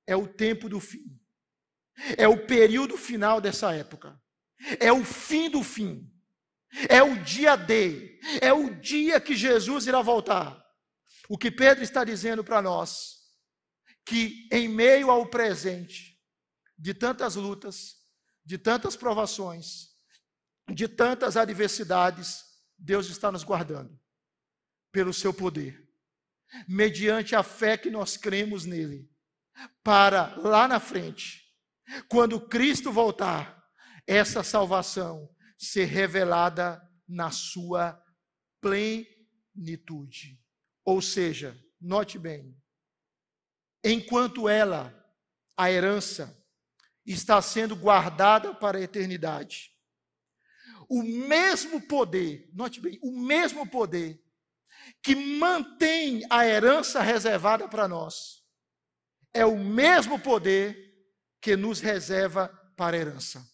É 0.07 0.15
o 0.15 0.29
tempo 0.29 0.69
do 0.69 0.79
fim. 0.79 1.19
É 2.19 2.29
o 2.29 2.47
período 2.47 2.99
final 2.99 3.41
dessa 3.41 3.75
época. 3.75 4.21
É 4.79 4.93
o 4.93 5.03
fim 5.03 5.49
do 5.49 5.63
fim. 5.65 6.13
É 6.89 7.03
o 7.03 7.17
dia 7.25 7.57
D. 7.57 8.21
É 8.43 8.53
o 8.53 8.79
dia 8.79 9.19
que 9.21 9.35
Jesus 9.35 9.87
irá 9.87 10.03
voltar. 10.03 10.63
O 11.31 11.39
que 11.39 11.51
Pedro 11.51 11.83
está 11.83 12.05
dizendo 12.05 12.45
para 12.45 12.61
nós, 12.61 13.17
que 14.05 14.47
em 14.53 14.69
meio 14.69 15.11
ao 15.11 15.27
presente 15.27 16.21
de 16.79 16.93
tantas 16.93 17.37
lutas, 17.37 18.06
de 18.47 18.57
tantas 18.57 18.95
provações, 18.95 19.89
de 20.73 20.87
tantas 20.87 21.37
adversidades, 21.37 22.45
Deus 22.79 23.09
está 23.09 23.33
nos 23.33 23.43
guardando 23.43 23.99
pelo 24.93 25.13
seu 25.13 25.35
poder, 25.35 25.87
mediante 26.69 27.35
a 27.35 27.43
fé 27.43 27.77
que 27.77 27.91
nós 27.91 28.17
cremos 28.17 28.65
nele, 28.65 29.11
para 29.83 30.37
lá 30.37 30.69
na 30.69 30.79
frente, 30.79 31.43
quando 32.09 32.49
Cristo 32.49 32.93
voltar, 32.93 33.57
essa 34.07 34.45
salvação 34.45 35.29
ser 35.59 35.87
revelada 35.87 36.81
na 37.09 37.33
sua 37.33 38.01
plenitude. 38.61 40.41
Ou 40.85 41.03
seja, 41.03 41.61
note 41.81 42.17
bem, 42.17 42.57
enquanto 43.83 44.49
ela, 44.49 44.95
a 45.57 45.71
herança, 45.71 46.46
está 47.13 47.41
sendo 47.41 47.77
guardada 47.77 48.55
para 48.55 48.79
a 48.79 48.83
eternidade. 48.83 49.73
O 50.89 51.03
mesmo 51.03 51.81
poder, 51.81 52.49
note 52.53 52.81
bem, 52.81 52.99
o 53.03 53.13
mesmo 53.13 53.67
poder 53.69 54.23
que 55.03 55.15
mantém 55.15 56.25
a 56.31 56.47
herança 56.47 57.01
reservada 57.01 57.69
para 57.69 57.89
nós, 57.89 58.43
é 59.33 59.45
o 59.45 59.59
mesmo 59.59 60.19
poder 60.19 60.95
que 61.41 61.57
nos 61.57 61.81
reserva 61.81 62.49
para 62.77 62.97
a 62.97 63.01
herança. 63.01 63.47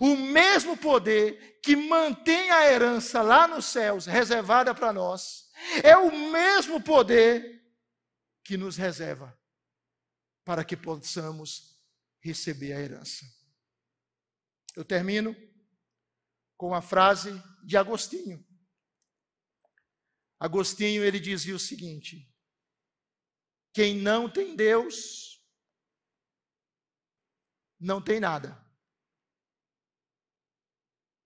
O 0.00 0.16
mesmo 0.16 0.76
poder 0.76 1.60
que 1.62 1.76
mantém 1.76 2.50
a 2.50 2.70
herança 2.70 3.20
lá 3.20 3.46
nos 3.46 3.66
céus 3.66 4.06
reservada 4.06 4.74
para 4.74 4.92
nós, 4.92 5.48
é 5.82 5.96
o 5.96 6.10
mesmo 6.30 6.80
poder 6.80 7.62
que 8.44 8.56
nos 8.56 8.76
reserva 8.76 9.36
para 10.44 10.64
que 10.64 10.76
possamos 10.76 11.77
receber 12.20 12.72
a 12.72 12.80
herança. 12.80 13.24
Eu 14.74 14.84
termino 14.84 15.34
com 16.56 16.74
a 16.74 16.82
frase 16.82 17.30
de 17.64 17.76
Agostinho. 17.76 18.46
Agostinho 20.38 21.04
ele 21.04 21.18
dizia 21.18 21.54
o 21.54 21.58
seguinte: 21.58 22.32
quem 23.72 23.96
não 23.96 24.30
tem 24.30 24.54
Deus 24.54 25.38
não 27.78 28.02
tem 28.02 28.18
nada. 28.18 28.60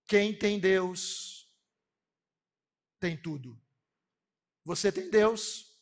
Quem 0.07 0.37
tem 0.37 0.59
Deus 0.59 1.51
tem 2.99 3.19
tudo. 3.19 3.59
Você 4.63 4.91
tem 4.91 5.09
Deus? 5.09 5.75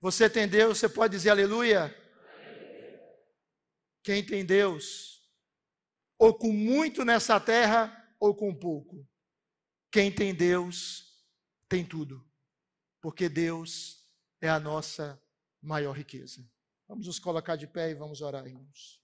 Você 0.00 0.28
tem 0.28 0.48
Deus? 0.48 0.78
Você 0.78 0.88
pode 0.88 1.16
dizer 1.16 1.30
aleluia? 1.30 2.03
Quem 4.04 4.24
tem 4.24 4.44
Deus, 4.44 5.26
ou 6.18 6.36
com 6.36 6.52
muito 6.52 7.06
nessa 7.06 7.40
terra, 7.40 8.14
ou 8.20 8.36
com 8.36 8.54
pouco. 8.54 9.08
Quem 9.90 10.14
tem 10.14 10.34
Deus, 10.34 11.26
tem 11.66 11.88
tudo. 11.88 12.22
Porque 13.00 13.30
Deus 13.30 14.06
é 14.42 14.48
a 14.50 14.60
nossa 14.60 15.18
maior 15.60 15.92
riqueza. 15.92 16.46
Vamos 16.86 17.06
nos 17.06 17.18
colocar 17.18 17.56
de 17.56 17.66
pé 17.66 17.90
e 17.90 17.94
vamos 17.94 18.20
orar, 18.20 18.46
irmãos. 18.46 19.02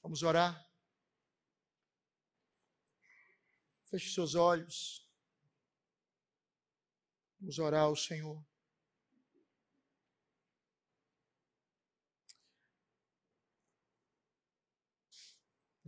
Vamos 0.00 0.22
orar. 0.22 0.64
Feche 3.86 4.14
seus 4.14 4.36
olhos. 4.36 5.04
Vamos 7.40 7.58
orar 7.58 7.82
ao 7.82 7.96
Senhor. 7.96 8.51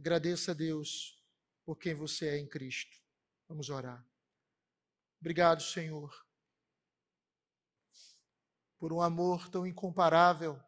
Agradeça 0.05 0.50
a 0.50 0.55
Deus 0.55 1.18
por 1.64 1.78
quem 1.78 1.94
você 1.94 2.28
é 2.28 2.38
em 2.38 2.46
Cristo. 2.46 2.94
Vamos 3.48 3.70
orar. 3.70 4.07
Obrigado, 5.18 5.62
Senhor, 5.62 6.14
por 8.78 8.92
um 8.92 9.00
amor 9.00 9.48
tão 9.48 9.66
incomparável, 9.66 10.62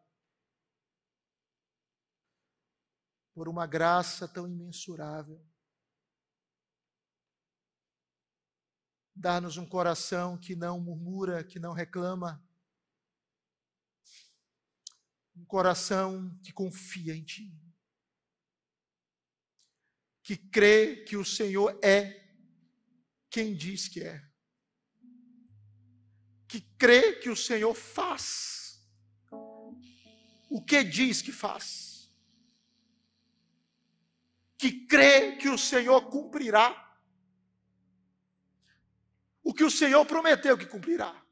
por 3.34 3.46
uma 3.46 3.66
graça 3.66 4.26
tão 4.26 4.48
imensurável. 4.48 5.46
Dá-nos 9.14 9.58
um 9.58 9.68
coração 9.68 10.38
que 10.38 10.56
não 10.56 10.80
murmura, 10.80 11.44
que 11.44 11.58
não 11.58 11.74
reclama, 11.74 12.42
um 15.36 15.44
coração 15.44 16.34
que 16.42 16.54
confia 16.54 17.14
em 17.14 17.22
Ti, 17.22 17.65
que 20.26 20.36
crê 20.36 21.04
que 21.04 21.16
o 21.16 21.24
Senhor 21.24 21.78
é 21.80 22.20
quem 23.30 23.54
diz 23.54 23.86
que 23.86 24.02
é. 24.02 24.20
Que 26.48 26.60
crê 26.76 27.12
que 27.12 27.30
o 27.30 27.36
Senhor 27.36 27.72
faz. 27.72 28.84
O 30.50 30.60
que 30.64 30.82
diz 30.82 31.22
que 31.22 31.30
faz, 31.30 32.10
que 34.58 34.84
crê 34.86 35.36
que 35.36 35.48
o 35.48 35.56
Senhor 35.56 36.10
cumprirá? 36.10 36.74
O 39.44 39.54
que 39.54 39.62
o 39.62 39.70
Senhor 39.70 40.04
prometeu 40.06 40.58
que 40.58 40.66
cumprirá. 40.66 41.24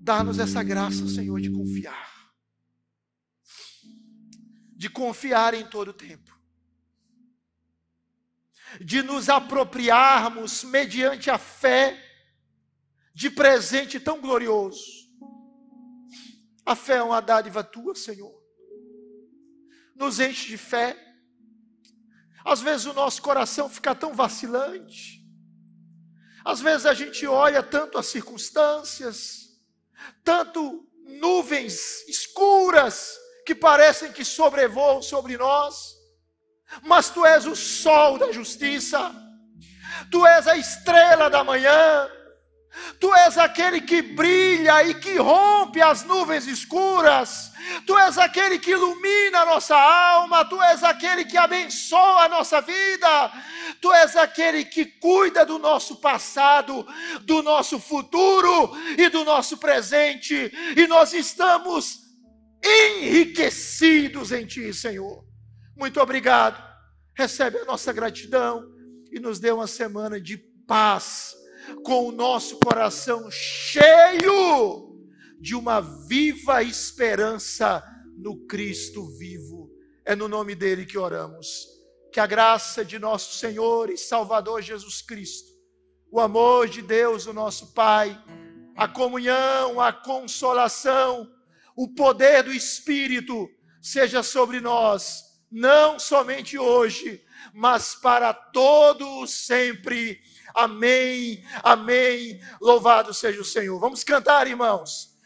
Dá-nos 0.00 0.38
essa 0.38 0.62
graça, 0.62 1.06
Senhor, 1.08 1.38
de 1.42 1.50
confiar, 1.50 2.32
de 4.74 4.88
confiar 4.88 5.52
em 5.52 5.68
todo 5.68 5.88
o 5.88 5.94
tempo, 5.94 6.37
de 8.80 9.02
nos 9.02 9.28
apropriarmos 9.28 10.64
mediante 10.64 11.30
a 11.30 11.38
fé 11.38 12.04
de 13.14 13.30
presente 13.30 13.98
tão 13.98 14.20
glorioso. 14.20 15.08
A 16.64 16.76
fé 16.76 16.96
é 16.96 17.02
uma 17.02 17.20
dádiva 17.20 17.64
tua, 17.64 17.94
Senhor. 17.94 18.34
Nos 19.96 20.20
enche 20.20 20.48
de 20.48 20.56
fé. 20.56 20.96
Às 22.44 22.60
vezes 22.60 22.86
o 22.86 22.92
nosso 22.92 23.20
coração 23.22 23.68
fica 23.68 23.94
tão 23.94 24.14
vacilante. 24.14 25.18
Às 26.44 26.60
vezes 26.60 26.86
a 26.86 26.94
gente 26.94 27.26
olha 27.26 27.62
tanto 27.62 27.98
as 27.98 28.06
circunstâncias, 28.06 29.60
tanto 30.22 30.88
nuvens 31.04 32.06
escuras 32.08 33.18
que 33.44 33.54
parecem 33.54 34.12
que 34.12 34.24
sobrevoam 34.24 35.02
sobre 35.02 35.36
nós, 35.36 35.97
mas 36.82 37.10
tu 37.10 37.24
és 37.24 37.46
o 37.46 37.56
sol 37.56 38.18
da 38.18 38.32
justiça, 38.32 39.12
tu 40.10 40.26
és 40.26 40.46
a 40.46 40.56
estrela 40.56 41.28
da 41.28 41.42
manhã, 41.42 42.08
Tu 43.00 43.12
és 43.14 43.38
aquele 43.38 43.80
que 43.80 44.02
brilha 44.02 44.82
e 44.84 44.94
que 44.94 45.16
rompe 45.16 45.80
as 45.80 46.04
nuvens 46.04 46.46
escuras. 46.46 47.52
Tu 47.86 47.96
és 47.98 48.16
aquele 48.18 48.58
que 48.58 48.70
ilumina 48.70 49.40
a 49.40 49.46
nossa 49.46 49.76
alma. 49.76 50.44
Tu 50.44 50.60
és 50.62 50.82
aquele 50.82 51.24
que 51.24 51.36
abençoa 51.36 52.24
a 52.24 52.28
nossa 52.28 52.60
vida. 52.60 53.32
Tu 53.80 53.92
és 53.92 54.16
aquele 54.16 54.64
que 54.64 54.84
cuida 54.84 55.44
do 55.44 55.58
nosso 55.58 55.96
passado, 55.96 56.86
do 57.22 57.42
nosso 57.42 57.78
futuro 57.78 58.76
e 58.96 59.08
do 59.08 59.24
nosso 59.24 59.58
presente. 59.58 60.52
E 60.76 60.86
nós 60.86 61.12
estamos 61.12 62.00
enriquecidos 62.64 64.32
em 64.32 64.46
Ti, 64.46 64.72
Senhor. 64.72 65.27
Muito 65.78 66.00
obrigado. 66.00 66.60
Recebe 67.14 67.58
a 67.58 67.64
nossa 67.64 67.92
gratidão 67.92 68.68
e 69.12 69.20
nos 69.20 69.38
dê 69.38 69.52
uma 69.52 69.68
semana 69.68 70.20
de 70.20 70.36
paz 70.66 71.36
com 71.84 72.08
o 72.08 72.12
nosso 72.12 72.58
coração 72.58 73.30
cheio 73.30 75.06
de 75.40 75.54
uma 75.54 75.80
viva 75.80 76.64
esperança 76.64 77.84
no 78.16 78.44
Cristo 78.46 79.06
vivo. 79.16 79.70
É 80.04 80.16
no 80.16 80.26
nome 80.26 80.56
dele 80.56 80.84
que 80.84 80.98
oramos. 80.98 81.68
Que 82.12 82.18
a 82.18 82.26
graça 82.26 82.84
de 82.84 82.98
nosso 82.98 83.38
Senhor 83.38 83.88
e 83.88 83.96
Salvador 83.96 84.60
Jesus 84.60 85.00
Cristo, 85.00 85.52
o 86.10 86.18
amor 86.18 86.68
de 86.68 86.82
Deus, 86.82 87.26
o 87.26 87.32
nosso 87.32 87.72
Pai, 87.72 88.20
a 88.74 88.88
comunhão, 88.88 89.80
a 89.80 89.92
consolação, 89.92 91.30
o 91.76 91.94
poder 91.94 92.42
do 92.42 92.52
Espírito 92.52 93.48
seja 93.80 94.22
sobre 94.22 94.60
nós, 94.60 95.27
não 95.50 95.98
somente 95.98 96.58
hoje, 96.58 97.24
mas 97.52 97.94
para 97.94 98.32
todos 98.32 99.30
sempre 99.32 100.20
Amém, 100.54 101.44
amém. 101.62 102.40
Louvado 102.60 103.12
seja 103.14 103.40
o 103.40 103.44
Senhor. 103.44 103.78
Vamos 103.78 104.02
cantar, 104.02 104.48
irmãos. 104.48 105.16